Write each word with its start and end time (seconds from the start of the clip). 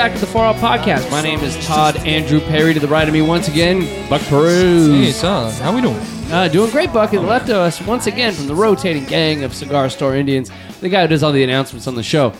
everybody, 0.00 0.14
and 0.14 0.14
welcome 0.14 0.14
back 0.14 0.14
to 0.14 0.20
the 0.20 0.26
Far 0.26 0.44
Out 0.44 0.56
Podcast. 0.56 1.10
My 1.10 1.22
name 1.22 1.40
is 1.40 1.66
Todd 1.66 1.96
Andrew 2.06 2.40
Perry. 2.40 2.74
To 2.74 2.80
the 2.80 2.88
right 2.88 3.06
of 3.06 3.14
me, 3.14 3.22
once 3.22 3.48
again, 3.48 4.08
Buck 4.08 4.20
Hey, 4.22 5.10
son, 5.12 5.52
how 5.62 5.74
we 5.74 5.80
doing? 5.80 5.96
Uh, 6.30 6.48
doing 6.48 6.70
great, 6.70 6.92
Buck. 6.92 7.12
And 7.12 7.26
left 7.26 7.48
of 7.48 7.56
us, 7.56 7.80
once 7.82 8.06
again, 8.06 8.32
from 8.32 8.46
the 8.46 8.54
rotating 8.54 9.04
gang 9.04 9.44
of 9.44 9.54
Cigar 9.54 9.88
Store 9.88 10.14
Indians, 10.14 10.50
the 10.80 10.88
guy 10.88 11.02
who 11.02 11.08
does 11.08 11.22
all 11.22 11.32
the 11.32 11.42
announcements 11.42 11.86
on 11.86 11.94
the 11.94 12.02
show, 12.02 12.32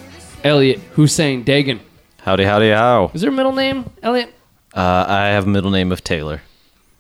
Elliot 0.45 0.79
Hussein 0.93 1.45
Dagan. 1.45 1.81
Howdy, 2.19 2.45
howdy, 2.45 2.71
how. 2.71 3.11
Is 3.15 3.23
there 3.23 3.31
a 3.31 3.33
middle 3.33 3.55
name, 3.55 3.91
Elliot? 4.03 4.35
Uh, 4.75 5.05
I 5.09 5.29
have 5.29 5.47
a 5.47 5.51
middle 5.51 5.71
name 5.71 5.93
of 5.93 6.05
Taylor. 6.05 6.43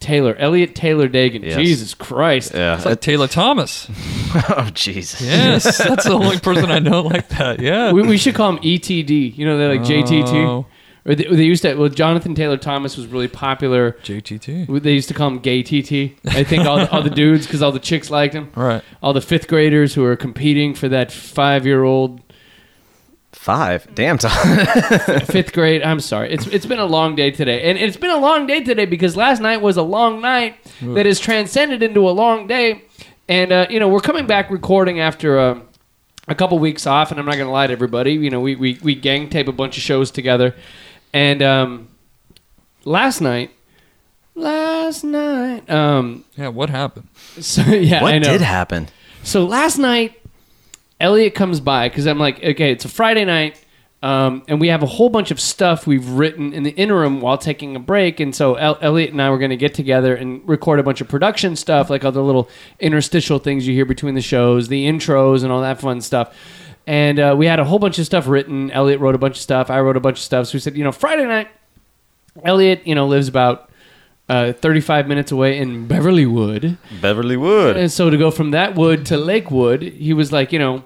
Taylor. 0.00 0.34
Elliot 0.36 0.74
Taylor 0.74 1.08
Dagan. 1.08 1.42
Yes. 1.42 1.56
Jesus 1.56 1.94
Christ. 1.94 2.52
Yeah. 2.54 2.76
It's 2.76 2.84
like 2.84 3.00
Taylor 3.00 3.28
Thomas. 3.28 3.88
Oh, 4.30 4.54
oh, 4.58 4.70
Jesus. 4.74 5.22
Yes, 5.22 5.78
that's 5.78 6.04
the 6.04 6.12
only 6.12 6.38
person 6.38 6.70
I 6.70 6.80
know 6.80 7.00
like 7.00 7.28
that. 7.30 7.60
Yeah. 7.60 7.92
We, 7.92 8.02
we 8.02 8.18
should 8.18 8.34
call 8.34 8.50
him 8.50 8.58
ETD. 8.58 9.38
You 9.38 9.46
know, 9.46 9.56
they're 9.56 9.70
like 9.70 9.80
JTT. 9.80 10.34
Oh. 10.34 10.66
Or 11.06 11.14
they, 11.14 11.24
they 11.24 11.44
used 11.44 11.62
to, 11.62 11.74
well, 11.76 11.88
Jonathan 11.88 12.34
Taylor 12.34 12.58
Thomas 12.58 12.98
was 12.98 13.06
really 13.06 13.26
popular. 13.26 13.92
JTT. 14.02 14.82
They 14.82 14.92
used 14.92 15.08
to 15.08 15.14
call 15.14 15.28
him 15.28 15.38
Gay 15.38 15.62
TT. 15.62 16.18
I 16.26 16.44
think 16.44 16.66
all 16.66 16.76
the, 16.76 16.90
all 16.90 17.02
the 17.02 17.08
dudes, 17.08 17.46
because 17.46 17.62
all 17.62 17.72
the 17.72 17.78
chicks 17.80 18.10
liked 18.10 18.34
him. 18.34 18.50
All 18.54 18.64
right. 18.64 18.84
All 19.02 19.14
the 19.14 19.22
fifth 19.22 19.48
graders 19.48 19.94
who 19.94 20.02
were 20.02 20.16
competing 20.16 20.74
for 20.74 20.90
that 20.90 21.10
five 21.10 21.64
year 21.64 21.84
old 21.84 22.20
Five. 23.38 23.94
Damn, 23.94 24.18
Tom. 24.18 24.30
fifth 25.26 25.52
grade. 25.52 25.82
I'm 25.82 26.00
sorry. 26.00 26.32
It's 26.32 26.46
it's 26.48 26.66
been 26.66 26.80
a 26.80 26.84
long 26.86 27.14
day 27.14 27.30
today, 27.30 27.70
and 27.70 27.78
it's 27.78 27.96
been 27.96 28.10
a 28.10 28.18
long 28.18 28.46
day 28.46 28.62
today 28.62 28.84
because 28.84 29.16
last 29.16 29.40
night 29.40 29.62
was 29.62 29.76
a 29.76 29.82
long 29.82 30.20
night 30.20 30.56
that 30.82 31.06
has 31.06 31.18
transcended 31.20 31.82
into 31.82 32.08
a 32.08 32.10
long 32.10 32.46
day, 32.48 32.82
and 33.28 33.52
uh, 33.52 33.66
you 33.70 33.78
know 33.80 33.88
we're 33.88 34.00
coming 34.00 34.26
back 34.26 34.50
recording 34.50 35.00
after. 35.00 35.38
Uh, 35.38 35.60
a 36.30 36.34
couple 36.34 36.58
weeks 36.58 36.86
off, 36.86 37.10
and 37.10 37.18
I'm 37.18 37.24
not 37.24 37.36
going 37.36 37.46
to 37.46 37.52
lie 37.52 37.68
to 37.68 37.72
everybody. 37.72 38.12
You 38.12 38.28
know, 38.28 38.40
we, 38.40 38.54
we, 38.54 38.78
we 38.82 38.94
gang 38.94 39.30
tape 39.30 39.48
a 39.48 39.52
bunch 39.52 39.78
of 39.78 39.82
shows 39.82 40.10
together. 40.10 40.54
And 41.14 41.40
um, 41.40 41.88
last 42.84 43.22
night, 43.22 43.50
last 44.34 45.04
night, 45.04 45.68
um, 45.70 46.26
Yeah, 46.36 46.48
what 46.48 46.68
happened? 46.68 47.08
so 47.40 47.62
yeah, 47.62 48.02
what 48.02 48.12
I 48.12 48.18
know. 48.18 48.30
did 48.30 48.42
happen? 48.42 48.88
So 49.22 49.46
last 49.46 49.78
night, 49.78 50.17
Elliot 51.00 51.34
comes 51.34 51.60
by 51.60 51.88
because 51.88 52.06
I'm 52.06 52.18
like, 52.18 52.42
okay, 52.42 52.72
it's 52.72 52.84
a 52.84 52.88
Friday 52.88 53.24
night, 53.24 53.62
um, 54.02 54.42
and 54.48 54.60
we 54.60 54.68
have 54.68 54.82
a 54.82 54.86
whole 54.86 55.08
bunch 55.08 55.30
of 55.30 55.40
stuff 55.40 55.86
we've 55.86 56.08
written 56.08 56.52
in 56.52 56.62
the 56.62 56.70
interim 56.70 57.20
while 57.20 57.38
taking 57.38 57.74
a 57.74 57.80
break. 57.80 58.20
And 58.20 58.34
so 58.34 58.54
El- 58.54 58.78
Elliot 58.80 59.10
and 59.10 59.20
I 59.20 59.30
were 59.30 59.38
going 59.38 59.50
to 59.50 59.56
get 59.56 59.74
together 59.74 60.14
and 60.14 60.46
record 60.48 60.78
a 60.78 60.82
bunch 60.82 61.00
of 61.00 61.08
production 61.08 61.56
stuff, 61.56 61.90
like 61.90 62.02
the 62.02 62.10
little 62.10 62.48
interstitial 62.78 63.38
things 63.38 63.66
you 63.66 63.74
hear 63.74 63.84
between 63.84 64.14
the 64.14 64.20
shows, 64.20 64.68
the 64.68 64.86
intros, 64.86 65.42
and 65.42 65.50
all 65.52 65.62
that 65.62 65.80
fun 65.80 66.00
stuff. 66.00 66.36
And 66.86 67.18
uh, 67.18 67.34
we 67.36 67.46
had 67.46 67.58
a 67.58 67.64
whole 67.64 67.78
bunch 67.78 67.98
of 67.98 68.06
stuff 68.06 68.26
written. 68.28 68.70
Elliot 68.70 69.00
wrote 69.00 69.14
a 69.14 69.18
bunch 69.18 69.36
of 69.36 69.42
stuff. 69.42 69.68
I 69.68 69.80
wrote 69.80 69.96
a 69.96 70.00
bunch 70.00 70.18
of 70.18 70.22
stuff. 70.22 70.46
So 70.46 70.54
we 70.54 70.60
said, 70.60 70.76
you 70.76 70.84
know, 70.84 70.92
Friday 70.92 71.26
night, 71.26 71.48
Elliot, 72.44 72.86
you 72.86 72.94
know, 72.94 73.06
lives 73.06 73.28
about 73.28 73.70
uh, 74.28 74.52
35 74.52 75.08
minutes 75.08 75.32
away 75.32 75.58
in 75.58 75.88
Beverlywood. 75.88 76.76
Beverly 77.00 77.36
Wood. 77.36 77.76
And 77.76 77.90
so 77.90 78.10
to 78.10 78.16
go 78.16 78.30
from 78.30 78.50
that 78.50 78.74
wood 78.74 79.06
to 79.06 79.16
Lakewood, 79.16 79.82
he 79.82 80.12
was 80.12 80.32
like, 80.32 80.52
you 80.52 80.58
know, 80.58 80.84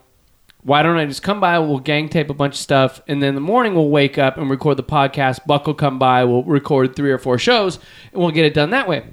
why 0.64 0.82
don't 0.82 0.96
I 0.96 1.06
just 1.06 1.22
come 1.24 1.40
by? 1.40 1.58
We'll 1.58 1.80
gang 1.80 2.08
tape 2.08 2.30
a 2.30 2.34
bunch 2.34 2.54
of 2.54 2.60
stuff, 2.60 3.02
and 3.08 3.20
then 3.20 3.30
in 3.30 3.34
the 3.34 3.40
morning 3.40 3.74
we'll 3.74 3.88
wake 3.88 4.16
up 4.16 4.38
and 4.38 4.48
record 4.48 4.76
the 4.76 4.84
podcast. 4.84 5.44
Buck 5.44 5.66
will 5.66 5.74
come 5.74 5.98
by. 5.98 6.24
We'll 6.24 6.44
record 6.44 6.94
three 6.94 7.10
or 7.10 7.18
four 7.18 7.36
shows, 7.36 7.80
and 8.12 8.22
we'll 8.22 8.30
get 8.30 8.44
it 8.44 8.54
done 8.54 8.70
that 8.70 8.86
way. 8.88 9.04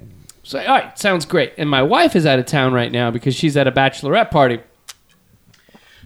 So, 0.44 0.60
all 0.60 0.66
right, 0.66 0.96
sounds 0.98 1.26
great. 1.26 1.52
And 1.58 1.68
my 1.68 1.82
wife 1.82 2.14
is 2.14 2.24
out 2.24 2.38
of 2.38 2.46
town 2.46 2.72
right 2.72 2.90
now 2.90 3.10
because 3.10 3.34
she's 3.34 3.56
at 3.56 3.66
a 3.66 3.72
bachelorette 3.72 4.30
party. 4.30 4.60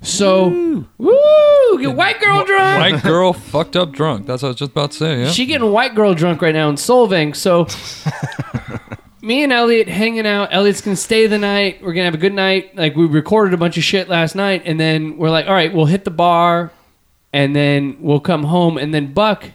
So, 0.04 0.84
woo, 0.98 1.78
get 1.80 1.94
white 1.94 2.20
girl 2.20 2.44
drunk. 2.44 2.80
White 2.80 3.02
girl 3.02 3.32
fucked 3.32 3.74
up 3.76 3.92
drunk. 3.92 4.26
That's 4.26 4.42
what 4.42 4.48
I 4.48 4.50
was 4.50 4.56
just 4.58 4.72
about 4.72 4.90
to 4.92 4.96
say. 4.96 5.22
Yeah. 5.22 5.30
She 5.30 5.46
getting 5.46 5.70
white 5.72 5.94
girl 5.94 6.14
drunk 6.14 6.42
right 6.42 6.54
now 6.54 6.68
in 6.68 6.76
Solvang. 6.76 7.34
So 7.34 7.66
me 9.22 9.42
and 9.42 9.52
Elliot 9.52 9.88
hanging 9.88 10.26
out. 10.26 10.50
Elliot's 10.52 10.80
gonna 10.82 10.96
stay 10.96 11.26
the 11.26 11.38
night. 11.38 11.82
We're 11.82 11.94
gonna 11.94 12.04
have 12.04 12.14
a 12.14 12.18
good 12.18 12.34
night. 12.34 12.76
Like 12.76 12.94
we 12.94 13.06
recorded 13.06 13.54
a 13.54 13.56
bunch 13.56 13.76
of 13.78 13.84
shit 13.84 14.08
last 14.08 14.34
night, 14.34 14.62
and 14.66 14.78
then 14.78 15.16
we're 15.16 15.30
like, 15.30 15.46
all 15.46 15.54
right, 15.54 15.72
we'll 15.72 15.86
hit 15.86 16.04
the 16.04 16.10
bar, 16.10 16.70
and 17.32 17.56
then 17.56 17.96
we'll 18.00 18.20
come 18.20 18.44
home. 18.44 18.76
And 18.76 18.92
then 18.92 19.12
Buck, 19.14 19.52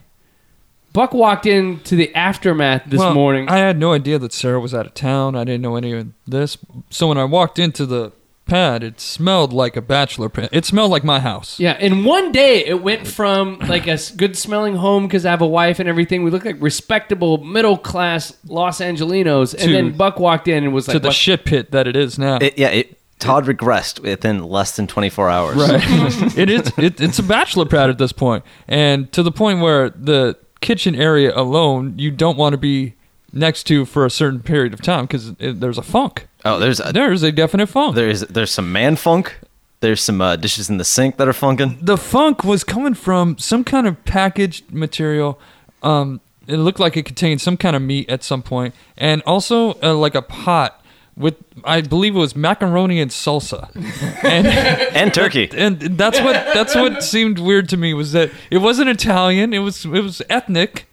Buck 0.94 1.14
walked 1.14 1.46
into 1.46 1.96
the 1.96 2.14
aftermath 2.16 2.84
this 2.88 3.00
Well, 3.00 3.14
morning. 3.14 3.48
I 3.48 3.58
had 3.58 3.78
no 3.78 3.94
idea 3.94 4.18
that 4.18 4.34
Sarah 4.34 4.60
was 4.60 4.74
out 4.74 4.88
of 4.88 4.96
town. 4.96 5.36
I 5.36 5.44
didn't 5.44 5.62
know 5.62 5.76
any 5.76 5.94
of 5.94 6.08
this. 6.26 6.58
So 6.90 7.08
when 7.08 7.18
I 7.20 7.26
walked 7.26 7.60
into 7.60 7.86
the 7.86 8.12
pad, 8.50 8.84
it 8.84 9.00
smelled 9.00 9.54
like 9.54 9.78
a 9.78 9.82
bachelor 9.82 10.28
pad. 10.30 10.50
It 10.52 10.66
smelled 10.66 10.92
like 10.92 11.04
my 11.04 11.20
house. 11.20 11.60
yeah, 11.60 11.78
in 11.78 12.04
one 12.04 12.32
day 12.32 12.66
it 12.66 12.82
went 12.82 13.08
from 13.08 13.60
like 13.60 13.88
a 13.88 13.98
good 14.18 14.38
smelling 14.38 14.76
home 14.76 15.08
because 15.08 15.26
I 15.26 15.32
have 15.32 15.42
a 15.42 15.48
wife 15.48 15.80
and 15.80 15.88
everything. 15.88 16.24
We 16.24 16.32
look 16.32 16.46
like 16.46 16.58
respectable 16.60 17.38
middle 17.44 17.78
class 17.78 18.36
Los 18.48 18.80
Angelinos, 18.82 19.54
and 19.54 19.64
To- 19.64 19.72
then 19.72 19.96
Buck 19.96 20.20
walked 20.20 20.48
in 20.48 20.64
and 20.64 20.74
was 20.74 20.88
like, 20.88 20.96
to 20.96 21.00
the 21.00 21.10
"What 21.10 21.16
shit 21.16 21.46
pit 21.46 21.72
that 21.72 21.88
it 21.88 21.96
is 21.96 22.18
now. 22.20 22.38
It, 22.42 22.58
yeah, 22.58 22.70
it, 22.70 22.98
Todd 23.20 23.46
regressed 23.46 24.00
within 24.00 24.44
less 24.44 24.78
than 24.78 24.88
24 24.88 25.30
hours. 25.30 25.56
Right. 25.58 25.84
it 26.38 26.50
is. 26.50 26.72
It, 26.78 27.02
it's 27.02 27.20
a 27.20 27.24
bachelor 27.24 27.66
pad 27.66 27.90
at 27.90 27.98
this 27.98 28.14
point, 28.14 28.46
and 28.68 29.12
to 29.12 29.22
the 29.24 29.32
point 29.32 29.60
where 29.60 29.90
the 29.90 30.38
kitchen 30.62 30.96
area 30.96 31.36
alone 31.36 31.98
you 31.98 32.12
don't 32.12 32.38
want 32.38 32.54
to 32.54 32.58
be 32.58 32.94
next 33.32 33.64
to 33.66 33.86
for 33.86 34.06
a 34.06 34.10
certain 34.10 34.42
period 34.42 34.74
of 34.74 34.82
time 34.82 35.06
because 35.06 35.34
there's 35.36 35.78
a 35.78 35.82
funk. 35.84 36.28
Oh, 36.46 36.60
there's 36.60 36.80
a, 36.80 36.92
There's 36.94 37.24
a 37.24 37.32
definite 37.32 37.68
funk. 37.68 37.96
there's 37.96 38.22
there's 38.22 38.52
some 38.52 38.72
man 38.72 38.96
funk. 38.96 39.40
There's 39.82 40.02
some 40.02 40.20
uh, 40.22 40.36
dishes 40.36 40.70
in 40.70 40.78
the 40.78 40.84
sink 40.86 41.18
that 41.18 41.28
are 41.28 41.34
funking. 41.34 41.78
the 41.82 41.98
funk 41.98 42.44
was 42.44 42.64
coming 42.64 42.94
from 42.94 43.38
some 43.38 43.64
kind 43.64 43.88
of 43.88 44.04
packaged 44.06 44.72
material. 44.74 45.40
Um, 45.84 46.20
it 46.48 46.58
looked 46.58 46.80
like 46.80 46.98
it 46.98 47.04
contained 47.06 47.40
some 47.42 47.56
kind 47.58 47.76
of 47.76 47.82
meat 47.82 48.10
at 48.10 48.24
some 48.24 48.42
point, 48.42 48.74
and 48.98 49.22
also 49.26 49.80
uh, 49.82 49.94
like 49.94 50.16
a 50.16 50.22
pot 50.22 50.84
with 51.16 51.36
I 51.64 51.82
believe 51.82 52.16
it 52.16 52.20
was 52.20 52.36
macaroni 52.36 53.00
and 53.02 53.12
salsa, 53.12 53.70
and 54.24 54.48
And 54.48 55.14
turkey. 55.14 55.50
and 55.58 55.80
that's 55.80 56.20
what 56.20 56.34
that's 56.54 56.76
what 56.76 57.04
seemed 57.04 57.40
weird 57.40 57.70
to 57.70 57.78
me 57.78 57.94
was 57.94 58.12
that 58.14 58.32
it 58.50 58.58
wasn't 58.60 58.90
Italian. 58.90 59.54
It 59.54 59.60
was 59.60 59.86
it 59.86 59.90
was 59.90 60.22
ethnic, 60.30 60.88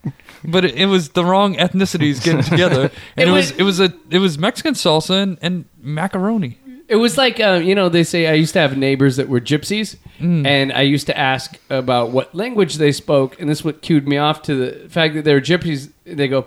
but 0.47 0.65
it, 0.65 0.75
it 0.77 0.87
was 0.87 1.11
the 1.11 1.25
wrong 1.25 1.57
ethnicities 1.57 2.23
getting 2.25 2.43
together, 2.53 2.91
and 3.17 3.29
It 3.29 3.29
it, 3.29 3.33
was, 3.33 3.51
was- 3.53 3.59
it 3.61 3.63
was 3.65 3.81
a 3.81 3.93
it 4.11 4.19
was 4.19 4.39
Mexican 4.39 4.75
salsa 4.75 5.23
and, 5.23 5.39
and 5.43 5.65
macaroni. 5.81 6.59
It 6.89 6.97
was 6.97 7.19
like, 7.19 7.41
uh, 7.41 7.61
you 7.65 7.75
know, 7.75 7.89
they 7.89 8.05
say 8.05 8.29
I 8.29 8.35
used 8.35 8.53
to 8.53 8.61
have 8.61 8.79
neighbors 8.79 9.17
that 9.17 9.29
were 9.29 9.41
gypsies, 9.41 9.97
and 10.21 10.73
I 10.73 10.83
used 10.83 11.07
to 11.09 11.19
ask 11.19 11.59
about 11.69 12.11
what 12.11 12.33
language 12.33 12.77
they 12.77 12.93
spoke, 12.93 13.41
and 13.41 13.51
this 13.51 13.65
what 13.65 13.83
cued 13.83 14.07
me 14.07 14.19
off 14.19 14.43
to 14.43 14.55
the 14.55 14.89
fact 14.89 15.15
that 15.15 15.25
they 15.25 15.35
were 15.35 15.41
gypsies. 15.41 15.91
They 16.05 16.29
go, 16.29 16.47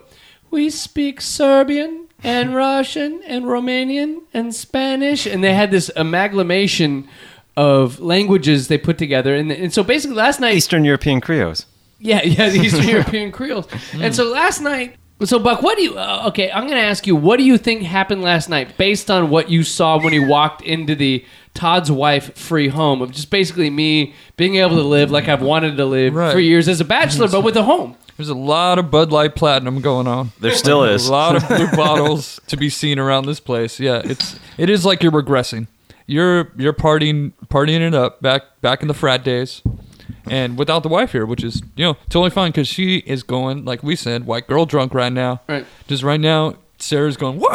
"We 0.50 0.70
speak 0.70 1.20
Serbian 1.20 2.08
and 2.24 2.56
Russian 2.68 3.22
and 3.28 3.46
Romanian 3.46 4.22
and 4.34 4.56
Spanish," 4.56 5.26
and 5.26 5.44
they 5.44 5.54
had 5.54 5.72
this 5.72 5.92
amalgamation 5.98 7.10
of 7.58 8.00
languages 8.00 8.70
they 8.70 8.78
put 8.78 8.98
together, 8.98 9.36
and, 9.36 9.52
and 9.52 9.74
so 9.74 9.84
basically 9.84 10.16
last 10.16 10.40
night 10.40 10.56
Eastern 10.56 10.86
European 10.86 11.20
Creoles. 11.20 11.66
Yeah, 12.00 12.24
yeah, 12.24 12.50
the 12.50 12.60
Eastern 12.60 12.88
European 12.88 13.32
Creoles. 13.32 13.68
And 13.94 14.16
so 14.16 14.26
last 14.32 14.62
night, 14.62 14.96
so 15.24 15.38
Buck, 15.38 15.62
what 15.62 15.78
do 15.78 15.84
you? 15.84 15.98
Uh, 15.98 16.24
okay, 16.30 16.50
I'm 16.50 16.64
going 16.68 16.80
to 16.80 16.88
ask 16.88 17.06
you, 17.06 17.16
what 17.16 17.38
do 17.38 17.44
you 17.44 17.58
think 17.58 17.82
happened 17.84 18.22
last 18.22 18.48
night, 18.50 18.78
based 18.78 19.12
on 19.12 19.30
what 19.30 19.50
you 19.50 19.64
saw 19.64 20.02
when 20.02 20.14
you 20.14 20.26
walked 20.26 20.62
into 20.62 20.96
the 20.96 21.26
Todd's 21.54 21.92
wife 21.92 22.38
free 22.38 22.70
home 22.70 23.02
of 23.02 23.12
just 23.12 23.30
basically 23.30 23.70
me 23.70 24.14
being 24.38 24.56
able 24.56 24.78
to 24.78 24.82
live 24.84 25.12
like 25.12 25.28
I've 25.28 25.42
wanted 25.42 25.76
to 25.76 25.86
live 25.86 26.16
Right. 26.16 26.32
for 26.32 26.40
years 26.40 26.70
as 26.70 26.80
a 26.80 26.86
bachelor, 26.86 27.28
but 27.28 27.42
with 27.44 27.58
a 27.58 27.64
home. 27.64 27.98
There's 28.16 28.30
a 28.30 28.36
lot 28.36 28.80
of 28.80 28.92
Bud 28.92 29.12
Light 29.12 29.36
Platinum 29.36 29.82
going 29.82 30.06
on. 30.08 30.32
There 30.40 30.52
still 30.54 30.84
is. 30.84 31.08
A 31.08 31.12
lot 31.12 31.36
of 31.38 31.48
blue 31.48 31.70
bottles 31.72 32.40
to 32.48 32.56
be 32.58 32.70
seen 32.70 33.00
around 33.00 33.26
this 33.26 33.40
place. 33.40 33.80
Yeah, 33.80 34.02
it's 34.04 34.40
it 34.58 34.70
is 34.70 34.86
like 34.86 35.02
you're 35.04 35.12
regressing. 35.12 35.68
You're 36.06 36.52
you're 36.58 36.74
partying 36.74 37.32
partying 37.48 37.80
it 37.82 37.94
up 37.94 38.22
back 38.22 38.44
back 38.62 38.82
in 38.82 38.88
the 38.90 38.94
frat 38.94 39.24
days, 39.24 39.62
and 40.26 40.58
without 40.58 40.84
the 40.84 40.90
wife 40.90 41.12
here, 41.12 41.26
which 41.26 41.44
is 41.44 41.62
you 41.76 41.86
know 41.86 41.94
totally 42.10 42.30
fine 42.30 42.52
because 42.52 42.68
she 42.68 42.98
is 43.00 43.24
going 43.24 43.66
like 43.66 43.84
we 43.84 43.96
said, 43.96 44.26
white 44.26 44.48
girl 44.48 44.66
drunk 44.66 44.94
right 44.94 45.14
now. 45.14 45.42
Right. 45.48 45.66
Just 45.88 46.04
right 46.04 46.20
now, 46.20 46.56
Sarah's 46.78 47.18
going 47.18 47.40
woo 47.40 47.48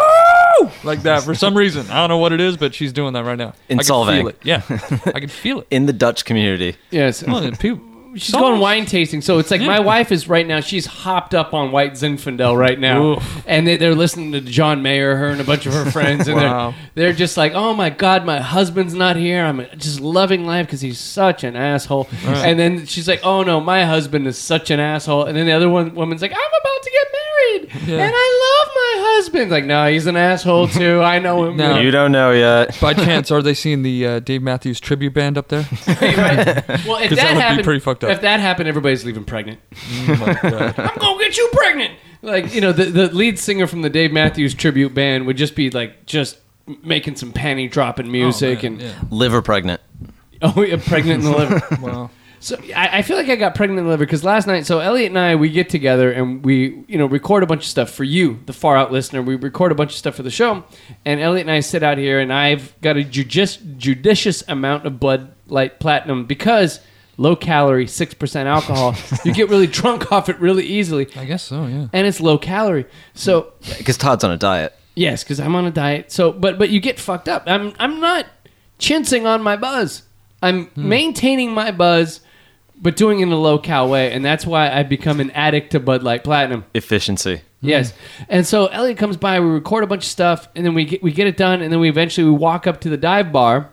like 0.82 1.02
that 1.02 1.22
for 1.22 1.34
some 1.34 1.56
reason. 1.56 1.90
I 1.90 1.96
don't 1.96 2.08
know 2.08 2.18
what 2.18 2.32
it 2.32 2.40
is, 2.40 2.56
but 2.56 2.74
she's 2.74 2.92
doing 2.92 3.12
that 3.14 3.24
right 3.24 3.38
now. 3.38 3.54
In 3.68 3.78
I 3.78 3.82
can 3.82 3.92
Solvang. 3.92 4.16
feel 4.18 4.28
it. 4.28 4.38
Yeah, 4.42 4.62
I 5.14 5.20
can 5.20 5.28
feel 5.28 5.60
it. 5.60 5.66
In 5.70 5.86
the 5.86 5.92
Dutch 5.92 6.24
community. 6.24 6.76
Yes. 6.90 7.22
Well, 7.26 7.50
people, 7.52 7.84
She's 8.16 8.34
going 8.34 8.60
wine 8.60 8.86
tasting, 8.86 9.20
so 9.20 9.38
it's 9.38 9.50
like 9.50 9.60
my 9.60 9.80
wife 9.80 10.10
is 10.12 10.28
right 10.28 10.46
now. 10.46 10.60
She's 10.60 10.86
hopped 10.86 11.34
up 11.34 11.54
on 11.54 11.72
White 11.72 11.92
Zinfandel 11.92 12.56
right 12.56 12.78
now, 12.78 13.12
Oof. 13.14 13.42
and 13.46 13.66
they, 13.66 13.76
they're 13.76 13.94
listening 13.94 14.32
to 14.32 14.40
John 14.40 14.82
Mayer, 14.82 15.16
her 15.16 15.28
and 15.28 15.40
a 15.40 15.44
bunch 15.44 15.66
of 15.66 15.72
her 15.72 15.90
friends, 15.90 16.28
and 16.28 16.36
Wow. 16.36 16.74
they're 16.94 17.04
they're 17.04 17.12
just 17.12 17.36
like, 17.36 17.52
"Oh 17.54 17.74
my 17.74 17.90
God, 17.90 18.24
my 18.24 18.40
husband's 18.40 18.94
not 18.94 19.16
here. 19.16 19.44
I'm 19.44 19.66
just 19.76 20.00
loving 20.00 20.46
life 20.46 20.66
because 20.66 20.80
he's 20.80 20.98
such 20.98 21.44
an 21.44 21.54
asshole." 21.56 22.08
And 22.24 22.58
then 22.58 22.86
she's 22.86 23.06
like, 23.08 23.20
"Oh 23.22 23.42
no, 23.42 23.60
my 23.60 23.84
husband 23.84 24.26
is 24.26 24.38
such 24.38 24.70
an 24.70 24.80
asshole." 24.80 25.24
And 25.24 25.36
then 25.36 25.44
the 25.46 25.52
other 25.52 25.68
one 25.68 25.94
woman's 25.94 26.22
like, 26.22 26.32
"I'm 26.32 26.36
about 26.38 26.82
to 26.82 26.90
get 26.90 27.06
married, 27.12 27.23
Yeah. 27.86 28.04
and 28.04 28.12
I 28.14 28.64
love 28.64 28.74
my 28.74 29.14
husband. 29.14 29.50
Like, 29.50 29.64
no, 29.64 29.86
he's 29.90 30.06
an 30.06 30.16
asshole 30.16 30.68
too. 30.68 31.00
I 31.02 31.18
know 31.18 31.44
him. 31.46 31.56
No. 31.64 31.78
You 31.78 31.90
don't 31.90 32.12
know 32.12 32.30
yet. 32.32 32.78
By 32.80 32.94
chance, 33.06 33.30
are 33.30 33.42
they 33.42 33.54
seeing 33.54 33.82
the 33.82 34.06
uh, 34.06 34.20
Dave 34.20 34.42
Matthews 34.42 34.80
tribute 34.80 35.14
band 35.14 35.38
up 35.38 35.48
there? 35.48 35.66
Well, 35.86 36.98
if 37.02 37.08
'Cause 37.10 37.16
that, 37.16 37.16
that 37.16 37.16
would 37.16 37.16
be 37.16 37.40
happened, 37.40 37.64
pretty 37.64 37.80
fucked 37.80 38.04
up. 38.04 38.10
if 38.10 38.20
that 38.22 38.40
happened, 38.40 38.68
everybody's 38.68 39.04
leaving 39.04 39.24
pregnant. 39.24 39.60
oh. 40.08 40.74
I'm 40.76 40.98
gonna 40.98 41.18
get 41.18 41.36
you 41.36 41.48
pregnant. 41.52 41.92
Like, 42.22 42.54
you 42.54 42.60
know, 42.60 42.72
the 42.72 42.84
the 42.86 43.14
lead 43.14 43.38
singer 43.38 43.66
from 43.66 43.82
the 43.82 43.90
Dave 43.90 44.12
Matthews 44.12 44.54
tribute 44.54 44.94
band 44.94 45.26
would 45.26 45.36
just 45.36 45.54
be 45.54 45.70
like 45.70 46.06
just 46.06 46.38
making 46.82 47.16
some 47.16 47.32
panty 47.32 47.70
dropping 47.70 48.10
music 48.10 48.62
man, 48.62 48.72
and 48.74 48.82
yeah. 48.82 48.92
Liver 49.10 49.42
pregnant. 49.42 49.80
oh, 50.42 50.62
yeah, 50.62 50.76
pregnant 50.84 51.24
in 51.24 51.30
the 51.30 51.36
liver. 51.36 51.62
Wow. 51.80 52.10
So 52.44 52.58
I, 52.76 52.98
I 52.98 53.02
feel 53.02 53.16
like 53.16 53.30
I 53.30 53.36
got 53.36 53.54
pregnant 53.54 53.78
in 53.78 53.84
the 53.86 53.90
liver 53.90 54.04
because 54.04 54.22
last 54.22 54.46
night. 54.46 54.66
So 54.66 54.80
Elliot 54.80 55.10
and 55.10 55.18
I 55.18 55.34
we 55.34 55.48
get 55.48 55.70
together 55.70 56.12
and 56.12 56.44
we 56.44 56.84
you 56.88 56.98
know 56.98 57.06
record 57.06 57.42
a 57.42 57.46
bunch 57.46 57.62
of 57.62 57.68
stuff 57.68 57.88
for 57.88 58.04
you, 58.04 58.38
the 58.44 58.52
far 58.52 58.76
out 58.76 58.92
listener. 58.92 59.22
We 59.22 59.34
record 59.34 59.72
a 59.72 59.74
bunch 59.74 59.92
of 59.92 59.96
stuff 59.96 60.16
for 60.16 60.22
the 60.22 60.30
show, 60.30 60.62
and 61.06 61.20
Elliot 61.20 61.46
and 61.46 61.50
I 61.50 61.60
sit 61.60 61.82
out 61.82 61.96
here 61.96 62.20
and 62.20 62.30
I've 62.30 62.78
got 62.82 62.98
a 62.98 63.02
judici- 63.02 63.60
judicious 63.78 64.44
amount 64.46 64.84
of 64.84 65.00
Bud 65.00 65.32
Light 65.46 65.80
Platinum 65.80 66.26
because 66.26 66.80
low 67.16 67.34
calorie, 67.34 67.86
six 67.86 68.12
percent 68.12 68.46
alcohol. 68.46 68.94
you 69.24 69.32
get 69.32 69.48
really 69.48 69.66
drunk 69.80 70.12
off 70.12 70.28
it 70.28 70.38
really 70.38 70.64
easily, 70.64 71.08
I 71.16 71.24
guess 71.24 71.44
so. 71.44 71.64
Yeah. 71.64 71.86
and 71.94 72.06
it's 72.06 72.20
low 72.20 72.36
calorie. 72.36 72.84
So 73.14 73.54
Because 73.78 73.96
Todd's 73.96 74.22
on 74.22 74.30
a 74.30 74.36
diet. 74.36 74.78
Yes, 74.94 75.24
because 75.24 75.40
I'm 75.40 75.56
on 75.56 75.64
a 75.64 75.70
diet. 75.70 76.12
So, 76.12 76.30
but 76.30 76.58
but 76.58 76.68
you 76.68 76.78
get 76.78 77.00
fucked 77.00 77.30
up. 77.30 77.44
I'm 77.46 77.72
I'm 77.78 78.00
not 78.00 78.26
chincing 78.78 79.24
on 79.24 79.42
my 79.42 79.56
buzz. 79.56 80.02
I'm 80.42 80.66
hmm. 80.66 80.88
maintaining 80.90 81.52
my 81.52 81.70
buzz, 81.70 82.20
but 82.84 82.96
doing 82.96 83.20
it 83.20 83.22
in 83.22 83.32
a 83.32 83.38
low 83.38 83.58
cal 83.58 83.88
way, 83.88 84.12
and 84.12 84.22
that's 84.22 84.46
why 84.46 84.70
I've 84.70 84.90
become 84.90 85.18
an 85.18 85.30
addict 85.30 85.70
to 85.72 85.80
Bud 85.80 86.02
Light 86.02 86.22
Platinum. 86.22 86.66
Efficiency. 86.74 87.40
Yes, 87.62 87.94
and 88.28 88.46
so 88.46 88.66
Elliot 88.66 88.98
comes 88.98 89.16
by. 89.16 89.40
We 89.40 89.46
record 89.46 89.84
a 89.84 89.86
bunch 89.86 90.04
of 90.04 90.10
stuff, 90.10 90.48
and 90.54 90.66
then 90.66 90.74
we 90.74 90.84
get, 90.84 91.02
we 91.02 91.10
get 91.10 91.26
it 91.26 91.38
done, 91.38 91.62
and 91.62 91.72
then 91.72 91.80
we 91.80 91.88
eventually 91.88 92.30
we 92.30 92.36
walk 92.36 92.66
up 92.66 92.82
to 92.82 92.90
the 92.90 92.98
dive 92.98 93.32
bar, 93.32 93.70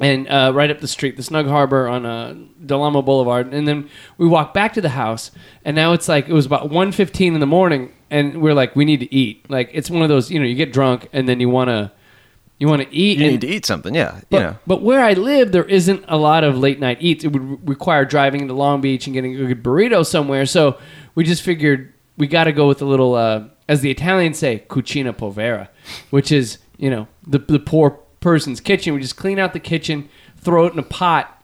and 0.00 0.26
uh, 0.28 0.50
right 0.54 0.70
up 0.70 0.80
the 0.80 0.88
street, 0.88 1.18
the 1.18 1.22
Snug 1.22 1.46
Harbor 1.46 1.86
on 1.86 2.06
uh, 2.06 2.34
Del 2.64 2.82
Amo 2.82 3.02
Boulevard, 3.02 3.52
and 3.52 3.68
then 3.68 3.90
we 4.16 4.26
walk 4.26 4.54
back 4.54 4.72
to 4.72 4.80
the 4.80 4.88
house, 4.88 5.30
and 5.62 5.76
now 5.76 5.92
it's 5.92 6.08
like 6.08 6.26
it 6.26 6.32
was 6.32 6.46
about 6.46 6.70
1.15 6.70 7.34
in 7.34 7.40
the 7.40 7.46
morning, 7.46 7.92
and 8.10 8.40
we're 8.40 8.54
like, 8.54 8.74
we 8.74 8.86
need 8.86 9.00
to 9.00 9.14
eat. 9.14 9.44
Like 9.50 9.68
it's 9.74 9.90
one 9.90 10.00
of 10.00 10.08
those, 10.08 10.30
you 10.30 10.40
know, 10.40 10.46
you 10.46 10.54
get 10.54 10.72
drunk, 10.72 11.06
and 11.12 11.28
then 11.28 11.38
you 11.38 11.50
wanna 11.50 11.92
you 12.58 12.68
wanna 12.68 12.86
eat. 12.90 13.18
You 13.18 13.24
and, 13.24 13.32
need 13.32 13.40
to 13.42 13.48
eat 13.48 13.66
something, 13.66 13.94
yeah. 13.94 14.20
but, 14.30 14.36
you 14.36 14.42
know. 14.42 14.56
but 14.66 14.82
where 14.82 15.00
I 15.00 15.14
live, 15.14 15.52
there 15.52 15.64
isn't 15.64 16.04
a 16.08 16.16
lot 16.16 16.44
of 16.44 16.56
late 16.58 16.78
night 16.80 16.98
eats. 17.00 17.24
It 17.24 17.32
would 17.32 17.42
re- 17.42 17.58
require 17.64 18.04
driving 18.04 18.40
into 18.42 18.54
Long 18.54 18.80
Beach 18.80 19.06
and 19.06 19.14
getting 19.14 19.34
a 19.34 19.46
good 19.46 19.62
burrito 19.62 20.06
somewhere. 20.06 20.46
So 20.46 20.78
we 21.14 21.24
just 21.24 21.42
figured 21.42 21.92
we 22.16 22.26
got 22.26 22.44
to 22.44 22.52
go 22.52 22.68
with 22.68 22.82
a 22.82 22.84
little, 22.84 23.14
uh, 23.14 23.44
as 23.68 23.80
the 23.80 23.90
Italians 23.90 24.38
say, 24.38 24.64
cucina 24.68 25.16
povera, 25.16 25.70
which 26.10 26.30
is 26.30 26.58
you 26.78 26.90
know 26.90 27.08
the 27.26 27.38
the 27.38 27.58
poor 27.58 27.98
person's 28.20 28.60
kitchen. 28.60 28.94
We 28.94 29.00
just 29.00 29.16
clean 29.16 29.38
out 29.38 29.52
the 29.52 29.60
kitchen, 29.60 30.08
throw 30.38 30.66
it 30.66 30.72
in 30.72 30.78
a 30.78 30.84
pot. 30.84 31.38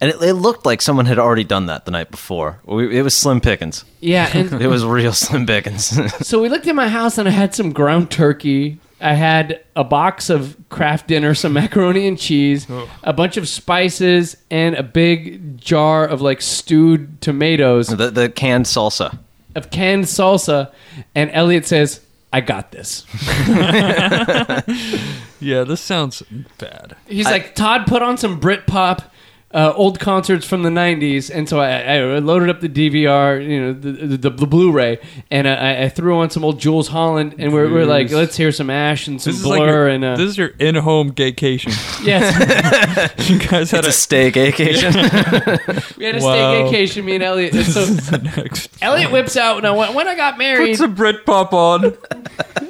And 0.00 0.10
it, 0.10 0.22
it 0.22 0.34
looked 0.34 0.64
like 0.64 0.80
someone 0.80 1.06
had 1.06 1.18
already 1.18 1.44
done 1.44 1.66
that 1.66 1.84
the 1.84 1.90
night 1.90 2.10
before. 2.10 2.60
We, 2.64 2.98
it 2.98 3.02
was 3.02 3.16
Slim 3.16 3.40
Pickens. 3.40 3.84
Yeah, 4.00 4.30
and 4.32 4.52
It 4.62 4.68
was 4.68 4.84
real 4.84 5.12
Slim 5.12 5.46
Pickens. 5.46 5.86
so 6.26 6.40
we 6.40 6.48
looked 6.48 6.66
at 6.66 6.74
my 6.74 6.88
house 6.88 7.18
and 7.18 7.28
I 7.28 7.32
had 7.32 7.54
some 7.54 7.72
ground 7.72 8.10
turkey. 8.10 8.78
I 9.00 9.14
had 9.14 9.60
a 9.74 9.84
box 9.84 10.30
of 10.30 10.56
Kraft 10.68 11.08
dinner, 11.08 11.34
some 11.34 11.52
macaroni 11.54 12.06
and 12.06 12.18
cheese, 12.18 12.66
oh. 12.68 12.88
a 13.02 13.12
bunch 13.12 13.36
of 13.36 13.48
spices, 13.48 14.36
and 14.50 14.74
a 14.74 14.82
big 14.82 15.58
jar 15.58 16.06
of 16.06 16.20
like 16.20 16.40
stewed 16.40 17.20
tomatoes 17.20 17.88
the, 17.88 18.10
the 18.10 18.28
canned 18.28 18.66
salsa. 18.66 19.18
of 19.54 19.70
canned 19.70 20.04
salsa. 20.04 20.72
And 21.14 21.30
Elliot 21.32 21.66
says, 21.66 22.00
I 22.32 22.40
got 22.40 22.72
this. 22.72 23.06
Yeah. 25.40 25.64
This 25.64 25.80
sounds 25.80 26.22
bad. 26.58 26.96
He's 27.06 27.24
like, 27.24 27.54
Todd, 27.54 27.86
put 27.86 28.02
on 28.02 28.18
some 28.18 28.40
Britpop. 28.40 29.04
Uh, 29.52 29.72
old 29.74 29.98
concerts 29.98 30.46
from 30.46 30.62
the 30.62 30.70
'90s, 30.70 31.28
and 31.28 31.48
so 31.48 31.58
I, 31.58 31.96
I 31.96 32.18
loaded 32.20 32.50
up 32.50 32.60
the 32.60 32.68
DVR, 32.68 33.44
you 33.44 33.60
know, 33.60 33.72
the 33.72 34.16
the, 34.16 34.30
the 34.30 34.46
Blu-ray, 34.46 35.00
and 35.28 35.48
I, 35.48 35.82
I 35.86 35.88
threw 35.88 36.18
on 36.18 36.30
some 36.30 36.44
old 36.44 36.60
Jools 36.60 36.86
Holland, 36.86 37.34
and 37.36 37.52
we're, 37.52 37.68
we're 37.68 37.84
like, 37.84 38.12
let's 38.12 38.36
hear 38.36 38.52
some 38.52 38.70
Ash 38.70 39.08
and 39.08 39.20
some 39.20 39.32
This 39.32 39.40
is 39.40 39.44
Blur, 39.44 39.56
like 39.58 39.66
your, 39.66 39.88
and 39.88 40.04
uh, 40.04 40.16
this 40.16 40.28
is 40.30 40.38
your 40.38 40.50
in-home 40.60 41.12
vacation 41.14 41.72
yes, 42.04 43.12
you 43.28 43.40
guys 43.40 43.72
had 43.72 43.80
It's 43.80 43.88
a 43.88 43.92
steak 43.92 44.34
vacation. 44.34 44.92
We 45.98 46.04
had 46.04 46.14
a 46.16 46.20
Wow. 46.24 46.70
staycation, 46.70 47.02
me 47.04 47.16
and 47.16 47.24
Elliot. 47.24 47.52
And 47.52 47.66
so 47.66 48.14
a 48.14 48.18
next. 48.18 48.70
Elliot 48.80 49.10
whips 49.10 49.36
out. 49.36 49.64
Now, 49.64 49.76
when, 49.76 49.94
when 49.94 50.06
I 50.06 50.14
got 50.14 50.38
married 50.38 50.58
Put 50.58 50.62
married, 50.64 50.76
some 50.78 50.94
Britpop 50.94 51.52
on. 51.52 51.84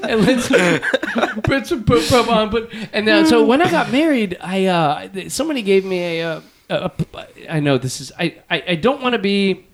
and 0.02 0.20
let's 0.26 0.48
put 1.42 1.66
some 1.66 1.84
put 1.84 2.08
put 2.08 2.26
on. 2.28 2.48
But 2.50 2.70
and 2.94 3.04
now, 3.04 3.24
so 3.24 3.44
when 3.44 3.60
I 3.60 3.70
got 3.70 3.92
married, 3.92 4.38
I 4.40 4.64
uh, 4.64 5.28
somebody 5.28 5.60
gave 5.60 5.84
me 5.84 6.20
a. 6.20 6.26
Uh, 6.36 6.40
a 6.70 6.90
I 7.48 7.60
know 7.60 7.78
this 7.78 8.00
is. 8.00 8.12
I 8.18 8.36
I, 8.48 8.62
I 8.68 8.74
don't 8.76 9.02
want 9.02 9.14
to 9.14 9.18
be. 9.18 9.66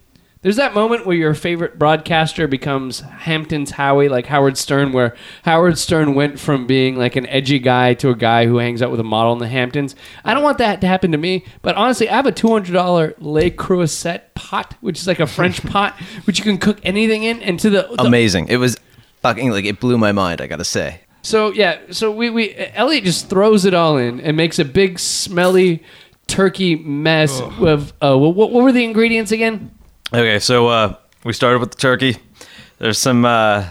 There's 0.42 0.56
that 0.56 0.74
moment 0.74 1.06
where 1.06 1.16
your 1.16 1.34
favorite 1.34 1.76
broadcaster 1.76 2.46
becomes 2.46 3.00
Hampton's 3.00 3.72
Howie, 3.72 4.08
like 4.08 4.26
Howard 4.26 4.56
Stern, 4.56 4.92
where 4.92 5.16
Howard 5.42 5.76
Stern 5.76 6.14
went 6.14 6.38
from 6.38 6.68
being 6.68 6.96
like 6.96 7.16
an 7.16 7.26
edgy 7.26 7.58
guy 7.58 7.94
to 7.94 8.10
a 8.10 8.14
guy 8.14 8.46
who 8.46 8.58
hangs 8.58 8.80
out 8.80 8.92
with 8.92 9.00
a 9.00 9.04
model 9.04 9.32
in 9.32 9.40
the 9.40 9.48
Hamptons. 9.48 9.96
I 10.24 10.34
don't 10.34 10.44
want 10.44 10.58
that 10.58 10.80
to 10.82 10.86
happen 10.86 11.10
to 11.12 11.18
me, 11.18 11.44
but 11.62 11.74
honestly, 11.74 12.08
I 12.08 12.14
have 12.14 12.26
a 12.26 12.32
$200 12.32 13.14
Le 13.18 13.50
Creuset 13.50 14.34
pot, 14.34 14.74
which 14.80 15.00
is 15.00 15.08
like 15.08 15.18
a 15.18 15.26
French 15.26 15.62
pot, 15.66 15.94
which 16.24 16.38
you 16.38 16.44
can 16.44 16.58
cook 16.58 16.78
anything 16.84 17.24
in. 17.24 17.42
And 17.42 17.58
to 17.60 17.70
the, 17.70 17.88
the 17.96 18.04
Amazing. 18.04 18.46
It 18.46 18.58
was 18.58 18.76
fucking 19.22 19.50
like 19.50 19.64
it 19.64 19.80
blew 19.80 19.98
my 19.98 20.12
mind. 20.12 20.40
I 20.40 20.46
gotta 20.46 20.64
say. 20.64 21.00
so 21.22 21.50
yeah, 21.50 21.78
so 21.90 22.12
we 22.12 22.30
we 22.30 22.54
Elliot 22.54 23.02
just 23.02 23.28
throws 23.28 23.64
it 23.64 23.74
all 23.74 23.96
in 23.96 24.20
and 24.20 24.36
makes 24.36 24.60
a 24.60 24.64
big 24.64 25.00
smelly 25.00 25.82
turkey 26.26 26.76
mess 26.76 27.40
with 27.60 27.92
uh, 28.02 28.16
what, 28.16 28.34
what 28.36 28.52
were 28.52 28.72
the 28.72 28.84
ingredients 28.84 29.32
again? 29.32 29.70
Okay, 30.12 30.38
so 30.38 30.68
uh, 30.68 30.94
we 31.24 31.32
started 31.32 31.58
with 31.60 31.70
the 31.70 31.76
turkey. 31.76 32.16
There's 32.78 32.98
some 32.98 33.24
uh, 33.24 33.64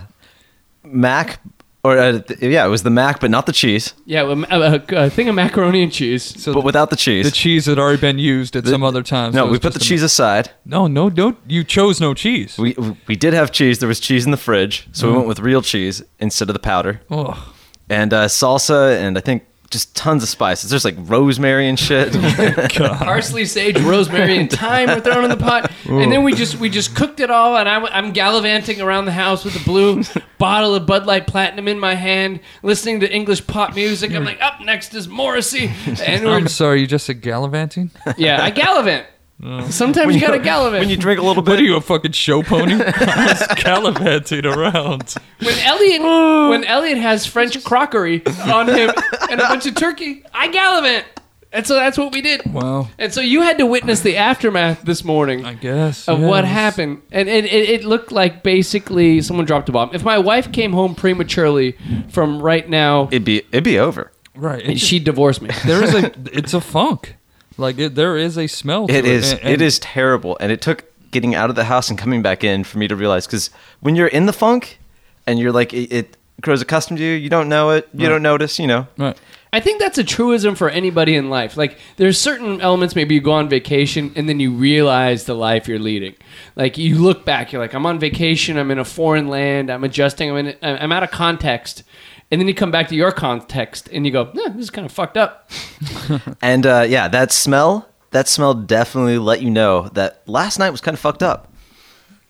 mac, 0.83 1.39
or 1.83 1.97
uh, 1.97 2.19
th- 2.19 2.41
yeah, 2.41 2.65
it 2.65 2.69
was 2.69 2.83
the 2.83 2.89
mac, 2.89 3.19
but 3.19 3.29
not 3.29 3.45
the 3.45 3.51
cheese, 3.51 3.93
Yeah, 4.05 4.23
a, 4.23 4.35
a, 4.75 5.05
a 5.05 5.09
thing 5.09 5.29
of 5.29 5.35
macaroni 5.35 5.83
and 5.83 5.91
cheese. 5.91 6.23
So 6.41 6.53
but 6.53 6.63
without 6.63 6.89
the 6.89 6.95
cheese. 6.95 7.25
the 7.25 7.31
cheese 7.31 7.67
had 7.67 7.77
already 7.77 8.01
been 8.01 8.17
used 8.19 8.55
at 8.55 8.65
some 8.65 8.83
other 8.83 9.03
time. 9.03 9.31
so 9.33 9.37
no, 9.39 9.43
it 9.43 9.47
we 9.47 9.51
was 9.51 9.59
put 9.59 9.73
the 9.73 9.79
just 9.79 9.85
a- 9.85 9.89
cheese 9.89 10.03
aside. 10.03 10.51
No, 10.65 10.87
no, 10.87 11.09
no. 11.09 11.35
You 11.47 11.63
chose 11.63 12.01
no 12.01 12.13
cheese. 12.13 12.57
We 12.57 12.75
we 13.07 13.15
did 13.15 13.33
have 13.33 13.51
cheese. 13.51 13.79
There 13.79 13.87
was 13.89 13.99
cheese 13.99 14.25
in 14.25 14.31
the 14.31 14.37
fridge, 14.37 14.87
so 14.91 15.07
Mm. 15.07 15.11
we 15.11 15.15
went 15.17 15.27
with 15.27 15.39
real 15.39 15.61
cheese 15.61 16.03
instead 16.19 16.49
of 16.49 16.53
the 16.53 16.59
powder, 16.59 17.01
oh, 17.11 17.53
and 17.89 18.13
uh, 18.13 18.25
salsa, 18.25 18.97
and 18.99 19.17
I 19.17 19.21
think 19.21 19.43
just 19.69 19.95
tons 19.95 20.23
of 20.23 20.29
spices. 20.29 20.69
There's 20.69 20.85
like 20.85 20.95
rosemary 20.97 21.67
and 21.67 21.77
shit. 21.77 22.15
Oh 22.15 22.95
Parsley, 22.97 23.45
sage, 23.45 23.79
rosemary, 23.79 24.37
and 24.37 24.49
thyme 24.49 24.89
were 24.89 25.01
thrown 25.01 25.23
in 25.23 25.29
the 25.29 25.37
pot, 25.37 25.71
and 25.85 26.11
then 26.11 26.23
we 26.23 26.33
just 26.33 26.59
we 26.59 26.69
just 26.69 26.95
cooked 26.95 27.19
it 27.19 27.31
all. 27.31 27.57
And 27.57 27.67
I, 27.67 27.97
am 27.97 28.11
gallivanting 28.11 28.81
around 28.81 29.05
the 29.05 29.11
house 29.11 29.43
with 29.43 29.59
a 29.59 29.63
blue 29.63 30.03
bottle 30.37 30.75
of 30.75 30.85
Bud 30.85 31.05
Light 31.05 31.27
Platinum 31.27 31.67
in 31.67 31.79
my 31.79 31.95
hand, 31.95 32.39
listening 32.63 32.99
to 33.01 33.11
English 33.11 33.45
pop 33.47 33.75
music. 33.75 34.11
I'm 34.11 34.23
like, 34.25 34.41
up 34.41 34.61
next 34.61 34.93
is 34.93 35.07
Morrissey, 35.07 35.71
and 36.05 36.25
we're 36.25 36.31
I'm 36.31 36.47
sorry. 36.47 36.81
You 36.81 36.87
just 36.87 37.05
said 37.05 37.21
gallivanting. 37.21 37.91
yeah, 38.17 38.43
I 38.43 38.51
gallivant. 38.51 39.05
Oh. 39.47 39.69
Sometimes 39.69 40.15
you 40.15 40.19
gotta 40.19 40.39
gallivant. 40.39 40.81
when 40.81 40.89
you 40.89 40.97
drink 40.97 41.19
a 41.19 41.23
little 41.23 41.43
bit, 41.43 41.51
What 41.51 41.57
bit, 41.57 41.63
are 41.63 41.67
you, 41.67 41.75
a 41.75 41.81
fucking 41.81 42.13
show 42.13 42.41
pony? 42.41 42.73
I 42.81 43.27
was 43.27 43.63
gallivanting 43.63 44.45
around. 44.45 45.13
When 45.39 45.59
Elliot 45.59 46.01
oh. 46.03 46.49
when 46.49 46.63
Elliot 46.63 46.97
has 46.97 47.27
French 47.27 47.63
crockery 47.63 48.25
on 48.25 48.67
him 48.67 48.91
and 49.29 49.39
a 49.39 49.43
bunch 49.43 49.67
of 49.67 49.75
turkey, 49.75 50.23
I 50.33 50.47
gallivant. 50.47 51.05
And 51.51 51.65
so 51.65 51.75
that's 51.75 51.97
what 51.97 52.11
we 52.11 52.21
did. 52.21 52.41
Wow. 52.51 52.89
And 52.97 53.13
so 53.13 53.21
you 53.21 53.41
had 53.41 53.59
to 53.59 53.65
witness 53.65 54.01
the 54.01 54.17
aftermath 54.17 54.81
this 54.81 55.05
morning 55.05 55.45
I 55.45 55.53
guess. 55.53 56.07
of 56.09 56.19
what 56.19 56.43
yes. 56.43 56.53
happened. 56.53 57.01
And 57.11 57.29
it, 57.29 57.45
it, 57.45 57.69
it 57.69 57.83
looked 57.85 58.11
like 58.11 58.43
basically 58.43 59.21
someone 59.21 59.45
dropped 59.45 59.69
a 59.69 59.71
bomb. 59.71 59.91
If 59.93 60.03
my 60.03 60.17
wife 60.17 60.51
came 60.51 60.73
home 60.73 60.95
prematurely 60.95 61.77
from 62.09 62.41
right 62.41 62.67
now, 62.67 63.07
it'd 63.07 63.23
be 63.23 63.43
it'd 63.51 63.63
be 63.63 63.79
over. 63.79 64.11
Right. 64.35 64.67
It's 64.67 64.81
she'd 64.81 65.05
divorce 65.05 65.39
me. 65.39 65.51
there 65.65 65.83
is 65.83 65.93
a. 65.93 66.11
It's 66.37 66.53
a 66.53 66.59
funk. 66.59 67.15
Like 67.57 67.77
it, 67.79 67.95
there 67.95 68.17
is 68.17 68.37
a 68.37 68.47
smell. 68.47 68.87
To 68.87 68.93
It 68.93 69.05
it 69.05 69.11
is. 69.11 69.31
and- 69.31 69.41
and 69.41 69.49
it 69.53 69.61
is 69.61 69.79
terrible, 69.79 70.37
and 70.39 70.51
it 70.51 70.61
took 70.61 70.83
getting 71.11 71.33
out 71.35 71.49
of 71.49 71.55
the 71.55 71.63
house 71.65 71.89
and 71.89 71.97
coming 71.97 72.21
back 72.21 72.43
in 72.43 72.63
for 72.65 72.77
me 72.77 72.87
to 72.89 72.95
realize 72.95 73.25
because 73.25 73.49
when 73.79 73.95
you're 73.95 74.07
in 74.07 74.25
the 74.25 74.33
funk 74.33 74.79
and 75.25 75.39
you're 75.39 75.51
like 75.53 75.73
it, 75.73 75.91
it 75.91 76.17
grows 76.41 76.61
accustomed 76.61 76.97
to 76.97 77.03
you, 77.05 77.13
you 77.13 77.29
don't 77.29 77.47
know 77.47 77.69
it, 77.69 77.87
you 77.93 78.01
Right. 78.05 78.09
don't 78.13 78.21
notice, 78.21 78.59
you 78.59 78.67
know. 78.67 78.87
Right. 78.97 79.17
I 79.55 79.61
think 79.61 79.79
that's 79.79 79.97
a 79.97 80.03
truism 80.03 80.53
for 80.55 80.69
anybody 80.69 81.15
in 81.15 81.29
life. 81.29 81.55
Like, 81.55 81.77
there's 81.95 82.19
certain 82.19 82.59
elements. 82.59 82.93
Maybe 82.93 83.15
you 83.15 83.21
go 83.21 83.31
on 83.31 83.47
vacation 83.47 84.11
and 84.17 84.27
then 84.27 84.41
you 84.41 84.51
realize 84.51 85.23
the 85.23 85.33
life 85.33 85.65
you're 85.65 85.79
leading. 85.79 86.13
Like, 86.57 86.77
you 86.77 86.97
look 86.97 87.23
back, 87.23 87.53
you're 87.53 87.61
like, 87.61 87.73
I'm 87.73 87.85
on 87.85 87.97
vacation. 87.97 88.57
I'm 88.57 88.69
in 88.69 88.79
a 88.79 88.83
foreign 88.83 89.29
land. 89.29 89.69
I'm 89.69 89.85
adjusting. 89.85 90.29
I'm 90.29 90.47
in. 90.47 90.57
I'm 90.61 90.91
out 90.91 91.03
of 91.03 91.11
context. 91.11 91.83
And 92.29 92.41
then 92.41 92.49
you 92.49 92.53
come 92.53 92.69
back 92.69 92.89
to 92.89 92.95
your 92.95 93.13
context 93.13 93.87
and 93.93 94.05
you 94.05 94.11
go, 94.11 94.29
yeah, 94.33 94.49
this 94.49 94.63
is 94.63 94.69
kind 94.69 94.85
of 94.85 94.91
fucked 94.91 95.15
up. 95.15 95.49
And 96.41 96.65
uh, 96.65 96.85
yeah, 96.85 97.07
that 97.07 97.31
smell, 97.31 97.87
that 98.11 98.27
smell 98.27 98.55
definitely 98.55 99.17
let 99.19 99.41
you 99.41 99.49
know 99.49 99.87
that 99.93 100.21
last 100.27 100.59
night 100.59 100.71
was 100.71 100.81
kind 100.81 100.95
of 100.95 100.99
fucked 100.99 101.23
up. 101.23 101.53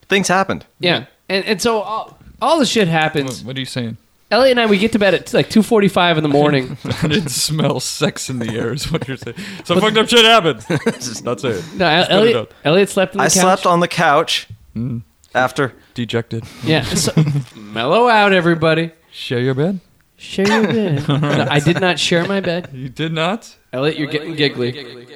Things 0.09 0.27
happened. 0.27 0.67
Yeah. 0.77 1.05
And 1.27 1.43
and 1.45 1.59
so 1.59 1.79
all, 1.79 2.19
all 2.39 2.59
the 2.59 2.67
shit 2.67 2.87
happens. 2.87 3.39
What, 3.39 3.47
what 3.47 3.57
are 3.57 3.61
you 3.61 3.65
saying? 3.65 3.97
Elliot 4.35 4.51
and 4.51 4.59
I 4.59 4.65
we 4.65 4.77
get 4.77 4.91
to 4.91 4.99
bed 4.99 5.13
at 5.13 5.33
like 5.33 5.49
two 5.49 5.63
forty 5.63 5.87
five 5.87 6.17
in 6.17 6.23
the 6.23 6.29
morning. 6.29 6.77
I 7.01 7.07
didn't 7.07 7.29
smell 7.29 7.79
sex 7.79 8.29
in 8.29 8.39
the 8.39 8.49
air. 8.53 8.73
Is 8.73 8.91
what 8.91 9.07
you're 9.07 9.15
saying? 9.17 9.37
Some 9.63 9.79
fucked 9.79 9.97
up 9.97 10.09
shit 10.09 10.25
happened. 10.25 10.59
That's 10.85 11.21
it. 11.43 11.63
no, 11.75 11.85
El- 11.87 12.07
Elliot, 12.11 12.35
out. 12.35 12.53
Elliot 12.65 12.89
slept 12.89 13.13
on 13.15 13.19
the 13.19 13.23
I 13.23 13.27
couch. 13.27 13.33
slept 13.41 13.65
on 13.65 13.79
the 13.79 13.87
couch 13.87 14.47
Mm. 14.75 15.03
after. 15.33 15.73
Dejected. 15.93 16.43
Yeah, 16.63 16.83
so, 17.03 17.13
mellow 17.55 18.09
out, 18.09 18.33
everybody. 18.33 18.91
Share 19.09 19.39
your 19.39 19.53
bed. 19.53 19.79
Share 20.17 20.45
your 20.47 20.67
bed. 20.67 21.07
No, 21.07 21.47
I 21.49 21.59
did 21.59 21.79
not 21.79 21.97
share 21.97 22.25
my 22.27 22.41
bed. 22.41 22.69
You 22.73 22.89
did 22.89 23.13
not. 23.13 23.55
Elliot, 23.71 23.97
you're 23.97 24.09
getting 24.09 24.35
giggly. 24.35 25.07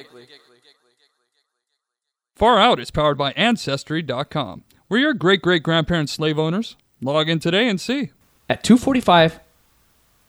Far 2.36 2.58
Out 2.58 2.80
is 2.80 2.90
powered 2.90 3.18
by 3.18 3.32
Ancestry.com. 3.32 4.64
We're 4.88 4.98
your 4.98 5.12
great 5.14 5.42
great 5.42 5.62
grandparents 5.62 6.12
slave 6.12 6.38
owners. 6.38 6.76
Log 7.02 7.28
in 7.28 7.38
today 7.38 7.68
and 7.68 7.78
see. 7.78 8.10
At 8.50 8.64
two 8.64 8.76
forty 8.76 9.00
five 9.00 9.38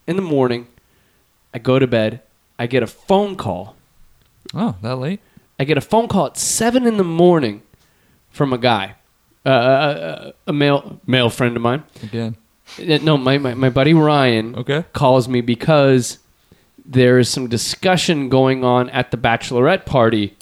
in 0.06 0.16
the 0.16 0.22
morning, 0.22 0.68
I 1.56 1.58
go 1.60 1.80
to 1.80 1.88
bed. 1.88 2.22
I 2.60 2.68
get 2.68 2.84
a 2.84 2.88
phone 2.88 3.36
call. 3.36 3.76
Oh, 4.54 4.76
that 4.84 4.96
late? 4.98 5.20
I 5.60 5.64
get 5.64 5.78
a 5.78 5.82
phone 5.82 6.08
call 6.08 6.28
at 6.28 6.38
seven 6.38 6.86
in 6.86 6.98
the 6.98 7.04
morning 7.04 7.64
from 8.30 8.54
a 8.54 8.58
guy, 8.60 8.94
uh, 9.46 9.50
a, 9.50 10.34
a 10.48 10.54
male 10.54 11.00
male 11.08 11.32
friend 11.32 11.56
of 11.56 11.64
mine. 11.64 11.84
Again. 12.04 12.36
Uh, 12.80 13.00
No, 13.02 13.18
my, 13.18 13.38
my, 13.40 13.54
my 13.56 13.70
buddy 13.70 13.94
Ryan 13.94 14.56
Okay. 14.56 14.86
calls 14.94 15.28
me 15.28 15.42
because 15.42 16.20
there 16.86 17.18
is 17.20 17.28
some 17.28 17.48
discussion 17.50 18.30
going 18.30 18.64
on 18.64 18.90
at 18.92 19.10
the 19.12 19.18
bachelorette 19.18 19.86
party 19.86 20.38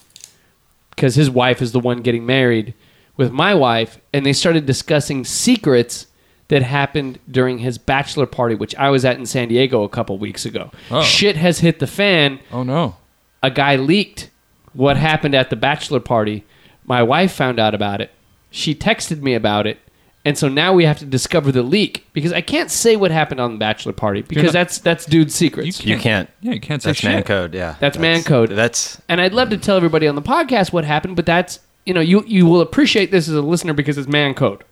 because 0.91 1.15
his 1.15 1.29
wife 1.29 1.61
is 1.61 1.71
the 1.71 1.79
one 1.79 2.01
getting 2.01 2.25
married 2.25 2.73
with 3.17 3.31
my 3.31 3.55
wife, 3.55 3.99
and 4.13 4.25
they 4.25 4.33
started 4.33 4.65
discussing 4.65 5.23
secrets 5.25 6.07
that 6.49 6.61
happened 6.63 7.19
during 7.29 7.59
his 7.59 7.77
bachelor 7.77 8.25
party, 8.25 8.55
which 8.55 8.75
I 8.75 8.89
was 8.89 9.05
at 9.05 9.17
in 9.17 9.25
San 9.25 9.47
Diego 9.47 9.83
a 9.83 9.89
couple 9.89 10.17
weeks 10.17 10.45
ago. 10.45 10.71
Oh. 10.91 11.01
Shit 11.01 11.35
has 11.37 11.59
hit 11.59 11.79
the 11.79 11.87
fan 11.87 12.39
Oh 12.51 12.63
no. 12.63 12.95
a 13.41 13.49
guy 13.51 13.75
leaked 13.75 14.29
what 14.73 14.97
happened 14.97 15.33
at 15.35 15.49
the 15.49 15.55
bachelor 15.55 15.99
party. 15.99 16.43
My 16.85 17.01
wife 17.03 17.31
found 17.31 17.59
out 17.59 17.73
about 17.73 18.01
it. 18.01 18.11
She 18.51 18.73
texted 18.75 19.21
me 19.21 19.33
about 19.35 19.67
it. 19.67 19.77
And 20.25 20.37
so 20.37 20.49
now 20.49 20.73
we 20.73 20.83
have 20.85 20.99
to 20.99 21.05
discover 21.05 21.51
the 21.51 21.63
leak 21.63 22.05
because 22.13 22.33
I 22.33 22.41
can't 22.41 22.69
say 22.69 22.95
what 22.97 23.09
happened 23.09 23.39
on 23.39 23.53
the 23.53 23.57
bachelor 23.57 23.93
party 23.93 24.21
because 24.21 24.45
not- 24.45 24.53
that's 24.53 24.77
that's 24.79 25.05
dude's 25.05 25.33
secrets. 25.33 25.83
You 25.85 25.97
can't. 25.97 26.29
Yeah, 26.41 26.53
you 26.53 26.59
can't 26.59 26.81
say 26.83 26.89
That's 26.89 26.99
shit. 26.99 27.11
man 27.11 27.23
code. 27.23 27.53
Yeah. 27.53 27.75
That's 27.79 27.97
man 27.97 28.23
code. 28.23 28.49
That's 28.49 28.99
and 29.07 29.21
I'd 29.21 29.33
love 29.33 29.49
to 29.51 29.57
tell 29.57 29.77
everybody 29.77 30.07
on 30.07 30.15
the 30.15 30.21
podcast 30.21 30.73
what 30.73 30.83
happened, 30.83 31.15
but 31.15 31.25
that's 31.25 31.59
you 31.85 31.93
know 31.93 32.01
you 32.01 32.23
you 32.27 32.45
will 32.47 32.59
appreciate 32.61 33.11
this 33.11 33.29
as 33.29 33.35
a 33.35 33.41
listener 33.41 33.73
because 33.73 33.97
it's 33.97 34.07
man 34.09 34.33
code. 34.33 34.63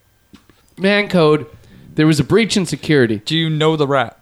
Man 0.76 1.08
code. 1.08 1.46
There 1.98 2.06
was 2.06 2.20
a 2.20 2.24
breach 2.24 2.56
in 2.56 2.64
security. 2.64 3.16
Do 3.24 3.36
you 3.36 3.50
know 3.50 3.74
the 3.74 3.88
rat? 3.88 4.20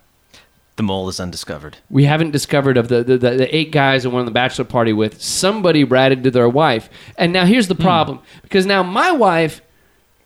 the 0.76 0.82
mole 0.82 1.10
is 1.10 1.20
undiscovered. 1.20 1.76
we 1.90 2.04
haven't 2.04 2.30
discovered 2.30 2.78
of 2.78 2.88
the, 2.88 3.02
the, 3.04 3.18
the, 3.18 3.30
the 3.30 3.54
eight 3.54 3.70
guys 3.70 4.02
that 4.02 4.10
went 4.10 4.20
on 4.20 4.24
the 4.24 4.30
bachelor 4.30 4.64
party 4.64 4.94
with. 4.94 5.20
Somebody 5.20 5.84
ratted 5.84 6.24
to 6.24 6.30
their 6.30 6.48
wife. 6.48 6.88
And 7.18 7.34
now 7.34 7.44
here's 7.44 7.68
the 7.68 7.74
hmm. 7.74 7.82
problem. 7.82 8.20
Because 8.40 8.64
now 8.64 8.82
my 8.82 9.12
wife 9.12 9.60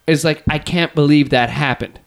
is 0.07 0.25
like 0.25 0.43
i 0.49 0.59
can't 0.59 0.95
believe 0.95 1.31
that 1.31 1.51
happened. 1.51 1.99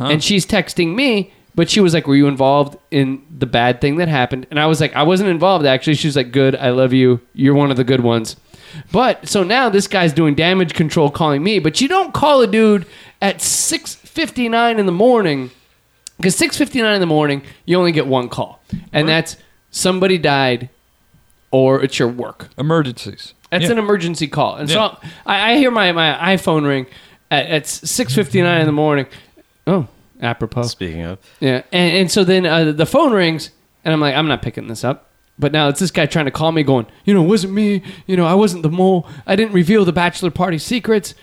And 0.00 0.24
she's 0.24 0.44
texting 0.44 0.96
me 0.96 1.32
but 1.54 1.70
she 1.70 1.80
was 1.80 1.94
like 1.94 2.08
were 2.08 2.16
you 2.16 2.26
involved 2.26 2.76
in 2.90 3.24
the 3.38 3.46
bad 3.46 3.80
thing 3.80 3.96
that 3.96 4.08
happened? 4.08 4.48
And 4.50 4.58
i 4.58 4.66
was 4.66 4.80
like 4.80 4.94
i 4.96 5.04
wasn't 5.04 5.30
involved 5.30 5.66
actually. 5.66 5.94
She 5.94 6.08
was 6.08 6.16
like 6.16 6.32
good 6.32 6.56
i 6.56 6.70
love 6.70 6.92
you. 6.92 7.20
You're 7.32 7.54
one 7.54 7.70
of 7.70 7.76
the 7.76 7.84
good 7.84 8.00
ones 8.00 8.34
but 8.92 9.28
so 9.28 9.42
now 9.42 9.68
this 9.68 9.86
guy's 9.86 10.12
doing 10.12 10.34
damage 10.34 10.74
control 10.74 11.10
calling 11.10 11.42
me 11.42 11.58
but 11.58 11.80
you 11.80 11.88
don't 11.88 12.12
call 12.14 12.40
a 12.42 12.46
dude 12.46 12.86
at 13.22 13.38
6.59 13.38 14.78
in 14.78 14.86
the 14.86 14.92
morning 14.92 15.50
because 16.16 16.36
6.59 16.36 16.94
in 16.94 17.00
the 17.00 17.06
morning 17.06 17.42
you 17.64 17.76
only 17.78 17.92
get 17.92 18.06
one 18.06 18.28
call. 18.28 18.60
And 18.92 19.08
that's 19.08 19.36
somebody 19.70 20.18
died 20.18 20.68
or 21.50 21.82
it's 21.82 21.98
your 21.98 22.08
work. 22.08 22.48
Emergencies. 22.58 23.34
that's 23.50 23.64
Yeah. 23.64 23.72
an 23.72 23.78
emergency 23.78 24.28
call. 24.28 24.56
And 24.56 24.68
Yeah. 24.68 24.74
so 24.94 24.98
I, 25.26 25.52
I 25.52 25.56
hear 25.56 25.70
my, 25.70 25.92
my 25.92 26.36
iphone 26.36 26.66
ring 26.66 26.86
at, 27.30 27.46
at 27.46 27.64
6.59 27.64 28.60
in 28.60 28.66
the 28.66 28.72
morning. 28.72 29.06
Oh 29.66 29.86
apropos. 30.22 30.62
Speaking 30.64 31.02
of, 31.02 31.18
yeah 31.40 31.62
and, 31.72 31.96
and 31.96 32.10
so 32.10 32.24
then 32.24 32.44
uh, 32.44 32.72
the 32.72 32.84
phone 32.86 33.12
rings 33.12 33.50
and 33.84 33.94
i'm 33.94 34.00
like 34.00 34.14
i'm 34.14 34.28
not 34.28 34.42
picking 34.42 34.66
this 34.68 34.84
up 34.84 35.09
but 35.40 35.50
now 35.52 35.68
it's 35.68 35.80
this 35.80 35.90
guy 35.90 36.06
trying 36.06 36.26
to 36.26 36.30
call 36.30 36.52
me 36.52 36.62
going 36.62 36.86
you 37.04 37.12
know 37.14 37.24
it 37.24 37.26
wasn't 37.26 37.52
me 37.52 37.82
you 38.06 38.16
know 38.16 38.26
i 38.26 38.34
wasn't 38.34 38.62
the 38.62 38.68
mole 38.70 39.06
i 39.26 39.34
didn't 39.34 39.52
reveal 39.52 39.84
the 39.84 39.92
bachelor 39.92 40.30
party 40.30 40.58
secrets 40.58 41.14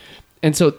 and 0.43 0.55
so 0.55 0.75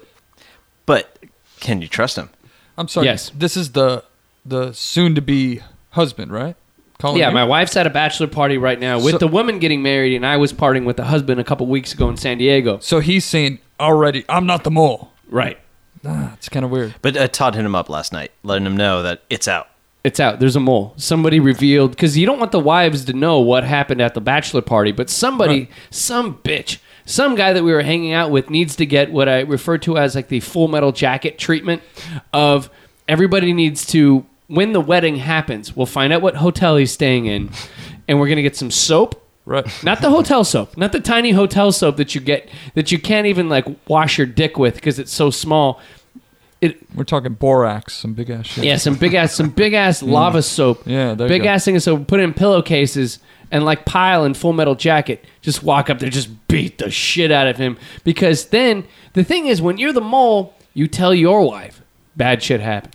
but 0.87 1.19
can 1.61 1.83
you 1.83 1.89
trust 1.89 2.17
him? 2.17 2.31
I'm 2.77 2.89
sorry. 2.89 3.07
Yes. 3.07 3.31
This 3.31 3.57
is 3.57 3.73
the 3.73 4.05
the 4.47 4.73
soon 4.73 5.15
to 5.17 5.21
be 5.21 5.61
husband, 5.91 6.33
right? 6.33 6.57
Calling 6.99 7.19
Yeah, 7.19 7.29
you? 7.29 7.35
my 7.35 7.45
wife's 7.45 7.77
at 7.77 7.87
a 7.87 7.91
bachelor 7.91 8.27
party 8.29 8.57
right 8.59 8.79
now 8.81 8.97
with 8.99 9.13
So- 9.15 9.19
the 9.19 9.29
woman 9.29 9.59
getting 9.59 9.83
married, 9.83 10.15
and 10.15 10.25
I 10.25 10.37
was 10.37 10.53
partying 10.53 10.85
with 10.85 10.97
the 10.97 11.05
husband 11.05 11.41
a 11.41 11.45
couple 11.45 11.67
weeks 11.67 11.93
ago 11.93 12.09
in 12.09 12.17
San 12.17 12.39
Diego. 12.39 12.79
So 12.81 13.01
he's 13.01 13.25
saying 13.25 13.59
already, 13.79 14.25
I'm 14.29 14.47
not 14.47 14.65
the 14.65 14.71
mole. 14.71 15.11
Right. 15.29 15.59
Ah, 16.07 16.33
it's 16.35 16.49
kind 16.49 16.65
of 16.65 16.71
weird. 16.71 16.95
But 17.03 17.17
uh, 17.17 17.29
Todd 17.29 17.55
hit 17.57 17.65
him 17.65 17.75
up 17.75 17.89
last 17.91 18.13
night, 18.13 18.31
letting 18.43 18.65
him 18.67 18.77
know 18.77 19.03
that 19.03 19.23
it's 19.29 19.49
out. 19.49 19.69
It's 20.09 20.19
out. 20.21 20.41
There's 20.41 20.57
a 20.57 20.61
mole. 20.61 20.95
Somebody 20.97 21.39
revealed 21.39 21.91
because 21.91 22.17
you 22.17 22.25
don't 22.25 22.39
want 22.39 22.51
the 22.51 22.59
wives 22.59 23.05
to 23.05 23.13
know 23.13 23.41
what 23.41 23.63
happened 23.63 24.01
at 24.01 24.15
the 24.15 24.23
bachelor 24.23 24.63
party, 24.63 24.91
but 24.91 25.11
somebody, 25.11 25.59
Right. 25.61 25.69
some 25.91 26.37
bitch, 26.43 26.79
some 27.05 27.35
guy 27.35 27.53
that 27.53 27.63
we 27.63 27.73
were 27.73 27.83
hanging 27.83 28.15
out 28.15 28.31
with 28.31 28.49
needs 28.49 28.75
to 28.77 28.87
get 28.87 29.13
what 29.13 29.29
I 29.29 29.41
refer 29.41 29.77
to 29.79 29.99
as 29.99 30.15
like 30.15 30.29
the 30.29 30.41
full 30.41 30.67
metal 30.67 30.93
jacket 30.93 31.37
treatment 31.39 31.83
of 32.33 32.71
everybody 33.07 33.53
needs 33.53 33.85
to 33.89 34.25
when 34.47 34.73
the 34.73 34.81
wedding 34.81 35.17
happens, 35.17 35.77
we'll 35.77 35.85
find 35.85 36.11
out 36.11 36.23
what 36.23 36.37
hotel 36.37 36.79
he's 36.79 36.91
staying 36.91 37.27
in, 37.27 37.51
and 38.09 38.19
we're 38.19 38.29
gonna 38.31 38.41
get 38.41 38.57
some 38.57 38.71
soap 38.71 39.23
Right. 39.45 39.67
not 39.85 40.01
the 40.01 40.09
hotel 40.09 40.43
soap, 40.43 40.77
not 40.79 40.93
the 40.93 41.01
tiny 41.01 41.33
hotel 41.33 41.71
soap 41.71 41.97
that 41.99 42.15
you 42.15 42.23
get 42.23 42.49
that 42.75 42.91
you 42.93 42.99
can't 42.99 43.27
even 43.27 43.51
like 43.51 43.67
wash 43.87 44.17
your 44.17 44.27
dick 44.27 44.59
with 44.59 44.75
because 44.77 44.99
it's 44.99 45.13
so 45.13 45.29
small. 45.29 45.81
It 46.61 46.79
We're 46.95 47.05
talking 47.05 47.35
borax, 47.35 47.95
some 47.95 48.15
big 48.15 48.31
ass 48.31 48.47
shit. 48.47 48.65
yeah, 48.65 48.77
some 48.77 48.95
big 48.97 49.15
ass 49.15 49.33
some 49.35 49.51
big 49.51 49.75
ass 49.75 50.03
lava 50.03 50.43
soap. 50.43 50.83
Yeah, 50.87 51.15
there 51.15 51.27
you 51.27 51.35
big 51.35 51.43
go. 51.45 51.49
ass 51.51 51.65
thing 51.65 51.77
of 51.77 51.83
soap. 51.83 52.07
Put 52.09 52.21
it 52.21 52.25
in 52.25 52.35
pillowcases 52.35 53.21
and 53.51 53.65
like 53.65 53.85
pile 53.85 54.25
in 54.25 54.35
Full 54.35 54.53
Metal 54.53 54.75
Jacket. 54.75 55.25
Just 55.41 55.63
walk 55.63 55.89
up 55.89 55.99
there, 56.01 56.11
just 56.11 56.49
beat 56.49 56.79
the 56.79 56.91
shit 56.91 57.31
out 57.31 57.47
of 57.47 57.57
him 57.59 57.79
because 58.05 58.47
then 58.47 58.85
the 59.13 59.23
thing 59.25 59.47
is 59.47 59.63
when 59.63 59.79
you're 59.79 59.93
the 59.93 60.01
mole, 60.01 60.55
you 60.75 60.89
tell 60.89 61.15
your 61.15 61.47
wife 61.49 61.81
bad 62.17 62.43
shit 62.43 62.61
happened. 62.61 62.95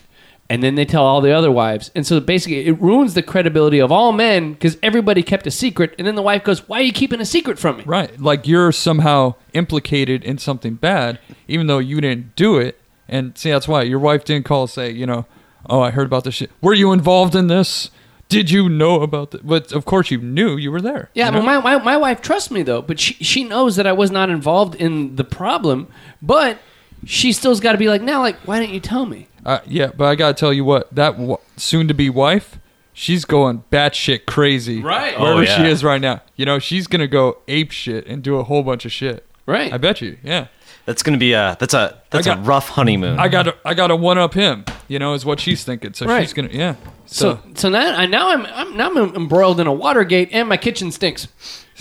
And 0.50 0.62
then 0.62 0.76
they 0.76 0.86
tell 0.86 1.04
all 1.04 1.22
the 1.22 1.32
other 1.32 1.50
wives. 1.50 1.90
And 1.96 2.06
so 2.06 2.20
basically, 2.20 2.68
it 2.68 2.80
ruins 2.80 3.14
the 3.16 3.24
credibility 3.24 3.80
of 3.80 3.92
all 3.92 4.12
men 4.12 4.54
because 4.54 4.78
everybody 4.84 5.24
kept 5.24 5.48
a 5.48 5.52
secret. 5.52 5.96
And 5.98 6.06
then 6.06 6.16
the 6.16 6.22
wife 6.22 6.44
goes, 6.44 6.68
Why 6.68 6.80
are 6.80 6.84
you 6.84 6.92
keeping 6.92 7.22
a 7.22 7.26
secret 7.26 7.58
from 7.58 7.78
me? 7.78 7.84
Right. 7.88 8.20
Like 8.20 8.46
you're 8.46 8.72
somehow 8.74 9.36
implicated 9.54 10.24
in 10.24 10.38
something 10.38 10.76
bad, 10.76 11.18
even 11.48 11.68
though 11.68 11.80
you 11.80 12.02
didn't 12.02 12.36
do 12.36 12.58
it. 12.58 12.78
And 13.14 13.38
see, 13.38 13.52
that's 13.52 13.68
why 13.68 13.84
your 13.84 14.00
wife 14.00 14.26
didn't 14.26 14.46
call 14.46 14.64
and 14.64 14.70
say, 14.72 14.90
you 14.90 15.06
know, 15.06 15.26
oh, 15.70 15.82
I 15.82 15.92
heard 15.92 16.08
about 16.08 16.24
this 16.24 16.34
shit. 16.36 16.50
Were 16.62 16.74
you 16.74 16.92
involved 16.92 17.36
in 17.36 17.46
this? 17.48 17.92
Did 18.28 18.50
you 18.50 18.68
know 18.70 19.02
about 19.02 19.30
this? 19.32 19.42
But 19.44 19.72
of 19.72 19.86
course 19.86 20.10
you 20.10 20.18
knew 20.18 20.58
you 20.58 20.72
were 20.72 20.82
there. 20.82 21.12
Yeah, 21.14 21.28
you 21.28 21.34
but 21.34 21.40
know? 21.40 21.46
my, 21.62 21.78
my, 21.78 21.84
my 21.84 21.98
wife 21.98 22.22
trusts 22.22 22.50
me 22.50 22.64
though, 22.64 22.82
but 22.82 23.00
she 23.00 23.14
she 23.24 23.44
knows 23.44 23.76
that 23.76 23.86
I 23.86 23.92
was 23.94 24.10
not 24.10 24.32
involved 24.32 24.74
in 24.76 25.16
the 25.16 25.24
problem, 25.24 25.88
but 26.24 26.58
she 27.06 27.32
still's 27.34 27.60
got 27.60 27.74
to 27.74 27.78
be 27.78 27.88
like, 27.88 28.02
now, 28.02 28.22
like, 28.22 28.38
why 28.48 28.60
didn't 28.60 28.74
you 28.74 28.80
tell 28.80 29.06
me? 29.06 29.28
Uh, 29.46 29.60
yeah, 29.68 29.92
but 29.96 30.06
I 30.06 30.16
gotta 30.16 30.34
tell 30.34 30.54
you 30.54 30.66
what, 30.66 30.94
that 30.96 31.12
w- 31.12 31.38
soon-to-be 31.58 32.10
wife, 32.10 32.58
she's 32.94 33.26
going 33.26 33.64
batshit 33.72 34.26
crazy. 34.26 34.82
Right. 34.82 35.20
Wherever 35.20 35.40
Oh, 35.40 35.44
yeah. 35.44 35.58
she 35.58 35.66
is 35.70 35.84
right 35.84 36.02
now, 36.02 36.22
you 36.36 36.46
know, 36.46 36.60
she's 36.60 36.88
gonna 36.88 37.08
go 37.08 37.40
ape 37.48 37.72
shit 37.72 38.08
and 38.08 38.24
do 38.24 38.38
a 38.38 38.44
whole 38.44 38.64
bunch 38.64 38.86
of 38.86 38.92
shit. 38.92 39.28
Right. 39.46 39.74
I 39.74 39.78
bet 39.78 40.02
you. 40.02 40.18
Yeah. 40.24 40.48
That's 40.86 41.02
gonna 41.04 41.18
be 41.18 41.32
a 41.34 41.56
that's 41.60 41.74
a 41.74 42.02
that's 42.10 42.26
got- 42.26 42.40
a 42.40 42.42
rough 42.42 42.70
honeymoon. 42.70 43.18
I 43.20 43.28
gotta, 43.30 43.56
I 43.64 43.74
gotta 43.74 43.96
one 43.96 44.18
up 44.18 44.34
him. 44.34 44.66
You 44.90 45.00
know, 45.00 45.14
is 45.14 45.24
what 45.26 45.40
she's 45.40 45.64
thinking. 45.64 45.94
So 45.94 46.06
Right. 46.06 46.22
she's 46.22 46.34
gonna, 46.34 46.50
yeah. 46.52 46.76
So 47.06 47.36
So, 47.36 47.40
so 47.56 47.70
now 47.70 47.96
I 47.98 48.06
now 48.06 48.30
I'm, 48.32 48.46
I'm 48.48 48.76
now 48.78 48.90
I'm 48.90 49.16
embroiled 49.16 49.60
in 49.62 49.68
a 49.68 49.74
Watergate 49.74 50.30
and 50.34 50.50
my 50.50 50.58
kitchen 50.58 50.92
stinks. 50.92 51.28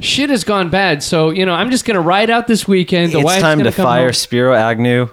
Shit 0.00 0.30
has 0.30 0.44
gone 0.44 0.70
bad. 0.70 1.02
So 1.02 1.30
you 1.30 1.46
know 1.46 1.54
I'm 1.54 1.70
just 1.70 1.84
gonna 1.84 2.00
ride 2.00 2.30
out 2.30 2.46
this 2.46 2.68
weekend. 2.68 3.12
The 3.12 3.18
it's 3.18 3.24
wife's 3.24 3.42
time 3.42 3.58
gonna 3.58 3.70
to 3.70 3.82
fire 3.82 4.04
home. 4.06 4.12
Spiro 4.12 4.54
Agnew. 4.54 5.08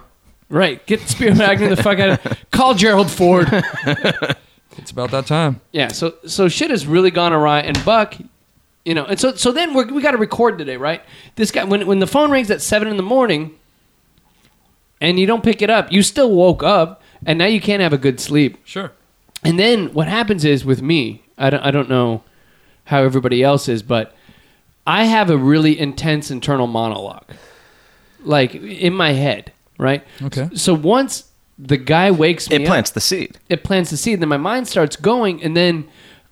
Right, 0.50 0.84
get 0.86 1.00
Spiro 1.00 1.34
Magnet 1.34 1.70
the 1.76 1.82
fuck 1.82 1.98
out 1.98 2.24
of. 2.26 2.38
Call 2.50 2.74
Gerald 2.74 3.10
Ford. 3.10 3.48
it's 4.76 4.90
about 4.90 5.10
that 5.12 5.26
time. 5.26 5.60
Yeah, 5.72 5.88
so 5.88 6.14
so 6.26 6.48
shit 6.48 6.70
has 6.70 6.86
really 6.86 7.10
gone 7.10 7.32
awry, 7.32 7.60
and 7.60 7.82
Buck, 7.84 8.14
you 8.84 8.94
know, 8.94 9.04
and 9.04 9.18
so 9.18 9.34
so 9.34 9.50
then 9.52 9.74
we're, 9.74 9.86
we 9.92 10.02
got 10.02 10.12
to 10.12 10.18
record 10.18 10.58
today, 10.58 10.76
right? 10.76 11.02
This 11.36 11.50
guy, 11.50 11.64
when 11.64 11.86
when 11.86 11.98
the 12.00 12.06
phone 12.06 12.30
rings 12.30 12.50
at 12.50 12.60
seven 12.60 12.88
in 12.88 12.96
the 12.96 13.02
morning, 13.02 13.56
and 15.00 15.18
you 15.18 15.26
don't 15.26 15.42
pick 15.42 15.62
it 15.62 15.70
up, 15.70 15.90
you 15.92 16.02
still 16.02 16.30
woke 16.30 16.62
up, 16.62 17.02
and 17.26 17.38
now 17.38 17.46
you 17.46 17.60
can't 17.60 17.82
have 17.82 17.92
a 17.92 17.98
good 17.98 18.20
sleep. 18.20 18.58
Sure. 18.64 18.92
And 19.42 19.58
then 19.58 19.92
what 19.92 20.08
happens 20.08 20.44
is 20.44 20.64
with 20.64 20.82
me, 20.82 21.22
I 21.38 21.50
don't 21.50 21.60
I 21.62 21.70
don't 21.70 21.88
know 21.88 22.22
how 22.86 23.02
everybody 23.02 23.42
else 23.42 23.68
is, 23.68 23.82
but 23.82 24.14
I 24.86 25.04
have 25.04 25.30
a 25.30 25.36
really 25.36 25.78
intense 25.78 26.30
internal 26.30 26.66
monologue, 26.66 27.24
like 28.22 28.54
in 28.54 28.92
my 28.94 29.12
head, 29.12 29.52
right? 29.78 30.04
Okay. 30.22 30.50
So 30.54 30.74
once 30.74 31.30
the 31.58 31.76
guy 31.76 32.10
wakes 32.10 32.50
me 32.50 32.56
It 32.56 32.62
up. 32.62 32.66
plants 32.66 32.90
the 32.90 33.00
seed. 33.00 33.38
it 33.48 33.62
plants 33.64 33.90
the 33.90 33.96
seed. 33.96 34.20
Then 34.20 34.28
my 34.28 34.36
mind 34.36 34.66
starts 34.68 34.96
going, 34.96 35.42
and 35.42 35.56
then 35.56 35.86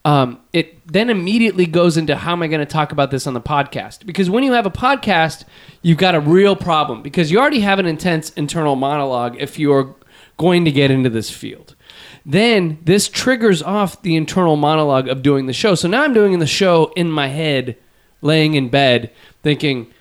um, 0.05 0.41
it 0.53 0.87
then 0.87 1.11
immediately 1.11 1.67
goes 1.67 1.97
into 1.97 2.17
how 2.17 2.33
am 2.33 2.43
I 2.43 2.49
going 2.49 2.61
to 2.61 2.67
talk 2.67 2.93
about 2.93 3.11
this 3.11 3.27
on 3.27 3.35
the 3.35 3.41
podcast? 3.41 4.05
Because 4.05 4.29
when 4.29 4.43
you 4.43 4.53
have 4.53 4.67
a 4.67 4.71
podcast, 4.71 5.45
you've 5.83 5.99
got 5.99 6.15
a 6.15 6.21
real 6.21 6.57
problem 6.57 7.03
because 7.03 7.31
you 7.31 7.39
already 7.39 7.61
have 7.61 7.79
an 7.79 7.87
intense 7.87 8.31
internal 8.31 8.75
monologue 8.77 9.37
if 9.39 9.59
you're 9.59 9.95
going 10.39 10.65
to 10.65 10.73
get 10.73 10.91
into 10.91 11.09
this 11.09 11.31
field. 11.31 11.77
Then 12.25 12.79
this 12.85 13.09
triggers 13.09 13.63
off 13.63 14.03
the 14.03 14.17
internal 14.17 14.57
monologue 14.57 15.09
of 15.09 15.23
doing 15.23 15.47
the 15.47 15.53
show. 15.53 15.75
So 15.75 15.89
now 15.89 16.03
I'm 16.03 16.15
doing 16.15 16.39
the 16.39 16.47
show 16.47 16.93
in 16.97 17.11
my 17.11 17.29
head, 17.29 17.77
laying 18.21 18.55
in 18.55 18.69
bed, 18.69 19.13
thinking, 19.43 19.93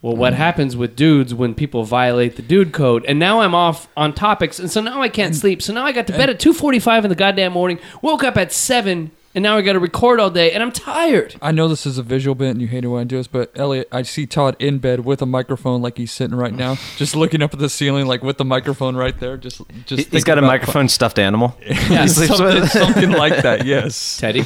well, 0.00 0.16
what 0.16 0.32
happens 0.32 0.76
with 0.76 0.94
dudes 0.94 1.34
when 1.34 1.54
people 1.54 1.84
violate 1.84 2.36
the 2.36 2.42
dude 2.42 2.72
code? 2.72 3.04
And 3.06 3.18
now 3.18 3.40
I'm 3.40 3.54
off 3.54 3.88
on 3.96 4.14
topics, 4.14 4.58
and 4.58 4.70
so 4.70 4.80
now 4.80 5.02
I 5.02 5.08
can't 5.08 5.34
sleep. 5.34 5.60
So 5.60 5.72
now 5.72 5.84
I 5.84 5.92
got 5.92 6.06
to 6.06 6.12
bed 6.12 6.30
at 6.30 6.38
two 6.38 6.52
forty-five 6.52 7.04
in 7.04 7.08
the 7.08 7.16
goddamn 7.16 7.52
morning. 7.52 7.80
Woke 8.00 8.22
up 8.22 8.36
at 8.36 8.52
seven, 8.52 9.10
and 9.34 9.42
now 9.42 9.56
I 9.56 9.62
got 9.62 9.74
to 9.74 9.78
record 9.78 10.18
all 10.20 10.30
day, 10.30 10.52
and 10.52 10.62
I'm 10.62 10.72
tired. 10.72 11.36
I 11.42 11.52
know 11.52 11.68
this 11.68 11.86
is 11.86 11.98
a 11.98 12.02
visual 12.02 12.34
bit 12.34 12.50
and 12.50 12.60
you 12.62 12.66
hate 12.66 12.84
it 12.84 12.88
when 12.88 13.02
I 13.02 13.04
do 13.04 13.16
this, 13.18 13.26
but 13.28 13.50
Elliot, 13.56 13.86
I 13.92 14.02
see 14.02 14.26
Todd 14.26 14.56
in 14.58 14.78
bed 14.78 15.04
with 15.04 15.20
a 15.22 15.26
microphone 15.26 15.82
like 15.82 15.98
he's 15.98 16.10
sitting 16.12 16.36
right 16.36 16.52
now, 16.54 16.76
just 16.96 17.14
looking 17.14 17.42
up 17.42 17.52
at 17.52 17.60
the 17.60 17.68
ceiling 17.68 18.06
like 18.06 18.22
with 18.22 18.38
the 18.38 18.44
microphone 18.44 18.96
right 18.96 19.18
there. 19.20 19.36
Just, 19.36 19.60
just 19.86 20.10
he's 20.10 20.24
got 20.24 20.38
a 20.38 20.40
about- 20.40 20.48
microphone 20.48 20.88
stuffed 20.88 21.18
animal. 21.18 21.56
Yeah, 21.88 22.06
something, 22.06 22.66
something 22.66 23.10
like 23.10 23.42
that. 23.42 23.64
Yes, 23.66 24.18
Teddy. 24.18 24.44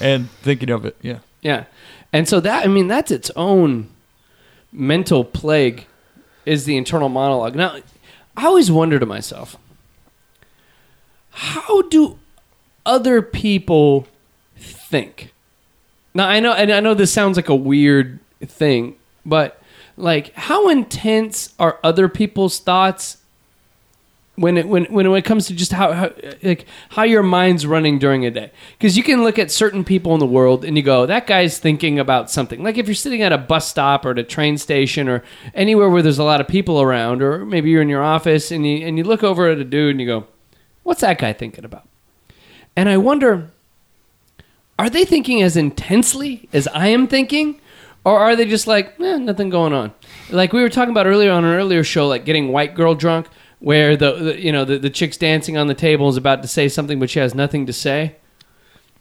and 0.00 0.30
thinking 0.30 0.70
of 0.70 0.84
it. 0.84 0.96
Yeah. 1.02 1.18
Yeah, 1.40 1.64
and 2.12 2.28
so 2.28 2.40
that 2.40 2.64
I 2.64 2.68
mean 2.68 2.88
that's 2.88 3.10
its 3.10 3.30
own 3.36 3.88
mental 4.72 5.24
plague 5.24 5.86
is 6.44 6.64
the 6.64 6.76
internal 6.76 7.08
monologue. 7.08 7.54
Now, 7.54 7.76
I 8.36 8.46
always 8.46 8.70
wonder 8.72 8.98
to 8.98 9.06
myself, 9.06 9.56
how 11.30 11.82
do 11.82 12.18
other 12.88 13.22
people 13.22 14.08
think? 14.56 15.32
Now 16.14 16.26
I 16.26 16.40
know, 16.40 16.52
and 16.52 16.72
I 16.72 16.80
know 16.80 16.94
this 16.94 17.12
sounds 17.12 17.36
like 17.36 17.48
a 17.48 17.54
weird 17.54 18.18
thing, 18.44 18.96
but 19.24 19.62
like, 19.96 20.32
how 20.34 20.68
intense 20.68 21.54
are 21.58 21.78
other 21.84 22.08
people's 22.08 22.58
thoughts 22.58 23.18
when 24.36 24.56
it 24.56 24.68
when 24.68 24.84
when 24.84 25.04
it 25.06 25.24
comes 25.24 25.48
to 25.48 25.54
just 25.54 25.72
how, 25.72 25.92
how 25.92 26.12
like 26.44 26.64
how 26.90 27.02
your 27.02 27.24
mind's 27.24 27.66
running 27.66 27.98
during 27.98 28.24
a 28.24 28.30
day? 28.30 28.52
Because 28.78 28.96
you 28.96 29.02
can 29.02 29.24
look 29.24 29.38
at 29.38 29.50
certain 29.50 29.84
people 29.84 30.14
in 30.14 30.20
the 30.20 30.26
world 30.26 30.64
and 30.64 30.76
you 30.76 30.82
go 30.82 31.06
that 31.06 31.26
guy's 31.26 31.58
thinking 31.58 31.98
about 31.98 32.30
something. 32.30 32.62
Like 32.62 32.78
if 32.78 32.86
you're 32.86 32.94
sitting 32.94 33.22
at 33.22 33.32
a 33.32 33.38
bus 33.38 33.68
stop 33.68 34.06
or 34.06 34.12
at 34.12 34.18
a 34.18 34.22
train 34.22 34.56
station 34.56 35.08
or 35.08 35.24
anywhere 35.54 35.90
where 35.90 36.02
there's 36.02 36.20
a 36.20 36.24
lot 36.24 36.40
of 36.40 36.46
people 36.46 36.80
around 36.80 37.20
or 37.20 37.44
maybe 37.44 37.70
you're 37.70 37.82
in 37.82 37.88
your 37.88 38.02
office 38.02 38.52
and 38.52 38.64
you 38.64 38.86
and 38.86 38.96
you 38.96 39.02
look 39.02 39.24
over 39.24 39.48
at 39.48 39.58
a 39.58 39.64
dude 39.64 39.90
and 39.90 40.00
you 40.00 40.06
go 40.06 40.26
what's 40.84 41.00
that 41.00 41.18
guy 41.18 41.32
thinking 41.32 41.64
about 41.64 41.88
and 42.78 42.88
i 42.88 42.96
wonder 42.96 43.50
are 44.78 44.88
they 44.90 45.04
thinking 45.04 45.42
as 45.42 45.56
intensely 45.56 46.48
as 46.52 46.66
i 46.68 46.86
am 46.88 47.06
thinking 47.06 47.60
or 48.04 48.18
are 48.18 48.36
they 48.36 48.44
just 48.46 48.66
like 48.66 48.94
eh, 49.00 49.18
nothing 49.18 49.48
going 49.50 49.72
on 49.72 49.92
like 50.30 50.52
we 50.52 50.62
were 50.62 50.68
talking 50.68 50.90
about 50.92 51.06
earlier 51.06 51.32
on 51.32 51.44
an 51.44 51.54
earlier 51.54 51.82
show 51.84 52.06
like 52.08 52.24
getting 52.24 52.48
white 52.52 52.74
girl 52.74 52.94
drunk 52.94 53.26
where 53.60 53.96
the, 53.96 54.12
the 54.12 54.40
you 54.40 54.52
know 54.52 54.64
the, 54.64 54.78
the 54.78 54.90
chick's 54.90 55.16
dancing 55.16 55.56
on 55.56 55.66
the 55.66 55.74
table 55.74 56.08
is 56.08 56.16
about 56.16 56.42
to 56.42 56.48
say 56.48 56.68
something 56.68 56.98
but 57.00 57.10
she 57.10 57.18
has 57.18 57.34
nothing 57.34 57.66
to 57.66 57.72
say 57.72 58.14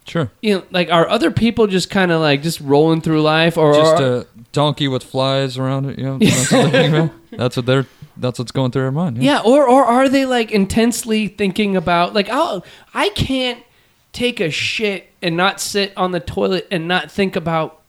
Sure. 0.06 0.32
you 0.42 0.56
know 0.56 0.64
like 0.72 0.90
are 0.90 1.08
other 1.10 1.32
people 1.32 1.68
just 1.68 1.90
kind 1.90 2.12
of 2.14 2.22
like 2.22 2.42
just 2.42 2.62
rolling 2.62 3.02
through 3.02 3.22
life 3.22 3.58
or 3.58 3.74
Just 3.74 4.02
or- 4.02 4.18
a 4.20 4.26
donkey 4.54 4.88
with 4.88 5.04
flies 5.04 5.58
around 5.58 5.86
it. 5.86 6.00
You 6.00 6.06
know, 6.06 6.18
that's 6.22 6.52
what. 6.52 7.12
That's 7.32 7.58
what 7.58 7.66
they're. 7.66 7.86
That's 8.16 8.40
what's 8.40 8.52
going 8.54 8.72
through 8.72 8.84
their 8.84 8.92
mind. 8.92 9.22
yeah 9.22 9.42
or 9.46 9.68
or 9.68 9.84
are 9.84 10.08
they 10.10 10.26
like 10.26 10.52
intensely 10.52 11.28
thinking 11.28 11.76
about 11.76 12.14
like 12.16 12.30
oh 12.32 12.64
i 12.94 13.10
can't 13.10 13.60
take 14.18 14.40
a 14.40 14.50
shit 14.50 15.08
and 15.22 15.38
not 15.38 15.62
sit 15.62 15.94
on 15.96 16.12
the 16.12 16.20
toilet 16.20 16.68
and 16.72 16.88
not 16.88 17.12
think 17.12 17.36
about 17.36 17.82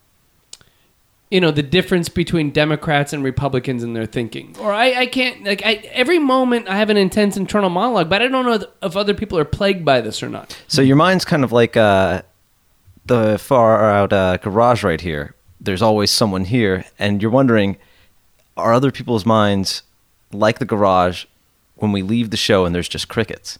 you 1.30 1.40
know 1.40 1.50
the 1.50 1.62
difference 1.62 2.10
between 2.10 2.50
democrats 2.50 3.14
and 3.14 3.24
republicans 3.24 3.82
in 3.82 3.94
their 3.94 4.04
thinking 4.04 4.54
or 4.60 4.70
i, 4.70 4.92
I 4.92 5.06
can't 5.06 5.42
like 5.44 5.62
I, 5.64 5.74
every 5.92 6.18
moment 6.18 6.68
i 6.68 6.76
have 6.76 6.90
an 6.90 6.98
intense 6.98 7.38
internal 7.38 7.70
monologue 7.70 8.10
but 8.10 8.20
i 8.20 8.28
don't 8.28 8.44
know 8.44 8.66
if 8.82 8.94
other 8.94 9.14
people 9.14 9.38
are 9.38 9.46
plagued 9.46 9.86
by 9.86 10.02
this 10.02 10.22
or 10.22 10.28
not 10.28 10.54
So 10.68 10.82
your 10.82 10.96
mind's 10.96 11.24
kind 11.24 11.44
of 11.44 11.50
like 11.50 11.78
uh, 11.78 12.20
the 13.06 13.38
far 13.38 13.90
out 13.90 14.12
uh, 14.12 14.36
garage 14.36 14.84
right 14.84 15.00
here. 15.00 15.34
There's 15.60 15.82
always 15.82 16.10
someone 16.10 16.44
here, 16.44 16.84
and 16.98 17.20
you're 17.22 17.30
wondering, 17.30 17.78
are 18.56 18.74
other 18.74 18.92
people's 18.92 19.24
minds 19.24 19.82
like 20.30 20.58
the 20.58 20.66
garage 20.66 21.24
when 21.76 21.90
we 21.90 22.02
leave 22.02 22.28
the 22.30 22.36
show 22.36 22.66
and 22.66 22.74
there's 22.74 22.88
just 22.88 23.08
crickets? 23.08 23.58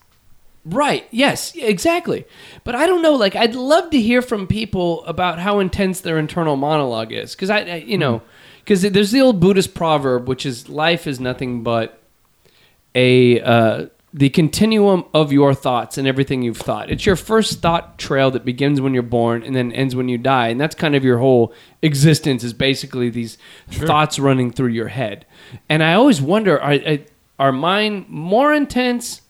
Right. 0.69 1.07
Yes. 1.11 1.55
Exactly. 1.55 2.27
But 2.65 2.75
I 2.75 2.87
don't 2.87 3.01
know. 3.01 3.15
Like, 3.15 3.35
I'd 3.35 3.55
love 3.55 3.91
to 3.91 4.01
hear 4.01 4.21
from 4.21 4.47
people 4.47 5.05
about 5.07 5.39
how 5.39 5.61
intense 5.61 6.01
their 6.01 6.19
internal 6.19 6.57
monologue 6.57 7.13
is, 7.13 7.35
because 7.35 7.49
I, 7.51 7.61
I, 7.61 7.75
you 7.77 7.97
know, 7.97 8.23
because 8.59 8.83
there's 8.83 9.13
the 9.13 9.21
old 9.21 9.41
Buddhist 9.41 9.75
proverb, 9.75 10.29
which 10.29 10.45
is 10.45 10.69
life 10.69 11.07
is 11.07 11.19
nothing 11.21 11.63
but 11.63 12.03
a 12.95 13.41
uh, 13.41 13.87
the 14.13 14.29
continuum 14.31 15.05
of 15.15 15.33
your 15.33 15.55
thoughts 15.55 15.97
and 15.97 16.07
everything 16.07 16.43
you've 16.43 16.59
thought. 16.59 16.91
It's 16.91 17.07
your 17.07 17.17
first 17.17 17.61
thought 17.61 17.99
trail 17.99 18.31
that 18.33 18.45
begins 18.45 18.81
when 18.81 18.93
you're 18.93 19.03
born 19.03 19.43
and 19.43 19.55
then 19.55 19.73
ends 19.73 19.95
when 19.95 20.09
you 20.09 20.19
die, 20.19 20.49
and 20.49 20.61
that's 20.61 20.75
kind 20.75 20.95
of 20.95 21.05
your 21.05 21.19
whole 21.19 21.55
existence. 21.81 22.45
Is 22.45 22.53
basically 22.53 23.09
these 23.09 23.39
thoughts 23.71 24.19
running 24.19 24.51
through 24.51 24.73
your 24.73 24.89
head. 24.89 25.25
And 25.69 25.83
I 25.83 25.95
always 25.95 26.21
wonder: 26.21 26.61
are 26.61 26.99
are 27.39 27.53
mine 27.53 28.05
more 28.09 28.53
intense? 28.53 29.23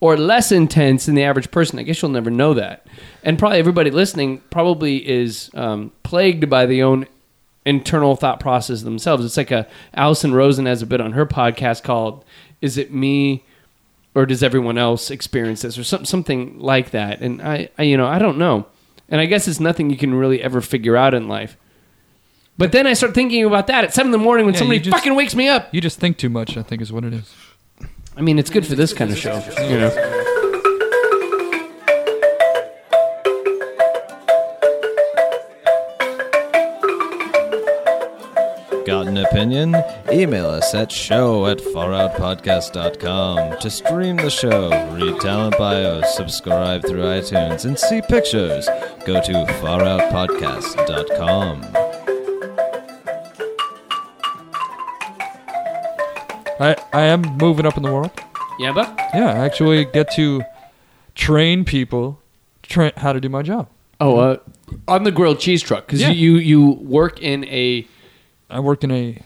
Or 0.00 0.16
less 0.16 0.50
intense 0.50 1.04
than 1.06 1.14
the 1.14 1.24
average 1.24 1.50
person. 1.50 1.78
I 1.78 1.82
guess 1.82 2.00
you'll 2.00 2.10
never 2.10 2.30
know 2.30 2.54
that. 2.54 2.86
And 3.22 3.38
probably 3.38 3.58
everybody 3.58 3.90
listening 3.90 4.38
probably 4.50 5.06
is 5.06 5.50
um, 5.54 5.92
plagued 6.04 6.48
by 6.48 6.64
the 6.64 6.82
own 6.82 7.06
internal 7.66 8.16
thought 8.16 8.40
process 8.40 8.80
themselves. 8.82 9.24
It's 9.26 9.36
like 9.36 9.50
a 9.50 9.68
Alison 9.92 10.32
Rosen 10.32 10.64
has 10.64 10.80
a 10.80 10.86
bit 10.86 11.02
on 11.02 11.12
her 11.12 11.26
podcast 11.26 11.82
called 11.82 12.24
"Is 12.62 12.78
It 12.78 12.92
Me?" 12.94 13.44
or 14.14 14.24
does 14.26 14.42
everyone 14.42 14.76
else 14.78 15.10
experience 15.10 15.62
this 15.62 15.76
or 15.78 15.84
some, 15.84 16.04
something 16.04 16.58
like 16.58 16.90
that 16.90 17.20
and 17.20 17.40
I, 17.40 17.68
I 17.78 17.84
you 17.84 17.96
know 17.96 18.08
i 18.08 18.18
don't 18.18 18.38
know 18.38 18.66
and 19.08 19.20
i 19.20 19.24
guess 19.26 19.46
it's 19.46 19.60
nothing 19.60 19.88
you 19.88 19.96
can 19.96 20.12
really 20.12 20.42
ever 20.42 20.60
figure 20.60 20.96
out 20.96 21.14
in 21.14 21.28
life 21.28 21.56
but 22.58 22.72
then 22.72 22.88
i 22.88 22.92
start 22.92 23.14
thinking 23.14 23.44
about 23.44 23.68
that 23.68 23.84
at 23.84 23.94
7 23.94 24.08
in 24.08 24.10
the 24.10 24.18
morning 24.18 24.46
when 24.46 24.54
Yeah, 24.54 24.58
somebody 24.58 24.78
you 24.78 24.84
just- 24.84 24.96
fucking 24.96 25.14
wakes 25.14 25.36
me 25.36 25.46
up 25.46 25.68
You 25.72 25.80
just 25.80 26.00
think 26.00 26.16
too 26.18 26.28
much. 26.28 26.56
I 26.56 26.62
think 26.62 26.82
is 26.82 26.92
what 26.92 27.04
it 27.04 27.14
is. 27.14 27.32
I 28.20 28.22
mean 28.22 28.38
it's 28.38 28.50
good 28.50 28.66
for 28.66 28.74
this 28.74 28.92
kind 28.92 29.10
of 29.10 29.16
show 29.16 29.42
you 29.62 29.78
know 29.78 29.90
Got 38.86 39.08
an 39.08 39.18
opinion? 39.18 39.76
Email 40.10 40.46
us 40.46 40.74
at 40.74 40.90
show 40.90 41.46
at 41.46 41.58
faroutpodcast.com 41.58 43.58
to 43.60 43.70
stream 43.70 44.16
the 44.16 44.30
show, 44.30 44.70
read 44.94 45.20
talent 45.20 45.56
bios, 45.56 46.16
subscribe 46.16 46.82
through 46.82 47.02
iTunes, 47.02 47.64
and 47.64 47.78
see 47.78 48.02
pictures. 48.02 48.66
Go 49.06 49.22
to 49.22 49.32
faroutpodcast.com. 49.62 51.79
I 56.60 56.76
I 56.92 57.02
am 57.02 57.22
moving 57.38 57.66
up 57.66 57.76
in 57.76 57.82
the 57.82 57.92
world. 57.92 58.10
yeah 58.58 58.72
but 58.72 58.86
Yeah, 59.14 59.32
I 59.32 59.44
actually 59.46 59.84
get 59.86 60.10
to 60.16 60.42
train 61.14 61.64
people 61.64 62.20
train 62.62 62.92
how 62.96 63.12
to 63.12 63.20
do 63.20 63.28
my 63.28 63.42
job. 63.42 63.66
Oh, 64.00 64.16
uh, 64.18 64.36
on 64.88 65.02
the 65.04 65.10
grilled 65.10 65.40
cheese 65.40 65.62
truck 65.62 65.86
because 65.86 66.00
Yeah. 66.00 66.10
you, 66.10 66.36
you 66.36 66.60
you 66.60 66.70
work 66.82 67.20
in 67.22 67.44
a 67.46 67.86
I 68.48 68.60
work 68.60 68.84
in 68.84 68.90
a 68.90 69.18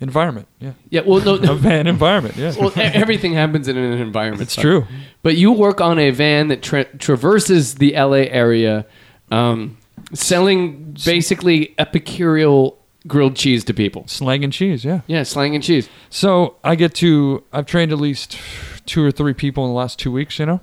environment. 0.00 0.46
Yeah, 0.60 0.72
yeah. 0.90 1.02
Well, 1.06 1.20
no, 1.24 1.34
a 1.40 1.40
no 1.40 1.54
van 1.54 1.86
environment. 1.86 2.36
Yeah, 2.36 2.52
well, 2.58 2.70
e- 2.76 2.80
everything 2.80 3.32
happens 3.34 3.66
in 3.68 3.76
an 3.76 3.98
environment. 4.00 4.42
it's 4.42 4.54
true. 4.56 4.86
But 5.22 5.36
you 5.36 5.52
work 5.52 5.80
on 5.80 5.98
a 5.98 6.10
van 6.10 6.48
that 6.48 6.62
tra- 6.62 6.84
traverses 6.98 7.74
the 7.76 7.92
LA 7.94 8.28
area, 8.30 8.86
um, 9.30 9.76
selling 10.14 10.96
basically 11.04 11.74
epicureal 11.78 12.78
grilled 13.06 13.36
cheese 13.36 13.64
to 13.64 13.74
people. 13.74 14.06
Slang 14.06 14.44
and 14.44 14.52
cheese. 14.52 14.84
Yeah. 14.84 15.00
Yeah, 15.06 15.22
slang 15.22 15.54
and 15.54 15.64
cheese. 15.64 15.88
So 16.10 16.56
I 16.64 16.74
get 16.74 16.94
to 16.96 17.44
I've 17.52 17.66
trained 17.66 17.92
at 17.92 17.98
least 17.98 18.38
two 18.86 19.04
or 19.04 19.10
three 19.10 19.34
people 19.34 19.64
in 19.64 19.70
the 19.70 19.76
last 19.76 19.98
two 19.98 20.12
weeks. 20.12 20.38
You 20.38 20.46
know, 20.46 20.60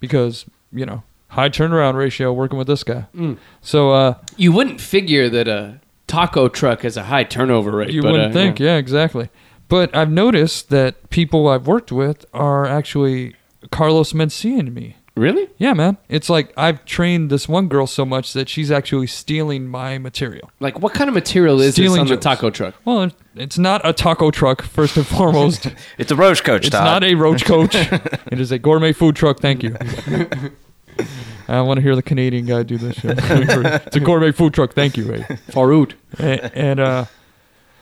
because 0.00 0.46
you 0.72 0.86
know 0.86 1.02
high 1.28 1.48
turnaround 1.48 1.94
ratio 1.94 2.32
working 2.32 2.58
with 2.58 2.66
this 2.66 2.82
guy. 2.82 3.06
Mm. 3.14 3.38
So 3.60 3.90
uh, 3.92 4.14
You 4.36 4.52
wouldn't 4.52 4.80
figure 4.80 5.28
that 5.28 5.48
a 5.48 5.80
taco 6.06 6.48
truck 6.48 6.82
has 6.82 6.96
a 6.96 7.04
high 7.04 7.24
turnover 7.24 7.72
rate. 7.72 7.90
you 7.90 8.02
but, 8.02 8.12
wouldn't 8.12 8.30
uh, 8.30 8.34
think, 8.34 8.58
yeah. 8.58 8.76
exactly. 8.76 9.28
But 9.68 9.94
I've 9.94 10.10
noticed 10.10 10.70
that 10.70 11.10
people 11.10 11.48
I've 11.48 11.66
worked 11.66 11.90
with 11.90 12.24
are 12.32 12.66
actually 12.66 13.34
Carlos 13.70 14.12
Mencia 14.12 14.58
and 14.58 14.74
me. 14.74 14.96
Really? 15.16 15.48
Yeah, 15.56 15.72
man. 15.72 15.96
It's 16.10 16.28
like 16.28 16.52
I've 16.58 16.84
trained 16.84 17.30
this 17.30 17.48
one 17.48 17.68
girl 17.68 17.86
so 17.86 18.04
much 18.04 18.34
that 18.34 18.50
she's 18.50 18.70
actually 18.70 19.06
stealing 19.06 19.66
my 19.66 19.96
material. 19.96 20.50
Like, 20.60 20.78
what 20.78 20.92
kind 20.92 21.08
of 21.08 21.14
material 21.14 21.58
is 21.62 21.72
Stealing 21.74 21.92
this 21.92 22.00
on 22.00 22.06
the 22.08 22.18
taco 22.18 22.50
truck? 22.50 22.74
Well, 22.84 23.10
it's 23.34 23.56
not 23.56 23.80
a 23.82 23.94
taco 23.94 24.30
truck, 24.30 24.60
first 24.62 24.96
and 24.96 25.06
foremost. 25.06 25.68
It's 25.98 26.12
a 26.12 26.16
Roach 26.16 26.44
coach, 26.44 26.66
It's 26.66 26.70
Todd. 26.76 26.84
not 26.84 27.04
a 27.04 27.14
roach 27.14 27.46
coach. 27.46 27.74
it 27.74 28.38
is 28.40 28.52
a 28.52 28.58
gourmet 28.58 28.92
food 28.92 29.16
truck. 29.16 29.40
Thank 29.40 29.62
you. 29.62 29.74
I 31.48 31.60
want 31.62 31.78
to 31.78 31.82
hear 31.82 31.96
the 31.96 32.02
Canadian 32.02 32.44
guy 32.44 32.62
do 32.62 32.76
this 32.76 32.98
it's 33.02 33.96
a 33.96 34.00
gourmet 34.00 34.32
food 34.32 34.52
truck. 34.52 34.74
Thank 34.74 34.96
you, 34.96 35.04
Ray. 35.04 35.20
Farud. 35.48 35.94
and, 36.18 36.50
and 36.54 36.80
uh, 36.80 37.04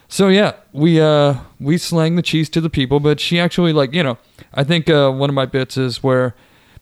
so 0.09 0.29
yeah, 0.29 0.53
we 0.73 1.01
uh, 1.01 1.37
we 1.59 1.79
slang 1.79 2.15
the 2.17 2.23
cheese 2.23 2.49
to 2.51 2.61
the 2.61 2.71
people, 2.71 3.01
but 3.01 3.19
she 3.19 3.41
actually 3.41 3.73
like 3.73 3.93
you 3.93 4.03
know 4.03 4.19
I 4.53 4.63
think 4.65 4.89
uh, 4.89 5.11
one 5.11 5.31
of 5.31 5.35
my 5.35 5.47
bits 5.47 5.77
is 5.77 6.03
where 6.03 6.35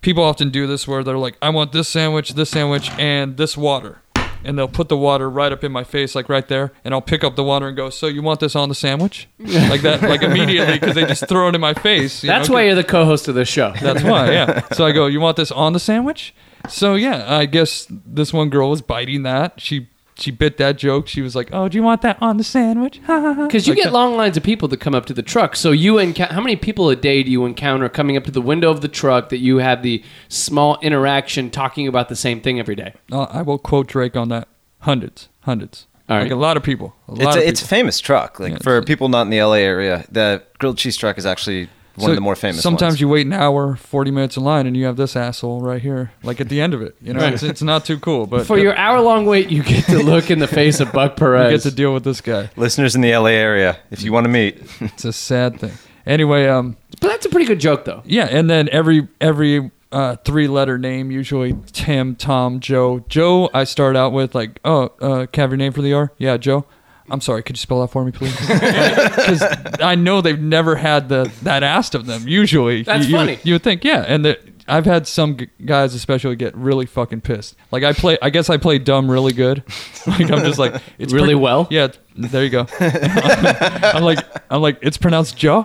people 0.02 0.22
often 0.22 0.50
do 0.50 0.66
this 0.66 0.86
where 0.86 1.02
they're 1.02 1.16
like 1.16 1.36
I 1.40 1.48
want 1.48 1.72
this 1.72 1.88
sandwich, 1.88 2.34
this 2.34 2.50
sandwich, 2.50 2.90
and 2.98 3.36
this 3.38 3.56
water. 3.56 3.98
And 4.44 4.58
they'll 4.58 4.66
put 4.66 4.88
the 4.88 4.96
water 4.96 5.30
right 5.30 5.52
up 5.52 5.62
in 5.62 5.70
my 5.70 5.84
face, 5.84 6.16
like 6.16 6.28
right 6.28 6.46
there, 6.48 6.72
and 6.84 6.92
I'll 6.92 7.00
pick 7.00 7.22
up 7.22 7.36
the 7.36 7.44
water 7.44 7.68
and 7.68 7.76
go. 7.76 7.90
So 7.90 8.08
you 8.08 8.22
want 8.22 8.40
this 8.40 8.56
on 8.56 8.68
the 8.68 8.74
sandwich, 8.74 9.28
like 9.38 9.82
that, 9.82 10.02
like 10.02 10.22
immediately, 10.24 10.80
because 10.80 10.96
they 10.96 11.04
just 11.06 11.28
throw 11.28 11.48
it 11.48 11.54
in 11.54 11.60
my 11.60 11.74
face. 11.74 12.24
you 12.24 12.26
That's 12.26 12.48
know, 12.48 12.56
why 12.56 12.62
you're 12.64 12.74
the 12.74 12.82
co-host 12.82 13.28
of 13.28 13.36
this 13.36 13.48
show. 13.48 13.72
that's 13.80 14.02
why, 14.02 14.32
yeah. 14.32 14.62
So 14.72 14.84
I 14.84 14.90
go, 14.90 15.06
you 15.06 15.20
want 15.20 15.36
this 15.36 15.52
on 15.52 15.74
the 15.74 15.78
sandwich? 15.78 16.34
So 16.68 16.96
yeah, 16.96 17.24
I 17.32 17.46
guess 17.46 17.86
this 17.88 18.32
one 18.32 18.50
girl 18.50 18.68
was 18.70 18.82
biting 18.82 19.22
that. 19.22 19.60
She 19.60 19.88
she 20.18 20.30
bit 20.30 20.56
that 20.58 20.76
joke. 20.78 21.08
She 21.08 21.22
was 21.22 21.34
like, 21.34 21.48
"Oh, 21.52 21.68
do 21.68 21.76
you 21.76 21.82
want 21.82 22.02
that 22.02 22.20
on 22.20 22.36
the 22.36 22.44
sandwich?" 22.44 23.00
Because 23.06 23.66
you 23.66 23.72
Like 23.72 23.78
get 23.82 23.84
that. 23.84 23.92
long 23.92 24.16
lines 24.16 24.36
of 24.36 24.42
people 24.42 24.68
that 24.68 24.78
come 24.78 24.94
up 24.94 25.06
to 25.06 25.14
the 25.14 25.22
truck. 25.22 25.56
So 25.56 25.70
you 25.72 25.98
encounter 25.98 26.34
how 26.34 26.40
many 26.40 26.56
people 26.56 26.88
a 26.90 26.96
day 26.96 27.22
do 27.22 27.30
you 27.30 27.44
encounter 27.44 27.88
coming 27.88 28.16
up 28.16 28.24
to 28.24 28.30
the 28.30 28.40
window 28.42 28.70
of 28.70 28.80
the 28.80 28.88
truck 28.88 29.28
that 29.30 29.38
you 29.38 29.58
have 29.58 29.82
the 29.82 30.02
small 30.28 30.78
interaction 30.82 31.50
talking 31.50 31.86
about 31.88 32.08
the 32.08 32.16
same 32.16 32.40
thing 32.40 32.58
every 32.60 32.74
day? 32.74 32.94
Uh, 33.10 33.22
I 33.24 33.42
will 33.42 33.58
quote 33.58 33.86
Drake 33.88 34.16
on 34.16 34.28
that. 34.28 34.48
Hundreds, 34.80 35.28
hundreds. 35.42 35.86
All 36.08 36.16
right. 36.16 36.24
Like 36.24 36.32
a 36.32 36.36
lot 36.36 36.56
of 36.56 36.62
people. 36.62 36.94
A 37.08 37.12
lot 37.12 37.20
It's 37.22 37.36
of 37.36 37.42
a, 37.42 37.48
it's 37.48 37.62
a 37.62 37.66
famous 37.66 38.00
truck. 38.00 38.38
Like 38.40 38.52
Yeah, 38.52 38.58
for 38.62 38.82
people 38.82 39.08
not 39.08 39.22
in 39.22 39.30
the 39.30 39.42
LA 39.42 39.54
area, 39.54 40.04
the 40.10 40.42
grilled 40.58 40.76
cheese 40.78 40.96
truck 40.96 41.16
is 41.16 41.24
actually 41.24 41.68
one 41.96 42.06
So 42.06 42.10
of 42.10 42.14
the 42.16 42.20
more 42.20 42.34
famous. 42.36 42.62
Sometimes 42.62 42.92
ones. 42.92 43.00
you 43.00 43.08
wait 43.08 43.26
an 43.26 43.32
hour, 43.32 43.76
forty 43.76 44.10
minutes 44.10 44.36
in 44.36 44.44
line, 44.44 44.66
and 44.66 44.76
you 44.76 44.84
have 44.86 44.96
this 44.96 45.14
asshole 45.16 45.60
right 45.60 45.80
here, 45.82 46.12
like 46.22 46.40
at 46.40 46.48
the 46.48 46.60
end 46.60 46.74
of 46.74 46.82
it. 46.82 46.96
You 47.02 47.12
know, 47.14 47.20
Right. 47.20 47.34
it's, 47.34 47.42
it's 47.42 47.62
not 47.62 47.84
too 47.84 47.98
cool, 47.98 48.26
but 48.26 48.46
For 48.46 48.58
your 48.58 48.76
hour 48.76 49.00
long 49.00 49.26
wait, 49.26 49.50
you 49.50 49.62
get 49.62 49.84
to 49.86 50.02
look 50.02 50.30
in 50.30 50.38
the 50.38 50.46
face 50.48 50.80
of 50.80 50.92
Buck 50.92 51.16
Perez. 51.16 51.44
you 51.50 51.56
get 51.58 51.62
to 51.70 51.74
deal 51.74 51.92
with 51.94 52.04
this 52.04 52.20
guy. 52.20 52.50
listeners 52.56 52.94
in 52.94 53.00
the 53.02 53.14
LA 53.16 53.30
area, 53.30 53.78
if 53.90 54.02
you 54.02 54.12
want 54.12 54.24
to 54.24 54.30
meet, 54.30 54.62
It's 54.80 55.04
a 55.04 55.12
sad 55.12 55.60
thing. 55.60 55.72
Anyway, 56.06 56.46
um, 56.48 56.76
but 57.00 57.08
that's 57.08 57.26
a 57.26 57.28
pretty 57.28 57.46
good 57.46 57.60
joke, 57.60 57.84
though. 57.84 58.02
Yeah, 58.04 58.24
and 58.30 58.50
then 58.50 58.68
every 58.70 59.06
every 59.20 59.70
uh, 59.92 60.16
three 60.24 60.48
letter 60.48 60.78
name, 60.78 61.10
usually 61.10 61.54
Tim, 61.72 62.16
Tom, 62.16 62.58
Joe. 62.60 63.04
Joe, 63.08 63.50
I 63.54 63.64
start 63.64 63.94
out 63.94 64.12
with 64.12 64.34
like, 64.34 64.58
oh, 64.64 64.90
uh, 65.00 65.26
can 65.26 65.40
I 65.40 65.44
have 65.44 65.50
your 65.50 65.58
name 65.58 65.72
for 65.72 65.82
the 65.82 65.92
R? 65.92 66.10
Yeah, 66.18 66.38
Joe. 66.38 66.64
I'm 67.10 67.20
sorry, 67.20 67.42
could 67.42 67.56
you 67.56 67.60
spell 67.60 67.80
that 67.82 67.88
for 67.88 68.04
me, 68.04 68.12
please? 68.12 68.34
Because 68.48 69.42
I 69.80 69.94
know 69.94 70.20
they've 70.20 70.40
never 70.40 70.76
had 70.76 71.08
the 71.08 71.30
that 71.42 71.62
asked 71.62 71.94
of 71.94 72.06
them. 72.06 72.26
Usually, 72.28 72.82
That's 72.82 73.04
you, 73.06 73.10
you- 73.12 73.16
funny. 73.16 73.38
You 73.44 73.54
would 73.54 73.62
think, 73.62 73.84
yeah, 73.84 74.04
and 74.06 74.24
the, 74.24 74.38
I've 74.68 74.86
had 74.86 75.06
some 75.06 75.36
g- 75.36 75.48
guys 75.64 75.94
especially 75.94 76.36
get 76.36 76.56
really 76.56 76.86
fucking 76.86 77.20
pissed. 77.22 77.56
Like 77.70 77.82
I 77.84 77.92
play, 77.92 78.16
I 78.22 78.30
guess 78.30 78.48
I 78.48 78.56
play 78.56 78.78
dumb 78.78 79.10
really 79.10 79.32
good. 79.32 79.62
Like 80.06 80.30
I'm 80.32 80.40
just 80.40 80.58
like, 80.58 80.74
it's 80.98 81.12
Really 81.12 81.26
pretty- 81.28 81.34
well? 81.36 81.68
Yeah, 81.70 81.88
there 82.16 82.44
you 82.44 82.50
go. 82.50 82.66
I'm 82.80 84.02
like, 84.02 84.18
I'm 84.50 84.60
like, 84.62 84.78
it's 84.82 84.96
pronounced 84.96 85.36
jaw, 85.36 85.64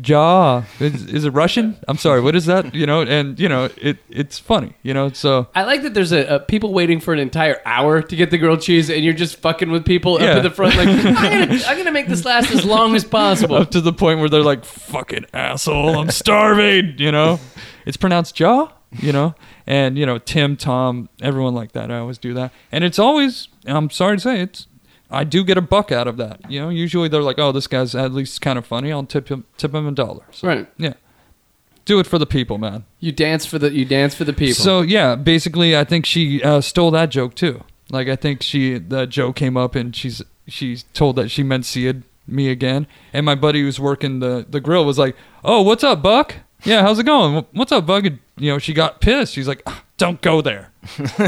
jaw. 0.00 0.62
Is, 0.80 1.06
is 1.06 1.24
it 1.24 1.30
Russian? 1.30 1.76
I'm 1.88 1.96
sorry. 1.96 2.20
What 2.20 2.36
is 2.36 2.46
that? 2.46 2.74
You 2.74 2.86
know, 2.86 3.02
and 3.02 3.38
you 3.38 3.48
know, 3.48 3.68
it 3.76 3.98
it's 4.08 4.38
funny. 4.38 4.74
You 4.82 4.94
know, 4.94 5.10
so 5.10 5.48
I 5.54 5.64
like 5.64 5.82
that 5.82 5.94
there's 5.94 6.12
a, 6.12 6.36
a 6.36 6.40
people 6.40 6.72
waiting 6.72 7.00
for 7.00 7.12
an 7.12 7.18
entire 7.20 7.60
hour 7.64 8.02
to 8.02 8.16
get 8.16 8.30
the 8.30 8.38
grilled 8.38 8.60
cheese, 8.60 8.90
and 8.90 9.04
you're 9.04 9.14
just 9.14 9.36
fucking 9.36 9.70
with 9.70 9.84
people 9.84 10.14
up 10.16 10.20
Yeah. 10.20 10.36
at 10.36 10.42
the 10.42 10.50
front. 10.50 10.76
Like, 10.76 10.88
I'm 10.88 11.48
gonna, 11.48 11.62
I'm 11.66 11.76
gonna 11.78 11.92
make 11.92 12.08
this 12.08 12.24
last 12.24 12.50
as 12.50 12.64
long 12.64 12.94
as 12.94 13.04
possible. 13.04 13.56
up 13.56 13.70
to 13.72 13.80
the 13.80 13.92
point 13.92 14.20
where 14.20 14.28
they're 14.28 14.42
like, 14.42 14.64
fucking 14.64 15.26
asshole, 15.32 15.98
I'm 15.98 16.10
starving. 16.10 16.94
You 16.98 17.12
know, 17.12 17.40
it's 17.86 17.96
pronounced 17.96 18.34
jaw. 18.34 18.70
You 19.00 19.10
know, 19.10 19.34
and 19.66 19.98
you 19.98 20.06
know, 20.06 20.18
Tim, 20.18 20.56
Tom, 20.56 21.08
everyone 21.20 21.52
like 21.52 21.72
that. 21.72 21.90
I 21.90 21.98
always 21.98 22.16
do 22.16 22.32
that, 22.34 22.52
and 22.70 22.84
it's 22.84 22.98
always. 23.00 23.48
I'm 23.66 23.90
sorry 23.90 24.18
to 24.18 24.20
say, 24.20 24.40
it's. 24.40 24.68
I 25.14 25.24
do 25.24 25.44
get 25.44 25.56
a 25.56 25.62
buck 25.62 25.90
out 25.92 26.06
of 26.06 26.16
that. 26.18 26.50
You 26.50 26.60
know, 26.60 26.68
usually 26.68 27.08
they're 27.08 27.22
like, 27.22 27.38
"Oh, 27.38 27.52
this 27.52 27.66
guy's 27.66 27.94
at 27.94 28.12
least 28.12 28.40
kind 28.40 28.58
of 28.58 28.66
funny. 28.66 28.92
I'll 28.92 29.04
tip 29.04 29.28
him, 29.28 29.44
tip 29.56 29.74
him 29.74 29.86
a 29.86 29.92
dollar." 29.92 30.24
So, 30.30 30.48
Right. 30.48 30.66
Yeah. 30.76 30.94
Do 31.84 31.98
it 31.98 32.06
for 32.06 32.18
the 32.18 32.26
people, 32.26 32.56
man. 32.56 32.84
You 32.98 33.12
dance 33.12 33.44
for 33.44 33.58
the 33.58 33.70
you 33.70 33.84
dance 33.84 34.14
for 34.14 34.24
the 34.24 34.32
people. 34.32 34.54
So 34.54 34.80
yeah, 34.80 35.16
basically, 35.16 35.76
I 35.76 35.84
think 35.84 36.06
she 36.06 36.42
uh, 36.42 36.60
stole 36.62 36.90
that 36.92 37.10
joke 37.10 37.34
too. 37.34 37.62
Like 37.90 38.08
I 38.08 38.16
think 38.16 38.42
she 38.42 38.78
the 38.78 39.06
joke 39.06 39.36
came 39.36 39.56
up 39.56 39.74
and 39.74 39.94
she's 39.94 40.22
she's 40.48 40.84
told 40.94 41.16
that 41.16 41.30
she 41.30 41.42
meant 41.42 41.66
see 41.66 41.86
it 41.86 41.96
me 42.26 42.48
again. 42.48 42.86
And 43.12 43.26
my 43.26 43.34
buddy 43.34 43.60
who's 43.60 43.78
working 43.78 44.20
the 44.20 44.46
the 44.48 44.60
grill 44.60 44.84
was 44.84 44.98
like, 44.98 45.14
"Oh, 45.44 45.60
what's 45.62 45.84
up, 45.84 46.02
Buck? 46.02 46.36
Yeah, 46.64 46.80
how's 46.80 46.98
it 46.98 47.04
going? 47.04 47.44
What's 47.52 47.72
up, 47.72 47.84
Buck?" 47.84 48.04
And, 48.06 48.18
you 48.38 48.50
know, 48.50 48.58
she 48.58 48.72
got 48.72 49.02
pissed. 49.02 49.34
She's 49.34 49.46
like, 49.46 49.62
"Ah, 49.66 49.84
"Don't 49.98 50.22
go 50.22 50.40
there. 50.40 50.70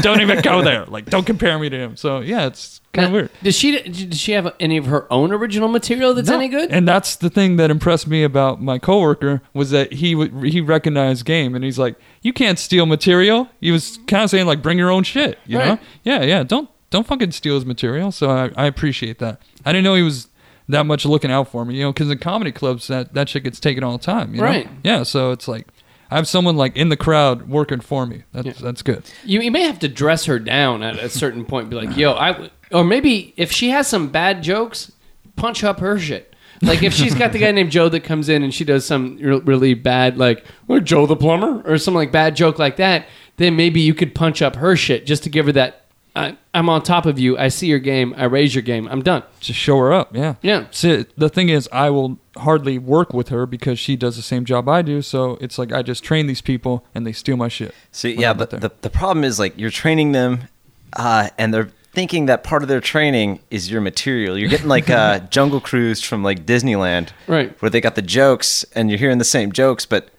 Don't 0.01 0.21
even 0.21 0.41
go 0.41 0.61
there. 0.61 0.85
Like, 0.85 1.05
don't 1.05 1.25
compare 1.25 1.57
me 1.59 1.69
to 1.69 1.77
him." 1.77 1.95
So 1.97 2.19
yeah, 2.19 2.45
it's 2.47 2.81
kind 2.93 3.07
of 3.07 3.11
weird. 3.13 3.29
Does 3.43 3.55
she 3.55 3.79
does 3.81 4.19
she 4.19 4.31
have 4.33 4.53
any 4.59 4.77
of 4.77 4.85
her 4.85 5.11
own 5.11 5.31
original 5.31 5.67
material 5.67 6.13
that's 6.13 6.29
No. 6.29 6.35
any 6.35 6.47
good? 6.47 6.71
And 6.71 6.87
that's 6.87 7.15
the 7.15 7.29
thing 7.29 7.57
that 7.57 7.69
impressed 7.71 8.07
me 8.07 8.23
about 8.23 8.61
my 8.61 8.79
coworker 8.79 9.41
was 9.53 9.71
that 9.71 9.93
he 9.93 10.13
w- 10.13 10.49
he 10.49 10.61
recognized 10.61 11.25
game 11.25 11.55
and 11.55 11.63
he's 11.63 11.79
like, 11.79 11.95
"You 12.21 12.33
can't 12.33 12.59
steal 12.59 12.85
material." 12.85 13.49
He 13.61 13.71
was 13.71 13.99
kind 14.07 14.23
of 14.23 14.29
saying 14.29 14.45
like, 14.47 14.61
"Bring 14.61 14.77
your 14.77 14.89
own 14.91 15.03
shit," 15.03 15.39
you 15.45 15.57
know? 15.57 15.79
Yeah, 16.03 16.23
yeah. 16.23 16.43
Don't 16.43 16.69
don't 16.89 17.05
fucking 17.05 17.31
steal 17.31 17.55
his 17.55 17.65
material. 17.65 18.11
So 18.11 18.29
I, 18.29 18.51
I 18.55 18.65
appreciate 18.65 19.19
that. 19.19 19.41
I 19.65 19.71
didn't 19.71 19.83
know 19.83 19.95
he 19.95 20.03
was 20.03 20.27
that 20.69 20.85
much 20.85 21.05
looking 21.05 21.31
out 21.31 21.47
for 21.49 21.63
me, 21.63 21.75
you 21.75 21.83
know, 21.83 21.93
because 21.93 22.09
in 22.11 22.17
comedy 22.17 22.51
clubs 22.51 22.87
that 22.87 23.13
that 23.13 23.29
shit 23.29 23.43
gets 23.43 23.59
taken 23.59 23.83
all 23.83 23.97
the 23.97 24.03
time, 24.03 24.33
you 24.33 24.41
know? 24.41 24.47
Right. 24.47 24.69
Yeah. 24.83 25.03
So 25.03 25.31
it's 25.31 25.47
like 25.47 25.67
I 26.09 26.15
have 26.15 26.27
someone 26.27 26.55
like 26.57 26.75
in 26.77 26.89
the 26.89 26.97
crowd 26.97 27.49
working 27.49 27.79
for 27.81 28.05
me. 28.05 28.23
That's 28.33 28.47
Yeah. 28.47 28.53
that's 28.61 28.81
good. 28.81 29.03
You, 29.25 29.41
you 29.41 29.51
may 29.51 29.63
have 29.63 29.79
to 29.79 29.87
dress 29.87 30.25
her 30.25 30.39
down 30.39 30.83
at 30.83 30.97
a 30.99 31.09
certain 31.09 31.45
point. 31.45 31.69
Be 31.69 31.75
like, 31.75 31.95
yo, 31.97 32.13
I, 32.13 32.31
w-" 32.31 32.49
or 32.71 32.83
maybe 32.83 33.33
if 33.37 33.51
she 33.51 33.69
has 33.69 33.87
some 33.87 34.07
bad 34.09 34.41
jokes, 34.43 34.91
punch 35.35 35.63
up 35.63 35.79
her 35.79 35.99
shit. 35.99 36.33
Like 36.61 36.81
if 36.81 36.93
she's 36.93 37.13
got 37.13 37.33
the 37.33 37.39
guy 37.39 37.51
named 37.59 37.71
Joe 37.71 37.87
that 37.89 37.99
comes 38.03 38.29
in 38.29 38.41
and 38.41 38.53
she 38.53 38.63
does 38.63 38.85
some 38.85 39.17
really 39.17 39.73
bad, 39.75 40.17
like 40.17 40.43
"Well, 40.67 40.79
Joe 40.79 41.05
the 41.05 41.15
plumber 41.15 41.61
or 41.69 41.77
some 41.77 41.93
like 41.93 42.11
bad 42.11 42.35
joke 42.35 42.57
like 42.57 42.77
that, 42.77 43.05
then 43.35 43.55
maybe 43.55 43.79
you 43.81 43.93
could 43.93 44.15
punch 44.15 44.41
up 44.41 44.55
her 44.55 44.75
shit 44.75 45.05
just 45.05 45.23
to 45.23 45.29
give 45.29 45.45
her 45.45 45.51
that. 45.51 45.85
I, 46.17 46.37
I'm 46.53 46.67
on 46.67 46.81
top 46.81 47.05
of 47.05 47.19
you. 47.19 47.37
I 47.37 47.49
see 47.49 47.67
your 47.67 47.79
game. 47.79 48.13
I 48.17 48.25
raise 48.25 48.55
your 48.55 48.63
game. 48.63 48.87
I'm 48.89 49.03
done. 49.03 49.23
Just 49.39 49.59
show 49.59 49.77
her 49.77 49.93
up. 49.93 50.15
Yeah. 50.15 50.35
Yeah. 50.41 50.65
See, 50.71 51.05
the 51.15 51.29
thing 51.29 51.49
is, 51.49 51.69
I 51.71 51.89
will 51.91 52.17
hardly 52.37 52.79
work 52.79 53.13
with 53.13 53.29
her 53.29 53.45
because 53.45 53.77
she 53.77 53.95
does 53.95 54.15
the 54.15 54.21
same 54.23 54.43
job 54.43 54.67
I 54.67 54.81
do. 54.81 55.01
So 55.01 55.37
it's 55.39 55.57
like 55.59 55.71
I 55.71 55.83
just 55.83 56.03
train 56.03 56.25
these 56.27 56.41
people 56.41 56.83
and 56.95 57.05
they 57.05 57.11
steal 57.11 57.37
my 57.37 57.47
shit. 57.47 57.73
See, 57.91 58.13
yeah, 58.15 58.33
but 58.33 58.49
the, 58.49 58.71
the 58.81 58.89
problem 58.89 59.23
is 59.23 59.37
like 59.37 59.53
you're 59.57 59.69
training 59.69 60.11
them, 60.13 60.47
uh, 60.93 61.29
and 61.37 61.53
they're 61.53 61.69
thinking 61.93 62.27
that 62.27 62.43
part 62.43 62.61
of 62.63 62.69
their 62.69 62.81
training 62.81 63.39
is 63.49 63.69
your 63.71 63.81
material. 63.81 64.37
You're 64.37 64.49
getting 64.49 64.67
like 64.67 64.89
uh, 64.89 65.19
Jungle 65.29 65.59
Cruise 65.61 66.01
from 66.01 66.23
like 66.23 66.45
Disneyland, 66.45 67.09
Right. 67.27 67.59
Where 67.61 67.69
they 67.69 67.81
got 67.81 67.95
the 67.95 68.01
jokes, 68.01 68.65
and 68.75 68.89
you're 68.89 68.99
hearing 68.99 69.17
the 69.19 69.23
same 69.23 69.51
jokes, 69.51 69.85
but 69.85 70.09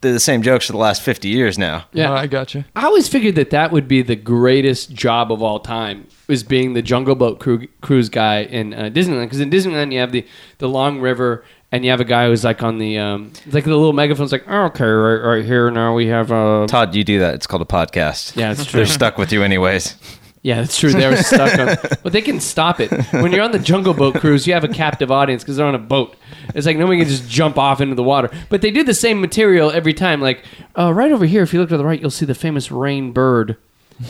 they're 0.00 0.12
the 0.12 0.20
same 0.20 0.42
jokes 0.42 0.66
for 0.66 0.72
the 0.72 0.78
last 0.78 1.02
50 1.02 1.28
years 1.28 1.58
now. 1.58 1.86
Yeah. 1.92 2.12
I 2.12 2.26
got 2.26 2.54
you. 2.54 2.64
I 2.74 2.84
always 2.84 3.08
figured 3.08 3.34
that 3.36 3.50
that 3.50 3.72
would 3.72 3.88
be 3.88 4.02
the 4.02 4.16
greatest 4.16 4.92
job 4.92 5.32
of 5.32 5.42
all 5.42 5.58
time, 5.60 6.06
is 6.28 6.42
being 6.42 6.74
the 6.74 6.82
Jungle 6.82 7.14
Boat 7.14 7.40
crew, 7.40 7.66
cruise 7.80 8.08
guy 8.08 8.42
in 8.42 8.74
uh, 8.74 8.90
Disneyland. 8.92 9.24
Because 9.24 9.40
in 9.40 9.50
Disneyland, 9.50 9.92
you 9.92 9.98
have 10.00 10.12
the, 10.12 10.26
the 10.58 10.68
long 10.68 11.00
river, 11.00 11.44
and 11.72 11.84
you 11.84 11.90
have 11.90 12.00
a 12.00 12.04
guy 12.04 12.26
who's 12.28 12.44
like 12.44 12.62
on 12.62 12.78
the 12.78 12.98
um, 12.98 13.32
like 13.50 13.64
the 13.64 13.70
little 13.70 13.92
megaphone's 13.92 14.32
like, 14.32 14.44
oh, 14.46 14.66
okay, 14.66 14.84
right, 14.84 15.36
right 15.36 15.44
here 15.44 15.70
now 15.70 15.94
we 15.94 16.06
have 16.06 16.30
uh, 16.30 16.66
Todd, 16.68 16.94
you 16.94 17.04
do 17.04 17.18
that. 17.20 17.34
It's 17.34 17.46
called 17.46 17.62
a 17.62 17.66
podcast. 17.66 18.36
Yeah, 18.36 18.52
it's 18.52 18.64
true. 18.66 18.78
They're 18.78 18.86
stuck 18.86 19.18
with 19.18 19.32
you 19.32 19.42
anyways. 19.42 19.96
yeah, 20.46 20.60
that's 20.60 20.78
true. 20.78 20.92
They 20.92 21.08
were 21.08 21.16
stuck 21.22 21.58
on, 21.58 21.76
but 22.04 22.12
they 22.12 22.22
can 22.22 22.38
stop 22.38 22.78
it. 22.78 22.92
When 23.10 23.32
you're 23.32 23.42
on 23.42 23.50
the 23.50 23.58
Jungle 23.58 23.94
Boat 23.94 24.14
cruise, 24.20 24.46
you 24.46 24.52
have 24.54 24.62
a 24.62 24.68
captive 24.68 25.10
audience 25.10 25.42
because 25.42 25.56
they're 25.56 25.66
on 25.66 25.74
a 25.74 25.78
boat. 25.78 26.14
It's 26.54 26.64
like 26.64 26.76
nobody 26.76 27.00
can 27.00 27.08
just 27.08 27.28
jump 27.28 27.58
off 27.58 27.80
into 27.80 27.96
the 27.96 28.04
water. 28.04 28.30
But 28.48 28.62
they 28.62 28.70
do 28.70 28.84
the 28.84 28.94
same 28.94 29.20
material 29.20 29.72
every 29.72 29.92
time. 29.92 30.20
Like 30.20 30.44
uh, 30.78 30.92
right 30.94 31.10
over 31.10 31.26
here, 31.26 31.42
if 31.42 31.52
you 31.52 31.58
look 31.58 31.70
to 31.70 31.76
the 31.76 31.84
right, 31.84 32.00
you'll 32.00 32.10
see 32.10 32.26
the 32.26 32.34
famous 32.34 32.70
rain 32.70 33.10
bird, 33.10 33.56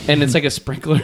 and 0.08 0.22
it's 0.22 0.34
like 0.34 0.44
a 0.44 0.50
sprinkler. 0.50 1.00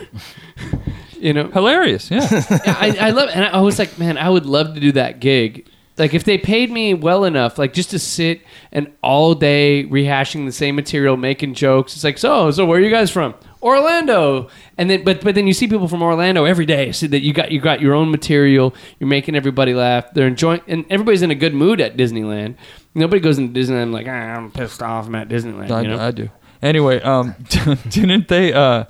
you 1.18 1.32
know, 1.32 1.46
Hilarious. 1.48 2.10
Yeah. 2.10 2.28
Yeah, 2.30 2.76
I, 2.78 2.96
I 3.00 3.10
love, 3.12 3.30
and 3.32 3.42
I 3.42 3.62
was 3.62 3.78
like, 3.78 3.98
man, 3.98 4.18
I 4.18 4.28
would 4.28 4.44
love 4.44 4.74
to 4.74 4.80
do 4.80 4.92
that 4.92 5.20
gig. 5.20 5.66
Like 5.98 6.14
if 6.14 6.24
they 6.24 6.38
paid 6.38 6.70
me 6.70 6.94
well 6.94 7.24
enough, 7.24 7.58
like 7.58 7.74
just 7.74 7.90
to 7.90 7.98
sit 7.98 8.40
and 8.72 8.90
all 9.02 9.34
day 9.34 9.84
rehashing 9.84 10.46
the 10.46 10.52
same 10.52 10.74
material, 10.74 11.16
making 11.16 11.54
jokes. 11.54 11.94
It's 11.94 12.04
like, 12.04 12.16
so, 12.16 12.50
so 12.50 12.64
where 12.64 12.78
are 12.78 12.82
you 12.82 12.90
guys 12.90 13.10
from? 13.10 13.34
Orlando, 13.62 14.48
and 14.76 14.90
then 14.90 15.04
but 15.04 15.22
but 15.22 15.34
then 15.34 15.46
you 15.46 15.52
see 15.52 15.68
people 15.68 15.86
from 15.86 16.02
Orlando 16.02 16.44
every 16.44 16.66
day. 16.66 16.90
See 16.90 17.06
that 17.06 17.20
you 17.20 17.32
got 17.32 17.52
you 17.52 17.60
got 17.60 17.80
your 17.80 17.94
own 17.94 18.10
material. 18.10 18.74
You're 18.98 19.08
making 19.08 19.36
everybody 19.36 19.72
laugh. 19.72 20.12
They're 20.14 20.26
enjoying, 20.26 20.62
and 20.66 20.84
everybody's 20.90 21.22
in 21.22 21.30
a 21.30 21.36
good 21.36 21.54
mood 21.54 21.80
at 21.80 21.96
Disneyland. 21.96 22.56
Nobody 22.94 23.20
goes 23.20 23.38
into 23.38 23.58
Disneyland 23.58 23.92
like 23.92 24.08
ah, 24.08 24.10
I'm 24.10 24.50
pissed 24.50 24.82
off. 24.82 25.06
I'm 25.06 25.14
at 25.14 25.28
Disneyland. 25.28 25.70
I, 25.70 25.82
you 25.82 25.88
know? 25.88 25.98
I 25.98 26.10
do. 26.10 26.28
Anyway, 26.60 27.00
um, 27.02 27.34
didn't 27.88 28.28
they? 28.28 28.52
Uh, 28.52 28.84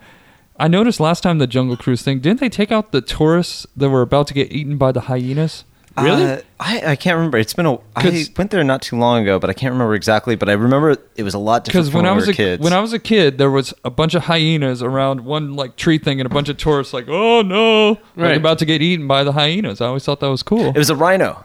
I 0.59 0.69
noticed 0.69 1.01
last 1.01 1.23
time 1.23 1.39
the 1.39 1.47
Jungle 1.47 1.77
Cruise 1.77 2.03
thing. 2.03 2.21
Didn't 2.21 2.41
they 2.41 2.49
take 2.49 2.73
out 2.73 2.93
the 2.93 3.01
tourists 3.01 3.67
that 3.77 3.91
were 3.91 4.03
about 4.03 4.27
to 4.29 4.35
get 4.35 4.53
eaten 4.53 4.79
by 4.79 4.93
the 4.93 5.03
hyenas? 5.03 5.65
Really? 6.01 6.25
Uh, 6.25 6.41
I, 6.59 6.83
I 6.93 6.97
can't 6.97 7.17
remember. 7.17 7.39
It's 7.39 7.53
been 7.55 7.67
a. 7.67 7.75
I 7.97 8.03
'Cause- 8.03 8.31
went 8.39 8.51
there 8.51 8.63
not 8.65 8.81
too 8.83 8.97
long 8.97 9.23
ago, 9.23 9.39
but 9.39 9.51
I 9.51 9.53
can't 9.53 9.73
remember 9.73 9.95
exactly. 9.95 10.37
But 10.37 10.49
I 10.49 10.53
remember 10.53 10.97
it 11.17 11.23
was 11.23 11.35
a 11.35 11.39
lot 11.39 11.65
different 11.65 11.87
Because 11.87 11.95
when 11.95 12.07
I 12.07 12.13
was 12.13 12.27
were 12.27 12.33
a 12.33 12.35
kid, 12.35 12.61
when 12.61 12.73
I 12.73 12.81
was 12.81 12.93
a 12.93 12.99
kid, 12.99 13.37
there 13.39 13.51
was 13.51 13.75
a 13.85 13.91
bunch 13.91 14.15
of 14.15 14.23
hyenas 14.25 14.83
around 14.83 15.21
one 15.25 15.55
like 15.55 15.77
tree 15.77 15.99
thing, 15.99 16.21
and 16.21 16.27
a 16.27 16.31
bunch 16.33 16.49
of 16.49 16.57
tourists 16.57 16.95
like, 16.95 17.07
oh 17.09 17.43
no, 17.43 17.89
like 17.91 17.99
Right. 18.17 18.37
about 18.37 18.59
to 18.61 18.65
get 18.65 18.81
eaten 18.81 19.07
by 19.07 19.23
the 19.25 19.33
hyenas. 19.33 19.81
I 19.81 19.87
always 19.87 20.05
thought 20.05 20.21
that 20.21 20.31
was 20.31 20.43
cool. 20.43 20.69
it 20.69 20.79
was 20.79 20.89
a 20.91 20.97
rhino 20.97 21.45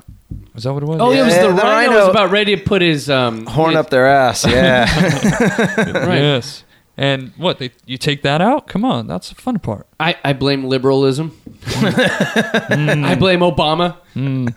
Was 0.53 0.63
that 0.63 0.73
what 0.73 0.83
it 0.83 0.85
was? 0.87 0.99
Oh, 1.01 1.11
it 1.11 1.23
was 1.23 1.35
the, 1.35 1.41
the 1.41 1.49
rhino, 1.49 1.63
rhino- 1.91 1.99
was 1.99 2.07
about 2.09 2.31
ready 2.31 2.55
to 2.55 2.61
put 2.63 2.81
his 2.81 3.09
um, 3.09 3.45
horn 3.47 3.71
his- 3.71 3.79
up 3.79 3.89
their 3.89 4.07
ass. 4.07 4.45
Yeah, 4.45 4.85
Right. 6.07 6.19
Yes. 6.21 6.63
And 6.99 7.31
what 7.37 7.59
they 7.59 7.71
you 7.85 7.97
take 7.99 8.23
that 8.23 8.41
out? 8.41 8.67
Come 8.67 8.83
on, 8.83 9.05
that's 9.05 9.29
the 9.29 9.35
fun 9.35 9.59
part. 9.59 9.85
I, 9.99 10.15
I 10.23 10.33
blame 10.33 10.63
liberalism. 10.65 11.39
I 11.67 13.15
blame 13.19 13.41
Obama. 13.41 13.97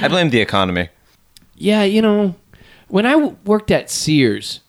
I 0.00 0.08
blame 0.08 0.30
the 0.30 0.40
economy. 0.40 0.90
Yeah, 1.56 1.82
you 1.82 2.02
know, 2.02 2.36
when 2.88 3.04
I 3.06 3.12
w- 3.12 3.36
worked 3.44 3.70
at 3.72 3.90
Sears, 3.90 4.60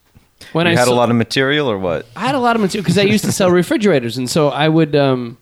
when 0.54 0.66
You 0.66 0.72
I 0.72 0.76
had 0.76 0.84
a 0.84 0.92
saw- 0.92 0.96
lot 0.96 1.10
of 1.12 1.16
material, 1.16 1.70
or 1.70 1.78
what? 1.78 2.06
I 2.16 2.22
had 2.22 2.34
a 2.36 2.40
lot 2.40 2.56
of 2.56 2.62
material 2.64 2.84
because 2.84 2.98
I 2.98 3.04
used 3.04 3.26
to 3.26 3.32
sell 3.32 3.52
refrigerators, 3.64 4.18
and 4.18 4.28
so 4.30 4.50
I 4.50 4.68
would 4.68 4.96
um, 4.96 5.38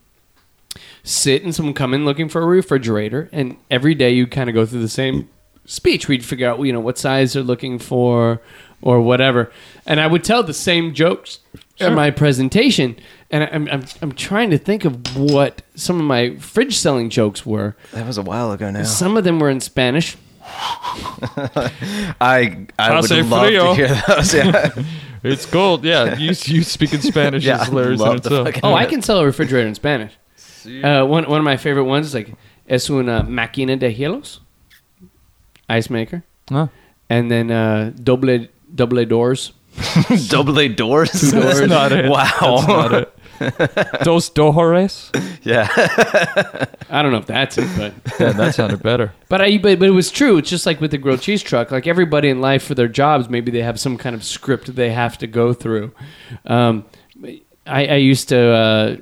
sit 1.04 1.44
and 1.44 1.56
someone 1.56 1.74
come 1.74 1.94
in 1.94 2.04
looking 2.04 2.28
for 2.28 2.42
a 2.42 2.46
refrigerator, 2.46 3.30
and 3.32 3.56
every 3.72 3.96
day 3.96 4.12
you'd 4.12 4.32
kind 4.32 4.50
of 4.50 4.56
go 4.56 4.66
through 4.66 4.82
the 4.82 4.90
same 4.90 5.30
speech. 5.66 6.08
We'd 6.10 6.26
figure 6.26 6.50
out, 6.50 6.60
you 6.60 6.74
know, 6.74 6.80
what 6.82 6.98
size 6.98 7.34
they're 7.34 7.44
looking 7.44 7.80
for 7.80 8.42
or 8.86 9.02
whatever, 9.02 9.52
and 9.86 10.00
I 10.00 10.08
would 10.08 10.24
tell 10.24 10.44
the 10.44 10.54
same 10.54 10.94
jokes 10.94 11.40
in 11.78 11.94
my 11.94 12.10
presentation. 12.12 12.96
And 13.32 13.44
I- 13.44 13.50
I'm, 13.52 13.68
I'm 13.70 13.84
I'm 14.02 14.12
trying 14.14 14.52
to 14.52 14.58
think 14.58 14.86
of 14.86 15.18
what 15.18 15.62
some 15.76 16.00
of 16.00 16.06
my 16.06 16.38
fridge 16.38 16.78
selling 16.78 17.10
jokes 17.10 17.46
were. 17.46 17.76
That 17.92 18.06
was 18.08 18.18
a 18.18 18.22
while 18.22 18.52
ago 18.54 18.72
now. 18.72 18.84
Some 18.84 19.18
of 19.18 19.24
them 19.26 19.40
were 19.40 19.50
in 19.50 19.60
Spanish. 19.60 20.16
I 22.22 22.68
I 22.78 22.96
would 23.02 23.10
Hace 23.10 23.26
love 23.30 23.48
frio. 23.48 23.76
to 23.76 23.76
hear 23.76 24.02
those. 24.08 24.34
Yeah. 24.34 24.70
It's 25.24 25.48
gold. 25.48 25.84
Yeah, 25.84 26.18
you 26.20 26.34
you 26.46 26.62
speak 26.64 26.94
in 26.94 27.02
Spanish 27.02 27.44
Yeah, 27.44 27.60
is 27.64 27.68
hilarious 27.70 28.00
in 28.00 28.08
the 28.10 28.14
itself. 28.18 28.48
Oh, 28.62 28.76
I 28.76 28.86
can 28.86 29.02
sell 29.02 29.22
a 29.22 29.26
refrigerator 29.26 29.68
in 29.68 29.74
Spanish. 29.74 30.12
Uh, 30.68 31.04
one 31.04 31.26
one 31.28 31.40
of 31.40 31.44
my 31.44 31.58
favorite 31.58 31.86
ones 31.86 32.06
is 32.06 32.14
like 32.14 32.36
es 32.68 32.88
una 32.92 33.24
máquina 33.24 33.76
de 33.80 33.92
hielos, 33.92 34.40
ice 35.68 35.90
maker, 35.90 36.24
Huh? 36.52 36.68
and 37.10 37.32
then 37.32 37.50
uh, 37.50 37.92
doble 38.04 38.48
doble 38.74 39.06
doors. 39.06 39.54
Double 40.28 40.60
A 40.60 40.68
doors. 40.84 41.12
That's 41.12 41.62
not 41.62 41.92
it. 41.92 42.10
Wow. 42.10 42.24
That's 42.40 42.68
not 42.68 42.94
it. 42.94 43.12
Dos 44.04 44.30
dojores. 44.30 45.12
Yeah. 45.44 45.68
I 46.90 47.02
don't 47.02 47.12
know 47.12 47.18
if 47.18 47.26
that's 47.26 47.58
it, 47.58 47.68
but 47.78 47.94
Yeah, 48.20 48.32
that 48.32 48.56
sounded 48.56 48.82
better. 48.82 49.12
but 49.28 49.42
I 49.42 49.58
but, 49.58 49.80
but 49.80 49.88
it 49.90 49.92
was 49.92 50.10
true. 50.12 50.38
It's 50.38 50.50
just 50.50 50.66
like 50.66 50.80
with 50.80 50.92
the 50.92 50.98
grilled 50.98 51.22
cheese 51.22 51.44
truck. 51.44 51.72
Like 51.72 51.86
everybody 51.88 52.30
in 52.30 52.40
life 52.40 52.64
for 52.64 52.76
their 52.76 52.88
jobs, 52.88 53.30
maybe 53.30 53.52
they 53.52 53.62
have 53.62 53.80
some 53.80 53.98
kind 53.98 54.16
of 54.16 54.24
script 54.24 54.74
they 54.76 54.92
have 54.92 55.18
to 55.18 55.28
go 55.28 55.54
through. 55.54 55.92
Um, 56.46 56.86
I, 57.68 57.88
I 57.88 57.96
used 57.96 58.30
to. 58.30 58.40
Uh, 58.40 58.96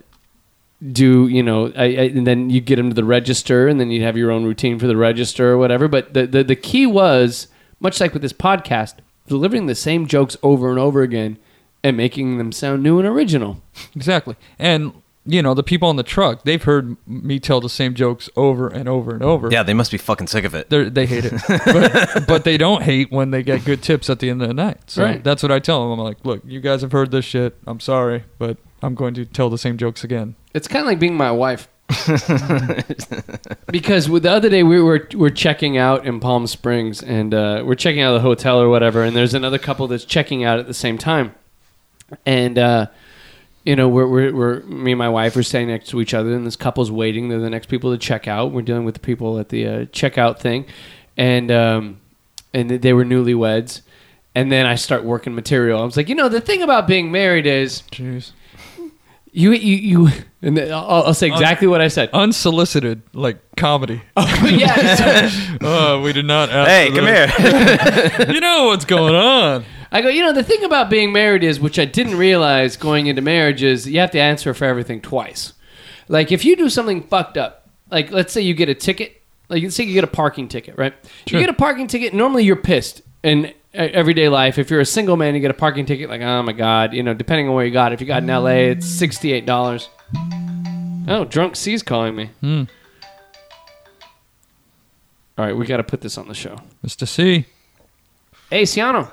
do 0.92 1.28
you 1.30 1.42
know 1.42 1.72
I, 1.78 1.84
I, 1.84 1.88
and 2.12 2.28
then 2.28 2.50
you 2.50 2.60
get 2.60 2.76
them 2.76 2.90
to 2.90 2.94
the 2.94 3.06
register 3.06 3.70
and 3.70 3.80
then 3.80 3.90
you 3.90 4.04
have 4.04 4.18
your 4.18 4.32
own 4.32 4.44
routine 4.44 4.80
for 4.80 4.86
the 4.88 4.98
register 4.98 5.50
or 5.50 5.58
whatever 5.58 5.88
but 5.88 6.14
the, 6.14 6.28
the, 6.28 6.44
the 6.44 6.58
key 6.58 6.86
was 6.86 7.48
much 7.80 8.02
like 8.02 8.12
with 8.12 8.22
this 8.22 8.34
podcast 8.34 8.96
delivering 9.28 9.66
the 9.68 9.76
same 9.76 10.08
jokes 10.08 10.36
over 10.44 10.70
and 10.70 10.80
over 10.80 11.02
again 11.02 11.38
and 11.84 11.98
making 11.98 12.38
them 12.38 12.52
sound 12.52 12.82
new 12.84 13.00
and 13.00 13.08
original 13.08 13.62
Exactly. 13.96 14.36
And 14.60 14.94
you 15.26 15.42
know 15.42 15.54
the 15.54 15.64
people 15.64 15.88
on 15.88 15.96
the 15.96 16.04
truck, 16.04 16.44
they've 16.44 16.62
heard 16.64 16.98
me 17.08 17.40
tell 17.40 17.62
the 17.62 17.70
same 17.70 17.94
jokes 17.94 18.30
over 18.36 18.68
and 18.68 18.90
over 18.90 19.14
and 19.14 19.24
over. 19.24 19.50
Yeah, 19.50 19.64
they 19.64 19.74
must 19.74 19.90
be 19.92 19.98
fucking 19.98 20.28
sick 20.28 20.44
of 20.44 20.54
it. 20.54 20.70
They're, 20.70 20.90
they 20.90 21.06
hate 21.06 21.24
it, 21.26 21.34
but, 21.48 22.28
but 22.28 22.44
they 22.44 22.58
don't 22.58 22.84
hate 22.84 23.10
when 23.10 23.32
they 23.32 23.42
get 23.42 23.64
good 23.64 23.82
tips 23.82 24.10
at 24.10 24.20
the 24.20 24.30
end 24.30 24.42
of 24.42 24.50
the 24.50 24.54
night. 24.54 24.80
So 24.88 25.04
Right. 25.04 25.24
that's 25.24 25.42
what 25.42 25.52
I 25.52 25.60
tell 25.60 25.82
them. 25.90 25.98
I'm 25.98 26.06
like, 26.06 26.18
look, 26.26 26.42
you 26.46 26.60
guys 26.60 26.82
have 26.82 26.92
heard 26.92 27.12
this 27.12 27.24
shit. 27.24 27.58
I'm 27.66 27.80
sorry, 27.80 28.26
but 28.38 28.58
I'm 28.82 28.96
going 28.96 29.14
to 29.14 29.24
tell 29.26 29.50
the 29.50 29.58
same 29.58 29.78
jokes 29.78 30.04
again. 30.04 30.36
it's 30.54 30.68
kind 30.68 30.82
of 30.82 30.88
like 30.88 31.00
being 31.00 31.16
my 31.16 31.32
wife 31.32 31.70
because 33.72 34.08
the 34.08 34.32
other 34.32 34.50
day 34.50 34.64
we 34.64 34.82
were 34.82 35.08
we're 35.14 35.30
checking 35.30 35.78
out 35.78 36.06
in 36.06 36.20
Palm 36.20 36.48
Springs 36.48 37.04
and 37.04 37.34
uh, 37.34 37.62
we're 37.66 37.76
checking 37.76 38.02
out 38.02 38.16
of 38.16 38.22
the 38.22 38.28
hotel 38.28 38.60
or 38.60 38.70
whatever 38.70 39.04
and 39.04 39.16
there's 39.16 39.34
another 39.34 39.60
couple 39.60 39.88
that's 39.88 40.06
checking 40.06 40.44
out 40.44 40.60
at 40.60 40.68
the 40.68 40.74
same 40.74 40.98
time. 40.98 41.36
And 42.26 42.58
uh, 42.58 42.88
you 43.64 43.76
know 43.76 43.90
we're, 43.90 44.08
we're, 44.08 44.34
we're 44.34 44.60
me 44.62 44.94
and 44.94 45.00
my 45.00 45.10
wife 45.10 45.36
are 45.36 45.44
standing 45.44 45.70
next 45.70 45.90
to 45.90 46.00
each 46.00 46.14
other 46.14 46.34
and 46.34 46.48
this 46.48 46.56
couple's 46.56 46.90
waiting. 46.90 47.28
They're 47.30 47.40
the 47.40 47.50
next 47.50 47.68
people 47.68 47.92
to 47.92 47.98
check 47.98 48.28
out. 48.28 48.52
We're 48.52 48.62
dealing 48.62 48.86
with 48.86 48.96
the 48.96 49.02
people 49.02 49.38
at 49.38 49.50
the 49.50 49.68
uh, 49.68 49.86
checkout 49.86 50.40
thing. 50.40 50.66
And 51.18 51.52
um, 51.52 52.00
and 52.54 52.70
they 52.70 52.94
were 52.94 53.06
newlyweds. 53.06 53.82
And 54.36 54.52
then 54.52 54.66
I 54.66 54.76
start 54.76 55.04
working 55.04 55.36
material. 55.36 55.82
I 55.82 55.86
was 55.86 55.98
like 55.98 56.10
you 56.10 56.16
know 56.16 56.30
the 56.30 56.42
thing 56.42 56.62
about 56.62 56.88
being 56.88 57.12
married 57.12 57.46
is 57.46 57.84
Jeez. 57.92 58.32
You 59.34 59.52
you 59.52 60.06
you 60.06 60.12
and 60.42 60.60
I'll, 60.60 61.04
I'll 61.08 61.14
say 61.14 61.28
exactly 61.28 61.68
what 61.68 61.82
I 61.82 61.88
said 61.88 62.10
Unsolicited, 62.14 63.02
like 63.14 63.38
comedy. 63.58 64.02
yeah 64.18 65.30
Oh, 65.62 66.02
we 66.06 66.14
did 66.14 66.26
not 66.26 66.50
ask. 66.50 66.70
Hey, 66.70 66.90
for 66.90 66.96
come 66.98 67.06
this. 67.06 68.18
here. 68.18 68.26
You 68.34 68.40
know 68.40 68.66
what's 68.66 68.86
going 68.86 69.16
on. 69.16 69.66
I 69.92 70.02
go, 70.02 70.10
you 70.10 70.22
know, 70.22 70.34
the 70.34 70.44
thing 70.44 70.64
about 70.64 70.90
being 70.90 71.12
married 71.12 71.44
is, 71.44 71.60
which 71.60 71.78
I 71.78 71.86
didn't 71.86 72.18
realize 72.18 72.78
going 72.78 73.06
into 73.08 73.22
marriage, 73.22 73.62
is 73.62 73.88
you 73.88 74.00
have 74.00 74.10
to 74.12 74.20
answer 74.20 74.54
for 74.56 74.66
everything 74.66 75.02
twice. 75.02 75.54
Like, 76.08 76.32
if 76.32 76.44
you 76.46 76.56
do 76.56 76.68
something 76.70 77.04
fucked 77.04 77.38
up, 77.38 77.70
like 77.92 78.12
let's 78.12 78.34
say 78.34 78.42
you 78.42 78.56
get 78.56 78.70
a 78.70 78.76
ticket, 78.76 79.22
like 79.50 79.62
let's 79.62 79.76
say 79.76 79.84
you 79.84 79.94
get 79.94 80.04
a 80.04 80.08
parking 80.08 80.48
ticket, 80.48 80.78
right? 80.78 80.94
Sure. 81.28 81.40
You 81.40 81.46
get 81.46 81.54
a 81.54 81.58
parking 81.58 81.88
ticket, 81.88 82.14
normally 82.14 82.44
you're 82.44 82.56
pissed 82.56 83.04
in 83.24 83.46
uh, 83.46 83.52
everyday 83.74 84.30
life. 84.30 84.58
If 84.58 84.70
you're 84.70 84.80
a 84.80 84.86
single 84.86 85.18
man, 85.18 85.36
you 85.36 85.42
get 85.42 85.52
a 85.52 85.56
parking 85.56 85.86
ticket, 85.86 86.10
like, 86.10 86.22
oh 86.22 86.44
my 86.44 86.54
God, 86.54 86.94
you 86.94 87.04
know, 87.04 87.14
depending 87.14 87.48
on 87.48 87.56
where 87.56 87.66
you 87.66 87.72
got. 87.72 87.94
If 87.94 88.02
you 88.02 88.08
got 88.08 88.24
in 88.24 88.28
LA, 88.28 88.72
it's 88.72 88.86
$68. 88.86 89.88
Oh, 91.08 91.26
drunk 91.26 91.56
C's 91.56 91.84
calling 91.84 92.16
me. 92.16 92.30
Hmm. 92.42 92.64
All 95.38 95.46
right, 95.46 95.56
we 95.56 95.66
got 95.66 95.78
to 95.78 95.84
put 95.84 96.02
this 96.02 96.18
on 96.18 96.28
the 96.28 96.36
show. 96.36 96.58
Mr. 96.86 97.08
C. 97.08 97.46
Hey, 98.50 98.64
Ciano. 98.64 99.12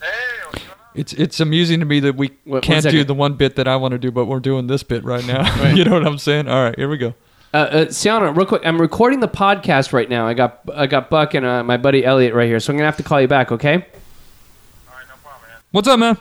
Hey 0.00 0.60
It's 0.94 1.12
it's 1.12 1.38
amusing 1.38 1.80
to 1.80 1.86
me 1.86 2.00
that 2.00 2.16
we 2.16 2.30
one 2.44 2.62
can't 2.62 2.88
do 2.88 3.04
the 3.04 3.14
one 3.14 3.34
bit 3.34 3.56
that 3.56 3.68
I 3.68 3.76
want 3.76 3.92
to 3.92 3.98
do, 3.98 4.10
but 4.10 4.24
we're 4.24 4.40
doing 4.40 4.68
this 4.68 4.82
bit 4.82 5.04
right 5.04 5.26
now. 5.26 5.70
you 5.74 5.84
know 5.84 5.92
what 5.92 6.06
I'm 6.06 6.18
saying? 6.18 6.48
All 6.48 6.62
right, 6.64 6.74
here 6.76 6.88
we 6.88 6.96
go. 6.96 7.14
Uh, 7.52 7.56
uh, 7.56 7.84
Siana, 7.86 8.36
real 8.36 8.44
quick, 8.44 8.62
I'm 8.64 8.78
recording 8.78 9.20
the 9.20 9.28
podcast 9.28 9.94
right 9.94 10.08
now. 10.08 10.26
I 10.26 10.34
got 10.34 10.60
I 10.74 10.86
got 10.86 11.08
Buck 11.08 11.32
and 11.32 11.46
uh, 11.46 11.64
my 11.64 11.78
buddy 11.78 12.04
Elliot 12.04 12.34
right 12.34 12.46
here, 12.46 12.60
so 12.60 12.72
I'm 12.72 12.76
gonna 12.76 12.86
have 12.86 12.98
to 12.98 13.02
call 13.02 13.20
you 13.20 13.28
back, 13.28 13.50
okay? 13.50 13.74
All 13.74 13.80
right, 13.80 15.08
no 15.08 15.14
problem, 15.22 15.48
man. 15.48 15.60
What's 15.70 15.88
up, 15.88 15.98
man? 15.98 16.18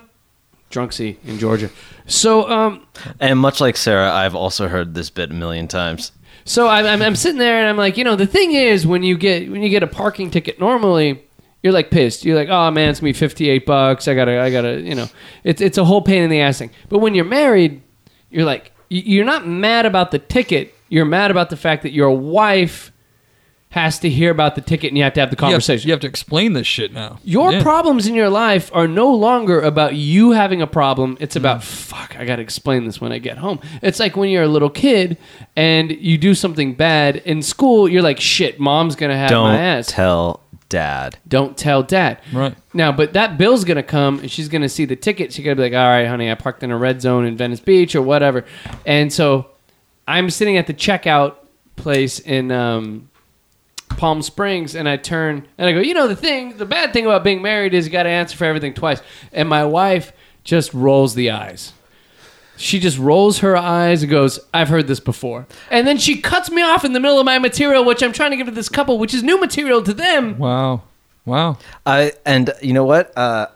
Drunk 0.69 0.93
C 0.93 1.17
in 1.25 1.37
Georgia. 1.37 1.69
So 2.05 2.49
um, 2.49 2.87
and 3.19 3.37
much 3.39 3.59
like 3.59 3.75
Sarah, 3.75 4.09
I've 4.11 4.35
also 4.35 4.69
heard 4.69 4.93
this 4.93 5.09
bit 5.09 5.31
a 5.31 5.33
million 5.33 5.67
times. 5.67 6.13
so 6.45 6.69
I'm, 6.69 6.85
I'm 6.85 7.01
I'm 7.01 7.15
sitting 7.15 7.39
there 7.39 7.59
and 7.59 7.67
I'm 7.67 7.77
like, 7.77 7.97
you 7.97 8.05
know, 8.05 8.15
the 8.15 8.27
thing 8.27 8.53
is 8.53 8.87
when 8.87 9.03
you 9.03 9.17
get 9.17 9.51
when 9.51 9.61
you 9.61 9.69
get 9.69 9.83
a 9.83 9.87
parking 9.87 10.31
ticket, 10.31 10.61
normally 10.61 11.21
you're 11.61 11.73
like 11.73 11.91
pissed. 11.91 12.23
You're 12.23 12.37
like, 12.37 12.47
oh 12.47 12.71
man, 12.71 12.91
it's 12.91 13.01
gonna 13.01 13.09
be 13.09 13.13
58 13.13 13.65
bucks. 13.65 14.07
I 14.07 14.15
gotta 14.15 14.39
I 14.39 14.49
gotta 14.49 14.79
you 14.79 14.95
know, 14.95 15.09
it's 15.43 15.59
it's 15.59 15.77
a 15.77 15.83
whole 15.83 16.01
pain 16.01 16.23
in 16.23 16.29
the 16.29 16.39
ass 16.39 16.59
thing. 16.59 16.71
But 16.87 16.99
when 16.99 17.15
you're 17.15 17.25
married, 17.25 17.81
you're 18.29 18.45
like, 18.45 18.71
you're 18.87 19.25
not 19.25 19.45
mad 19.45 19.85
about 19.85 20.11
the 20.11 20.19
ticket. 20.19 20.73
You're 20.89 21.05
mad 21.05 21.31
about 21.31 21.49
the 21.49 21.57
fact 21.57 21.83
that 21.83 21.91
your 21.91 22.11
wife 22.11 22.91
has 23.69 23.99
to 23.99 24.09
hear 24.09 24.31
about 24.31 24.55
the 24.55 24.61
ticket 24.61 24.89
and 24.89 24.97
you 24.97 25.03
have 25.03 25.13
to 25.13 25.19
have 25.19 25.29
the 25.29 25.35
You 25.35 25.43
have- 25.43 25.51
conversation. 25.51 25.87
You 25.87 25.93
have, 25.93 25.99
to 25.99 26.07
explain 26.07 26.53
this 26.53 26.65
shit 26.65 26.93
now. 26.93 27.19
Your 27.23 27.51
Yeah. 27.51 27.61
problems 27.61 28.07
in 28.07 28.15
your 28.15 28.29
life 28.29 28.71
are 28.73 28.87
no 28.87 29.13
longer 29.13 29.59
about 29.59 29.95
you 29.95 30.31
having 30.31 30.61
a 30.61 30.67
problem. 30.67 31.17
It's 31.19 31.35
mm. 31.35 31.39
about 31.39 31.63
fuck. 31.63 32.15
I 32.17 32.23
got 32.23 32.37
to 32.37 32.41
explain 32.41 32.85
this 32.85 33.01
when 33.01 33.11
I 33.11 33.19
get 33.19 33.37
home. 33.37 33.59
It's 33.81 33.99
like 33.99 34.15
when 34.15 34.29
you're 34.29 34.43
a 34.43 34.47
little 34.47 34.69
kid 34.69 35.17
and 35.55 35.91
you 35.91 36.17
do 36.17 36.33
something 36.33 36.75
bad 36.75 37.17
in 37.17 37.41
school. 37.41 37.89
You're 37.89 38.01
like, 38.01 38.21
shit, 38.21 38.57
mom's 38.59 38.95
gonna 38.95 39.17
have 39.17 39.31
my 39.31 39.35
ass. 39.35 39.41
Don't 39.41 39.53
my 39.53 39.59
ass. 39.59 39.87
tell 39.87 40.41
dad. 40.69 41.17
Don't 41.27 41.57
tell 41.57 41.83
dad. 41.83 42.19
Right. 42.31 42.55
Now, 42.73 42.93
but 42.93 43.13
that 43.13 43.37
bill's 43.37 43.65
gonna 43.65 43.83
come 43.83 44.19
and 44.19 44.31
she's 44.31 44.47
gonna 44.47 44.69
see 44.69 44.85
the 44.85 44.95
ticket. 44.95 45.33
She's 45.33 45.43
gonna 45.43 45.55
be 45.55 45.63
like, 45.63 45.73
all 45.73 45.87
right, 45.87 46.07
honey, 46.07 46.31
I 46.31 46.35
parked 46.35 46.63
in 46.63 46.71
a 46.71 46.77
red 46.77 47.01
zone 47.01 47.25
in 47.25 47.35
Venice 47.35 47.59
Beach 47.59 47.95
or 47.95 48.01
whatever. 48.01 48.45
And 48.85 49.11
so 49.11 49.47
I'm 50.07 50.29
sitting 50.29 50.57
at 50.57 50.67
the 50.67 50.73
checkout 50.73 51.35
place 51.75 52.19
in 52.19 52.51
um, 52.51 53.09
Palm 53.89 54.21
Springs 54.21 54.75
and 54.75 54.87
I 54.87 54.97
turn 54.97 55.47
and 55.57 55.69
I 55.69 55.73
go, 55.73 55.79
you 55.79 55.93
know, 55.93 56.07
the 56.07 56.15
thing, 56.15 56.57
the 56.57 56.65
bad 56.65 56.93
thing 56.93 57.05
about 57.05 57.23
being 57.23 57.41
married 57.41 57.73
is 57.73 57.85
you 57.85 57.91
got 57.91 58.03
to 58.03 58.09
answer 58.09 58.37
for 58.37 58.45
everything 58.45 58.73
twice. 58.73 59.01
And 59.31 59.49
my 59.49 59.65
wife 59.65 60.13
just 60.43 60.73
rolls 60.73 61.15
the 61.15 61.31
eyes. 61.31 61.73
She 62.55 62.79
just 62.79 62.97
rolls 62.97 63.39
her 63.39 63.55
eyes 63.55 64.01
and 64.01 64.09
goes, 64.09 64.39
I've 64.51 64.69
heard 64.69 64.87
this 64.87 64.99
before. 64.99 65.45
And 65.69 65.85
then 65.85 65.97
she 65.97 66.19
cuts 66.19 66.49
me 66.49 66.63
off 66.63 66.83
in 66.83 66.93
the 66.93 66.99
middle 66.99 67.19
of 67.19 67.25
my 67.25 67.37
material, 67.37 67.85
which 67.85 68.01
I'm 68.01 68.13
trying 68.13 68.31
to 68.31 68.37
give 68.37 68.47
to 68.47 68.51
this 68.51 68.69
couple, 68.69 68.97
which 68.97 69.13
is 69.13 69.21
new 69.21 69.39
material 69.39 69.83
to 69.83 69.93
them. 69.93 70.39
Wow. 70.39 70.81
Wow. 71.25 71.57
I 71.85 72.13
and 72.25 72.51
you 72.61 72.73
know 72.73 72.85
what? 72.85 73.15
Uh, 73.15 73.47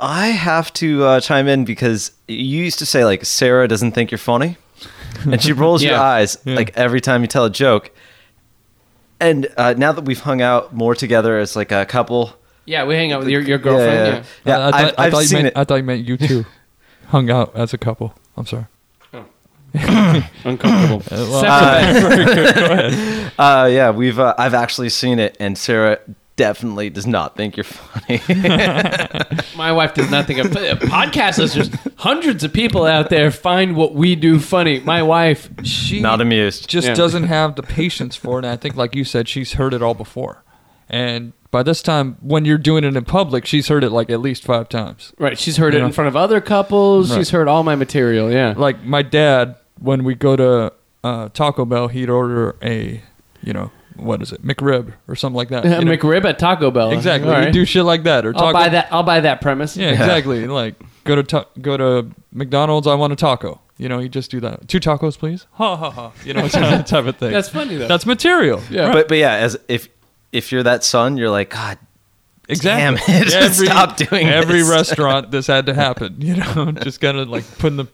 I 0.00 0.28
have 0.28 0.72
to 0.74 1.04
uh, 1.04 1.20
chime 1.20 1.46
in 1.46 1.64
because 1.64 2.12
you 2.26 2.64
used 2.64 2.78
to 2.80 2.86
say 2.86 3.04
like 3.04 3.24
Sarah 3.24 3.68
doesn't 3.68 3.92
think 3.92 4.10
you're 4.10 4.18
funny, 4.18 4.56
and 5.24 5.40
she 5.42 5.52
rolls 5.52 5.82
your 5.82 5.92
Yeah. 5.92 6.02
eyes 6.02 6.38
like 6.46 6.76
every 6.76 7.00
time 7.00 7.22
you 7.22 7.28
tell 7.28 7.44
a 7.44 7.50
joke. 7.50 7.90
And 9.20 9.48
uh, 9.56 9.74
now 9.76 9.92
that 9.92 10.04
we've 10.04 10.20
hung 10.20 10.40
out 10.42 10.72
more 10.74 10.94
together 10.94 11.38
as 11.38 11.56
like 11.56 11.72
a 11.72 11.84
couple, 11.84 12.34
Yeah, 12.66 12.84
we 12.84 12.94
hang 12.94 13.10
out 13.12 13.20
with 13.20 13.28
your, 13.28 13.40
your 13.42 13.58
girlfriend. 13.58 14.24
Yeah, 14.44 14.58
yeah, 14.58 14.58
I, 14.58 14.60
I, 14.60 14.66
I've, 14.68 14.72
thought, 14.72 14.94
I 14.98 15.04
I've 15.06 15.12
thought 15.12 15.18
you 15.20 15.26
seen 15.26 15.36
meant, 15.38 15.46
it. 15.48 15.56
I 15.56 15.64
thought 15.64 15.74
you 15.76 15.82
meant 15.82 16.06
you 16.06 16.16
two 16.16 16.44
hung 17.08 17.30
out 17.30 17.54
as 17.56 17.74
a 17.74 17.78
couple. 17.78 18.14
I'm 18.36 18.46
sorry. 18.46 18.66
Uncomfortable. 19.74 21.02
well, 21.10 21.40
Separate. 21.42 23.32
Uh, 23.38 23.68
yeah, 23.70 23.90
we've 23.90 24.18
uh, 24.18 24.34
I've 24.38 24.54
actually 24.54 24.88
seen 24.88 25.18
it, 25.18 25.36
and 25.38 25.58
Sarah 25.58 25.98
definitely 26.38 26.88
does 26.88 27.06
not 27.06 27.36
think 27.36 27.58
you're 27.58 27.64
funny. 27.64 28.22
My 29.56 29.72
wife 29.72 29.92
does 29.92 30.10
not 30.10 30.26
think 30.26 30.38
of 30.38 30.46
podcast 30.52 31.36
listeners. 31.38 31.68
Hundreds 31.96 32.44
of 32.44 32.52
people 32.54 32.86
out 32.86 33.10
there 33.10 33.30
find 33.30 33.76
what 33.76 33.94
we 33.94 34.14
do 34.16 34.38
funny. 34.38 34.80
My 34.80 35.02
wife, 35.02 35.50
she 35.64 36.00
not 36.00 36.22
amused. 36.22 36.68
just 36.70 36.88
Yeah. 36.88 36.94
doesn't 36.94 37.24
have 37.24 37.56
the 37.56 37.62
patience 37.62 38.16
for 38.16 38.38
it. 38.38 38.44
And 38.46 38.52
I 38.52 38.56
think, 38.56 38.76
like 38.76 38.94
you 38.94 39.04
said, 39.04 39.28
she's 39.28 39.54
heard 39.54 39.74
it 39.74 39.82
all 39.82 39.94
before. 39.94 40.42
And 40.88 41.34
by 41.50 41.62
this 41.62 41.82
time, 41.82 42.16
when 42.22 42.44
you're 42.44 42.56
doing 42.56 42.84
it 42.84 42.96
in 42.96 43.04
public, 43.04 43.44
she's 43.44 43.68
heard 43.68 43.84
it 43.84 43.90
like 43.90 44.08
at 44.08 44.20
least 44.20 44.44
five 44.44 44.68
times. 44.70 45.12
right? 45.18 45.38
She's 45.38 45.56
heard 45.58 45.74
it 45.74 45.78
Yeah. 45.78 45.86
in 45.86 45.92
front 45.92 46.08
of 46.08 46.16
other 46.16 46.40
couples. 46.40 47.10
Right. 47.10 47.18
She's 47.18 47.30
heard 47.30 47.48
all 47.48 47.62
my 47.62 47.74
material. 47.74 48.30
Yeah. 48.32 48.54
Like 48.56 48.82
my 48.84 49.02
dad, 49.02 49.56
when 49.80 50.04
we 50.04 50.14
go 50.14 50.36
to 50.36 50.72
uh, 51.04 51.28
Taco 51.30 51.64
Bell, 51.64 51.88
he'd 51.88 52.08
order 52.10 52.56
a, 52.62 53.02
you 53.42 53.52
know, 53.52 53.70
what 53.98 54.22
is 54.22 54.32
it, 54.32 54.42
McRib 54.44 54.92
or 55.06 55.14
something 55.16 55.36
like 55.36 55.48
that. 55.48 55.64
A 55.64 55.68
you 55.80 55.84
know? 55.84 55.92
McRib 55.96 56.24
at 56.24 56.38
Taco 56.38 56.70
Bell. 56.70 56.90
Exactly. 56.92 57.30
All 57.30 57.38
You 57.38 57.44
right. 57.46 57.52
do 57.52 57.64
shit 57.64 57.84
like 57.84 58.04
that, 58.04 58.24
or 58.24 58.30
I'll 58.36 58.40
Taco. 58.40 58.52
buy 58.52 58.68
that. 58.70 58.88
I'll 58.92 59.02
buy 59.02 59.20
that 59.20 59.40
premise. 59.40 59.76
Yeah, 59.76 59.90
exactly. 59.90 60.46
Like 60.46 60.74
go 61.04 61.16
to 61.16 61.22
ta- 61.22 61.46
go 61.60 61.76
to 61.76 62.10
McDonald's. 62.32 62.86
I 62.86 62.94
want 62.94 63.12
a 63.12 63.16
taco. 63.16 63.60
You 63.76 63.88
know, 63.88 64.00
you 64.00 64.08
just 64.08 64.30
do 64.30 64.40
that. 64.40 64.66
Two 64.68 64.80
tacos, 64.80 65.16
please. 65.18 65.46
Ha 65.52 65.76
ha 65.76 65.90
ha. 65.90 66.12
You 66.24 66.34
know, 66.34 66.48
that 66.48 66.86
type 66.86 67.06
of 67.06 67.16
thing. 67.16 67.32
That's 67.32 67.48
funny 67.48 67.76
though. 67.76 67.86
That's 67.88 68.06
material. 68.06 68.60
yeah. 68.70 68.92
But 68.92 69.08
but 69.08 69.18
yeah, 69.18 69.34
as 69.34 69.56
if 69.68 69.88
if 70.32 70.50
you're 70.52 70.62
that 70.64 70.82
son, 70.84 71.16
you're 71.16 71.30
like 71.30 71.50
God. 71.50 71.78
Exactly. 72.50 72.98
Damn 73.06 73.22
it. 73.22 73.52
Stop 73.54 73.96
doing 73.98 74.26
every 74.26 74.60
this. 74.60 74.70
restaurant 74.70 75.30
this 75.30 75.46
had 75.48 75.66
to 75.66 75.74
happen. 75.74 76.16
You 76.20 76.36
know, 76.36 76.72
just 76.72 77.00
kind 77.00 77.18
of 77.18 77.28
like 77.28 77.44
putting 77.58 77.76
the 77.76 77.86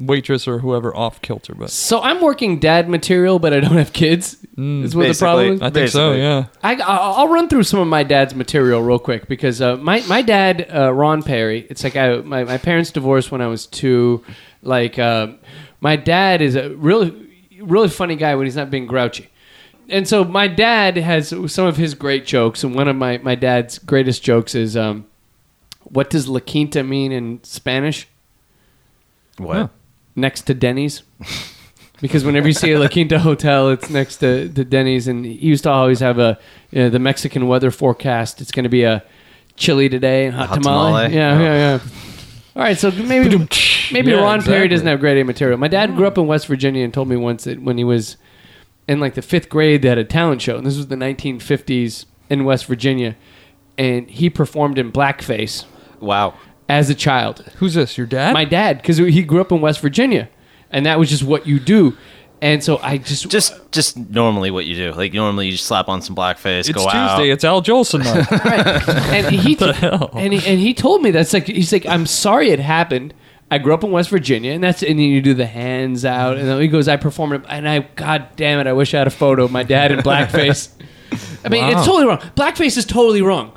waitress 0.00 0.48
or 0.48 0.58
whoever 0.58 0.94
off 0.94 1.20
kilter. 1.22 1.54
But 1.54 1.70
so 1.70 2.00
I'm 2.00 2.20
working 2.20 2.58
dad 2.58 2.88
material, 2.88 3.38
but 3.38 3.52
I 3.52 3.60
don't 3.60 3.76
have 3.76 3.92
kids. 3.92 4.36
is 4.56 4.94
what 4.94 5.08
the 5.08 5.14
problem 5.14 5.54
is. 5.54 5.62
I 5.62 5.70
think 5.70 5.88
so. 5.88 6.12
Basically. 6.12 6.22
Yeah. 6.22 6.46
I, 6.62 6.74
I'll 6.76 7.12
I'll 7.14 7.28
run 7.28 7.48
through 7.48 7.64
some 7.64 7.80
of 7.80 7.88
my 7.88 8.02
dad's 8.02 8.34
material 8.34 8.82
real 8.82 8.98
quick 8.98 9.28
because 9.28 9.60
uh, 9.60 9.76
my 9.76 10.00
my 10.06 10.22
dad 10.22 10.68
uh, 10.72 10.92
Ron 10.92 11.22
Perry. 11.22 11.66
It's 11.70 11.84
like 11.84 11.96
I 11.96 12.16
my, 12.18 12.44
my 12.44 12.58
parents 12.58 12.90
divorced 12.90 13.30
when 13.30 13.40
I 13.40 13.46
was 13.46 13.66
two. 13.66 14.24
Like 14.62 14.98
uh, 14.98 15.28
my 15.80 15.96
dad 15.96 16.42
is 16.42 16.56
a 16.56 16.70
really 16.70 17.28
really 17.60 17.88
funny 17.88 18.16
guy 18.16 18.34
when 18.34 18.46
he's 18.46 18.56
not 18.56 18.70
being 18.70 18.86
grouchy. 18.86 19.30
And 19.88 20.06
so 20.06 20.22
my 20.22 20.48
dad 20.48 20.96
has 20.96 21.28
some 21.28 21.66
of 21.66 21.76
his 21.76 21.94
great 21.94 22.26
jokes, 22.26 22.62
and 22.62 22.74
one 22.74 22.88
of 22.88 22.96
my, 22.96 23.18
my 23.18 23.34
dad's 23.34 23.78
greatest 23.78 24.22
jokes 24.22 24.54
is, 24.54 24.76
um, 24.76 25.06
"What 25.84 26.10
does 26.10 26.28
La 26.28 26.40
Quinta 26.40 26.82
mean 26.82 27.10
in 27.10 27.42
Spanish?" 27.42 28.06
What? 29.38 29.70
Next 30.18 30.42
to 30.42 30.54
Denny's. 30.54 31.02
Because 32.00 32.24
whenever 32.24 32.46
you 32.46 32.54
see 32.54 32.72
a 32.72 32.78
La 32.78 32.88
Quinta 32.88 33.18
hotel, 33.18 33.70
it's 33.70 33.90
next 33.90 34.18
to, 34.18 34.48
to 34.50 34.64
Denny's, 34.64 35.08
and 35.08 35.24
he 35.24 35.32
used 35.32 35.64
to 35.64 35.70
always 35.70 35.98
have 36.00 36.18
a 36.18 36.38
you 36.70 36.82
know, 36.82 36.90
the 36.90 36.98
Mexican 37.00 37.48
weather 37.48 37.70
forecast. 37.72 38.40
It's 38.40 38.52
going 38.52 38.62
to 38.64 38.68
be 38.68 38.84
a 38.84 39.02
chilly 39.56 39.88
today 39.88 40.26
and 40.26 40.34
hot, 40.36 40.48
Hot 40.48 40.62
tamale. 40.62 41.08
tamale. 41.08 41.14
Yeah, 41.16 41.36
Oh. 41.38 41.42
yeah, 41.42 41.54
yeah. 41.54 41.80
All 42.56 42.62
right, 42.62 42.78
so 42.78 42.90
maybe 42.90 43.36
maybe 43.92 44.10
Yeah, 44.12 44.18
Ron 44.20 44.42
Perry 44.42 44.68
doesn't 44.68 44.86
have 44.86 45.00
grade 45.00 45.18
A 45.18 45.24
material. 45.24 45.58
My 45.58 45.68
dad 45.68 45.94
grew 45.96 46.06
up 46.06 46.18
in 46.18 46.26
West 46.26 46.46
Virginia 46.46 46.84
and 46.84 46.92
told 46.94 47.08
me 47.08 47.16
once 47.16 47.44
that 47.44 47.62
when 47.62 47.78
he 47.78 47.84
was 47.84 48.16
in 48.88 48.98
like 49.00 49.14
the 49.14 49.22
fifth 49.22 49.48
grade, 49.48 49.82
they 49.82 49.88
had 49.88 49.98
a 49.98 50.04
talent 50.04 50.40
show, 50.42 50.56
and 50.56 50.66
this 50.66 50.76
was 50.76 50.86
the 50.88 50.96
1950s 50.96 52.04
in 52.30 52.44
West 52.44 52.66
Virginia, 52.66 53.16
and 53.76 54.08
he 54.10 54.28
performed 54.30 54.78
in 54.78 54.90
blackface 54.92 55.64
Wow. 56.00 56.34
As 56.68 56.90
a 56.90 56.94
child 56.94 57.44
Who's 57.56 57.74
this? 57.74 57.96
Your 57.96 58.06
dad? 58.06 58.32
my 58.34 58.44
dad 58.44 58.78
because 58.78 58.98
he 58.98 59.22
grew 59.22 59.40
up 59.40 59.50
in 59.52 59.60
West 59.60 59.80
Virginia, 59.80 60.28
and 60.70 60.84
that 60.86 60.98
was 60.98 61.08
just 61.10 61.22
what 61.22 61.46
you 61.46 61.58
do. 61.58 61.96
And 62.40 62.62
so 62.62 62.78
I 62.78 62.98
just 62.98 63.28
Just 63.30 63.54
just 63.72 63.96
normally 63.96 64.50
what 64.52 64.64
you 64.64 64.76
do. 64.76 64.92
Like 64.92 65.12
normally 65.12 65.46
you 65.46 65.52
just 65.52 65.66
slap 65.66 65.88
on 65.88 66.02
some 66.02 66.14
blackface, 66.14 66.60
it's 66.60 66.68
go 66.70 66.84
Tuesday. 66.84 66.96
out. 66.98 67.20
It's 67.22 67.42
Al 67.44 67.62
Jolson 67.62 68.04
night. 68.04 68.30
and 69.12 69.34
he 69.34 69.54
hell? 69.54 70.10
and 70.14 70.32
he, 70.32 70.48
and 70.48 70.60
he 70.60 70.72
told 70.72 71.02
me 71.02 71.10
that's 71.10 71.32
like 71.32 71.46
he's 71.48 71.72
like 71.72 71.84
I'm 71.86 72.06
sorry 72.06 72.50
it 72.50 72.60
happened. 72.60 73.12
I 73.50 73.56
grew 73.58 73.72
up 73.72 73.82
in 73.82 73.90
West 73.90 74.10
Virginia, 74.10 74.52
and 74.52 74.62
that's 74.62 74.82
and 74.82 74.98
then 74.98 75.06
you 75.06 75.20
do 75.22 75.32
the 75.34 75.46
hands 75.46 76.04
out, 76.04 76.36
and 76.36 76.46
then 76.46 76.60
he 76.60 76.68
goes 76.68 76.86
I 76.86 76.96
performed 76.96 77.32
it, 77.32 77.42
and 77.48 77.68
I 77.68 77.80
God 77.96 78.28
damn 78.36 78.60
it, 78.60 78.66
I 78.68 78.72
wish 78.72 78.92
I 78.94 78.98
had 78.98 79.06
a 79.06 79.10
photo 79.10 79.42
of 79.44 79.50
my 79.50 79.62
dad 79.64 79.90
in 79.90 80.00
blackface. 80.00 80.68
I 81.44 81.48
mean, 81.48 81.64
Wow. 81.64 81.70
it's 81.70 81.86
totally 81.86 82.04
wrong. 82.06 82.18
Blackface 82.36 82.76
is 82.76 82.84
totally 82.84 83.22
wrong. 83.22 83.50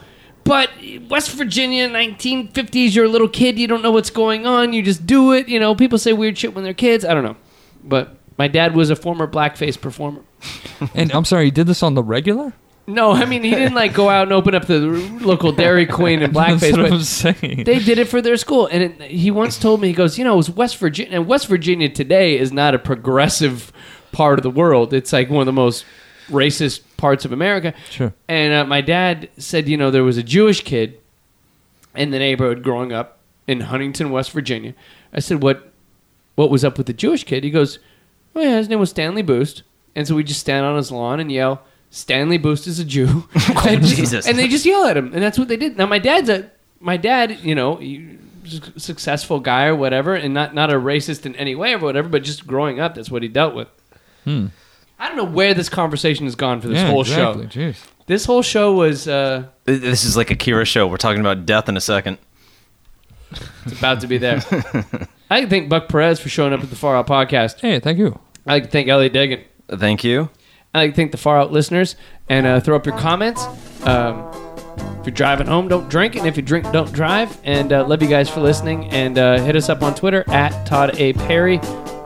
But 0.44 0.70
West 1.10 1.32
Virginia, 1.32 1.88
1950s, 1.90 2.96
you're 2.96 3.06
a 3.06 3.10
little 3.10 3.30
kid, 3.30 3.60
you 3.60 3.68
don't 3.68 3.82
know 3.82 3.92
what's 3.92 4.10
going 4.10 4.46
on, 4.46 4.74
you 4.74 4.82
just 4.82 5.06
do 5.06 5.34
it. 5.34 5.48
You 5.48 5.60
know, 5.60 5.76
people 5.76 5.98
say 5.98 6.14
weird 6.14 6.38
shit 6.38 6.54
when 6.56 6.64
they're 6.64 6.74
kids. 6.74 7.06
I 7.06 7.14
don't 7.14 7.24
know. 7.24 7.38
But 7.84 8.18
my 8.38 8.48
dad 8.48 8.76
was 8.76 8.90
a 8.90 8.96
former 8.96 9.28
blackface 9.28 9.80
performer. 9.80 10.22
and 10.96 11.12
I'm 11.12 11.26
sorry, 11.26 11.46
you 11.46 11.52
did 11.52 11.68
this 11.68 11.84
on 11.84 11.94
the 11.94 12.04
regular? 12.04 12.54
No, 12.88 13.12
I 13.12 13.26
mean, 13.26 13.44
he 13.44 13.52
didn't 13.52 13.76
like 13.76 13.94
go 13.94 14.10
out 14.10 14.24
and 14.24 14.34
open 14.34 14.56
up 14.56 14.66
the 14.66 14.80
local 14.80 15.52
Dairy 15.52 15.86
Queen 15.86 16.22
in 16.22 16.32
That's 16.34 16.64
blackface, 16.64 16.82
what 16.82 16.92
I'm 16.92 17.02
saying. 17.02 17.64
they 17.64 17.80
did 17.80 18.00
it 18.00 18.08
for 18.08 18.22
their 18.22 18.38
school. 18.38 18.68
And 18.68 18.84
it, 18.84 19.02
he 19.12 19.30
once 19.32 19.60
told 19.60 19.80
me, 19.82 19.90
he 19.90 19.94
goes, 19.94 20.18
you 20.18 20.24
know, 20.24 20.34
it 20.34 20.38
was 20.38 20.50
West 20.50 20.78
Virginia. 20.78 21.14
And 21.14 21.28
West 21.28 21.48
Virginia 21.48 21.90
today 21.90 22.38
is 22.38 22.52
not 22.52 22.74
a 22.74 22.80
progressive 22.80 23.72
part 24.12 24.40
of 24.40 24.44
the 24.44 24.50
world. 24.50 24.94
It's 24.94 25.14
like 25.14 25.30
one 25.30 25.42
of 25.42 25.46
the 25.46 25.54
most 25.54 25.86
racist 26.28 26.82
parts 27.02 27.26
of 27.26 27.34
America. 27.34 27.74
Sure. 27.90 28.14
And 28.30 28.54
uh, 28.54 28.66
my 28.66 28.80
dad 28.80 29.30
said, 29.38 29.68
you 29.68 29.76
know, 29.76 29.90
there 29.90 30.04
was 30.04 30.18
a 30.18 30.24
Jewish 30.24 30.64
kid 30.64 31.00
in 31.96 32.12
the 32.12 32.20
neighborhood 32.20 32.64
growing 32.64 32.94
up 32.94 33.18
in 33.48 33.62
Huntington, 33.62 34.12
West 34.12 34.32
Virginia. 34.32 34.76
I 35.12 35.20
said, 35.20 35.42
what, 35.42 35.74
what 36.36 36.52
was 36.52 36.64
up 36.64 36.78
with 36.78 36.86
the 36.88 36.94
Jewish 36.94 37.24
kid? 37.24 37.44
He 37.44 37.50
goes, 37.50 37.80
oh 38.36 38.42
yeah, 38.42 38.58
his 38.58 38.70
name 38.70 38.80
was 38.80 38.92
Stanley 38.92 39.24
Boost. 39.24 39.64
And 39.96 40.08
so 40.08 40.16
we 40.16 40.24
just 40.24 40.40
stand 40.40 40.64
on 40.64 40.78
his 40.78 40.92
lawn 40.92 41.20
and 41.20 41.32
yell, 41.32 41.64
Stanley 41.90 42.38
Boost 42.38 42.68
is 42.68 42.80
a 42.80 42.86
Jew. 42.86 43.28
and, 43.66 43.84
Jesus. 43.84 44.28
And 44.28 44.38
they 44.38 44.48
just 44.48 44.66
yell 44.66 44.86
at 44.86 44.96
him, 44.96 45.12
and 45.14 45.22
that's 45.22 45.38
what 45.38 45.50
they 45.50 45.58
did. 45.58 45.78
Now 45.78 45.88
my 45.88 46.00
dad's 46.00 46.30
a 46.30 46.50
my 46.80 46.96
dad, 46.96 47.40
you 47.42 47.54
know, 47.54 47.76
he- 47.76 48.18
successful 48.78 49.40
guy 49.42 49.66
or 49.66 49.76
whatever, 49.76 50.16
and 50.16 50.34
not 50.34 50.54
not 50.56 50.72
a 50.72 50.76
racist 50.76 51.26
in 51.26 51.36
any 51.36 51.54
way 51.54 51.74
or 51.74 51.80
whatever, 51.80 52.08
but 52.08 52.24
just 52.24 52.48
growing 52.48 52.80
up, 52.80 52.96
that's 52.96 53.12
what 53.12 53.24
he 53.24 53.28
dealt 53.28 53.54
with. 53.54 53.68
I 55.02 55.08
don't 55.08 55.18
know 55.18 55.24
where 55.26 55.56
this 55.56 55.68
conversation 55.68 56.28
has 56.28 56.36
gone 56.36 56.62
for 56.62 56.68
this 56.68 56.78
yeah, 56.78 56.92
whole 56.92 57.02
exactly. 57.02 57.50
show. 57.50 57.60
Jeez. 57.60 57.88
This 58.06 58.24
whole 58.24 58.44
show 58.44 58.74
was 58.74 59.08
uh, 59.08 59.48
This 59.66 60.06
is 60.06 60.16
like 60.16 60.30
a 60.30 60.36
Kira 60.36 60.64
show. 60.64 60.86
We're 60.86 60.98
talking 60.98 61.22
about 61.22 61.48
death 61.48 61.68
in 61.68 61.76
a 61.76 61.82
second. 61.82 62.20
it's 63.66 63.80
about 63.80 64.02
to 64.02 64.08
be 64.08 64.20
there. 64.20 64.44
I 65.32 65.40
like 65.40 65.46
to 65.46 65.50
thank 65.50 65.70
Buck 65.70 65.90
Perez 65.90 66.20
for 66.20 66.30
showing 66.30 66.54
up 66.54 66.62
at 66.62 66.70
the 66.70 66.76
Far 66.76 66.96
Out 66.96 67.08
podcast. 67.08 67.62
Hey, 67.62 67.80
thank 67.80 67.98
you. 67.98 68.20
I 68.46 68.54
like 68.54 68.66
to 68.66 68.70
thank 68.70 68.90
Elliot 68.90 69.12
Degan. 69.14 69.44
Thank 69.70 70.04
you. 70.04 70.30
I 70.72 70.84
like 70.84 70.92
to 70.92 70.96
thank 70.96 71.12
the 71.12 71.18
Far 71.18 71.40
Out 71.40 71.52
listeners 71.52 71.96
and 72.30 72.46
uh, 72.46 72.60
throw 72.60 72.76
up 72.76 72.86
your 72.86 72.98
comments. 72.98 73.44
Um, 73.88 74.51
if 75.00 75.08
you're 75.08 75.14
driving 75.14 75.48
home, 75.48 75.68
don't 75.68 75.90
drink, 75.90 76.16
and 76.16 76.28
if 76.28 76.38
you 76.38 76.44
drink, 76.44 76.72
don't 76.72 76.92
drive. 76.92 77.36
And 77.44 77.74
uh, 77.74 77.86
love 77.88 78.02
you 78.02 78.08
guys 78.08 78.30
for 78.30 78.40
listening. 78.40 78.86
And 78.92 79.18
uh, 79.18 79.40
hit 79.40 79.56
us 79.56 79.70
up 79.70 79.82
on 79.82 79.96
Twitter 79.96 80.24
at 80.28 80.66
Todd 80.68 80.96
A 81.00 81.14
Perry 81.14 81.58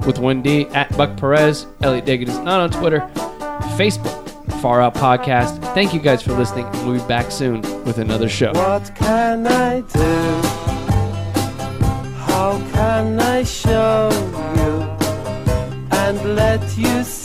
with 0.06 0.20
one 0.20 0.42
D 0.42 0.68
at 0.68 0.96
Buck 0.96 1.18
Perez. 1.18 1.68
Elliot 1.82 2.06
Dagan 2.06 2.30
is 2.30 2.40
not 2.40 2.62
on 2.62 2.72
Twitter. 2.72 3.00
Facebook, 3.76 4.62
Far 4.62 4.82
Out 4.82 4.94
Podcast. 4.96 5.62
Thank 5.74 5.94
you 5.94 6.00
guys 6.00 6.22
for 6.22 6.34
listening, 6.34 6.70
we'll 6.86 7.00
be 7.00 7.08
back 7.08 7.32
soon 7.32 7.62
with 7.84 7.98
another 7.98 8.30
show. 8.30 8.54
What 8.54 8.94
can 8.96 9.46
I 9.48 9.82
do? 9.82 10.48
How 12.16 12.62
can 12.74 13.20
I 13.20 13.44
show 13.44 14.10
you 14.56 15.98
and 15.98 16.36
let 16.36 16.78
you 16.78 17.04
see 17.04 17.25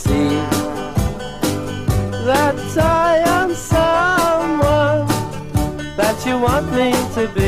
want 6.41 6.65
me 6.73 6.91
to 7.13 7.27
be? 7.35 7.40